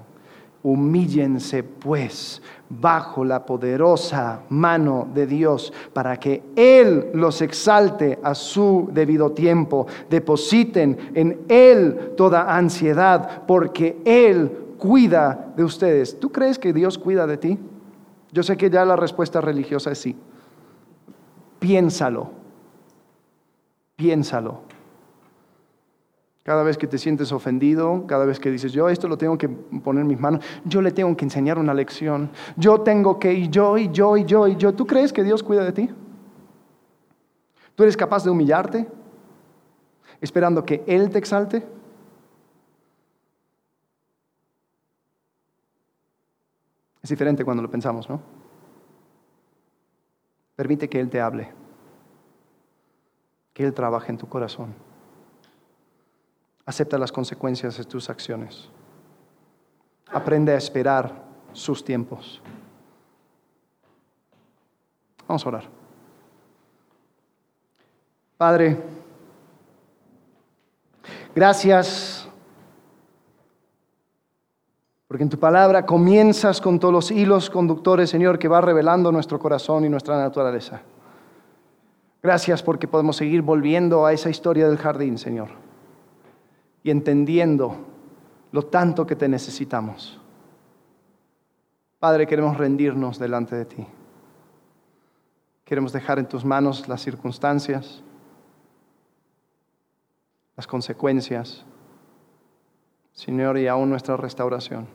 Humíllense 0.65 1.61
pues 1.61 2.41
bajo 2.67 3.23
la 3.23 3.45
poderosa 3.45 4.41
mano 4.49 5.07
de 5.13 5.27
Dios 5.27 5.71
para 5.93 6.19
que 6.19 6.41
Él 6.55 7.11
los 7.13 7.43
exalte 7.43 8.17
a 8.23 8.33
su 8.33 8.89
debido 8.91 9.31
tiempo. 9.31 9.85
Depositen 10.09 11.11
en 11.13 11.41
Él 11.49 12.13
toda 12.17 12.57
ansiedad 12.57 13.43
porque 13.45 14.01
Él 14.05 14.73
cuida 14.79 15.53
de 15.55 15.63
ustedes. 15.63 16.19
¿Tú 16.19 16.31
crees 16.31 16.57
que 16.57 16.73
Dios 16.73 16.97
cuida 16.97 17.27
de 17.27 17.37
ti? 17.37 17.59
Yo 18.31 18.41
sé 18.41 18.57
que 18.57 18.71
ya 18.71 18.83
la 18.85 18.95
respuesta 18.95 19.41
religiosa 19.41 19.91
es 19.91 19.99
sí. 19.99 20.15
Piénsalo. 21.59 22.31
Piénsalo. 23.95 24.61
Cada 26.45 26.61
vez 26.61 26.77
que 26.77 26.85
te 26.85 26.99
sientes 26.99 27.31
ofendido, 27.31 28.05
cada 28.05 28.23
vez 28.23 28.39
que 28.39 28.51
dices, 28.51 28.71
yo 28.71 28.87
esto 28.87 29.07
lo 29.07 29.17
tengo 29.17 29.35
que 29.35 29.49
poner 29.49 30.01
en 30.01 30.07
mis 30.07 30.19
manos, 30.19 30.45
yo 30.63 30.79
le 30.79 30.91
tengo 30.91 31.17
que 31.17 31.25
enseñar 31.25 31.57
una 31.57 31.73
lección, 31.73 32.29
yo 32.55 32.81
tengo 32.81 33.17
que, 33.17 33.33
y 33.33 33.49
yo, 33.49 33.79
y 33.79 33.89
yo, 33.89 34.15
y 34.15 34.25
yo, 34.25 34.47
y 34.47 34.55
yo. 34.55 34.71
¿Tú 34.75 34.85
crees 34.85 35.11
que 35.11 35.23
Dios 35.23 35.41
cuida 35.41 35.63
de 35.63 35.71
ti? 35.71 35.89
¿Tú 37.73 37.81
eres 37.81 37.97
capaz 37.97 38.23
de 38.23 38.29
humillarte 38.29 38.87
esperando 40.21 40.63
que 40.63 40.83
Él 40.85 41.09
te 41.09 41.17
exalte? 41.17 41.65
Es 47.01 47.09
diferente 47.09 47.43
cuando 47.43 47.63
lo 47.63 47.71
pensamos, 47.71 48.07
¿no? 48.07 48.21
Permite 50.55 50.87
que 50.87 50.99
Él 50.99 51.09
te 51.09 51.19
hable, 51.19 51.51
que 53.51 53.65
Él 53.65 53.73
trabaje 53.73 54.11
en 54.11 54.19
tu 54.19 54.29
corazón. 54.29 54.84
Acepta 56.65 56.97
las 56.97 57.11
consecuencias 57.11 57.77
de 57.77 57.83
tus 57.83 58.09
acciones. 58.09 58.69
Aprende 60.11 60.51
a 60.51 60.57
esperar 60.57 61.13
sus 61.53 61.83
tiempos. 61.83 62.41
Vamos 65.27 65.45
a 65.45 65.49
orar. 65.49 65.63
Padre, 68.37 68.77
gracias 71.33 72.27
porque 75.07 75.23
en 75.23 75.29
tu 75.29 75.39
palabra 75.39 75.85
comienzas 75.85 76.59
con 76.59 76.79
todos 76.79 76.93
los 76.93 77.11
hilos 77.11 77.49
conductores, 77.49 78.09
Señor, 78.09 78.37
que 78.39 78.47
va 78.47 78.59
revelando 78.59 79.11
nuestro 79.11 79.39
corazón 79.39 79.85
y 79.85 79.89
nuestra 79.89 80.17
naturaleza. 80.17 80.81
Gracias 82.21 82.63
porque 82.63 82.87
podemos 82.87 83.15
seguir 83.15 83.43
volviendo 83.43 84.05
a 84.05 84.13
esa 84.13 84.29
historia 84.29 84.67
del 84.67 84.77
jardín, 84.77 85.17
Señor 85.17 85.65
y 86.85 86.91
entendiendo 86.91 87.75
lo 88.51 88.61
tanto 88.61 89.07
que 89.07 89.15
te 89.15 89.27
necesitamos. 89.27 90.21
Padre, 91.97 92.27
queremos 92.27 92.59
rendirnos 92.59 93.17
delante 93.17 93.55
de 93.55 93.65
ti. 93.65 93.87
Queremos 95.63 95.91
dejar 95.91 96.19
en 96.19 96.27
tus 96.27 96.45
manos 96.45 96.87
las 96.87 97.01
circunstancias, 97.01 98.03
las 100.55 100.67
consecuencias, 100.67 101.65
Señor, 103.13 103.57
y 103.57 103.65
aún 103.65 103.89
nuestra 103.89 104.15
restauración. 104.15 104.85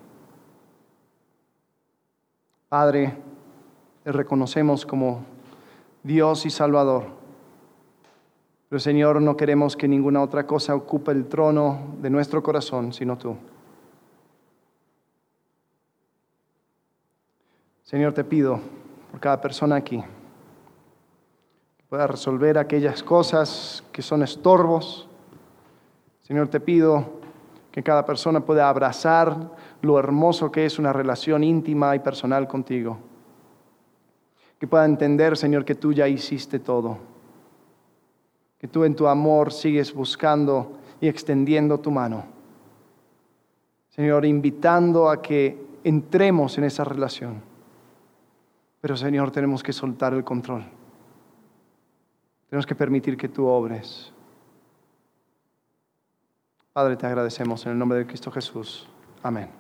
Padre, 2.69 3.17
te 4.05 4.13
reconocemos 4.13 4.87
como 4.87 5.25
Dios 6.05 6.47
y 6.47 6.51
Salvador 6.51 7.20
pero 8.71 8.79
Señor, 8.79 9.21
no 9.21 9.37
queremos 9.37 9.77
que 9.77 9.89
ninguna 9.89 10.23
otra 10.23 10.47
cosa 10.47 10.77
ocupe 10.77 11.11
el 11.11 11.27
trono 11.27 11.97
de 12.01 12.09
nuestro 12.09 12.41
corazón, 12.41 12.93
sino 12.93 13.19
tú. 13.19 13.37
Señor, 17.83 18.13
te 18.13 18.23
pido 18.23 18.61
por 19.11 19.19
cada 19.19 19.41
persona 19.41 19.75
aquí 19.75 20.01
que 21.79 21.85
pueda 21.89 22.07
resolver 22.07 22.59
aquellas 22.59 23.03
cosas 23.03 23.83
que 23.91 24.03
son 24.03 24.23
estorbos. 24.23 25.09
Señor, 26.23 26.47
te 26.47 26.61
pido 26.61 27.19
que 27.73 27.83
cada 27.83 28.07
persona 28.07 28.39
pueda 28.39 28.69
abrazar 28.69 29.51
lo 29.83 29.99
hermoso 29.99 30.53
que 30.53 30.65
es 30.65 30.79
una 30.79 30.93
relación 30.93 31.43
íntima 31.43 31.97
y 31.97 31.99
personal 31.99 32.47
contigo. 32.47 32.99
Que 34.61 34.69
pueda 34.69 34.85
entender, 34.85 35.37
Señor, 35.37 35.65
que 35.65 35.75
tú 35.75 35.93
ya 35.93 36.07
hiciste 36.07 36.61
todo. 36.61 37.10
Que 38.61 38.69
tú 38.69 38.85
en 38.85 38.95
tu 38.95 39.07
amor 39.07 39.53
sigues 39.53 39.95
buscando 39.95 40.79
y 41.01 41.09
extendiendo 41.09 41.81
tu 41.81 41.91
mano. 41.91 42.25
Señor, 43.89 44.25
invitando 44.25 45.09
a 45.09 45.21
que 45.21 45.67
entremos 45.83 46.59
en 46.59 46.65
esa 46.65 46.85
relación. 46.85 47.43
Pero 48.81 48.97
Señor, 48.97 49.31
tenemos 49.31 49.63
que 49.63 49.73
soltar 49.73 50.15
el 50.15 50.25
control. 50.25 50.65
Tenemos 52.49 52.67
que 52.67 52.75
permitir 52.75 53.17
que 53.17 53.29
tú 53.29 53.47
obres. 53.47 54.13
Padre, 56.73 56.97
te 56.97 57.07
agradecemos 57.07 57.65
en 57.67 57.73
el 57.73 57.79
nombre 57.79 57.99
de 57.99 58.07
Cristo 58.07 58.31
Jesús. 58.31 58.89
Amén. 59.23 59.60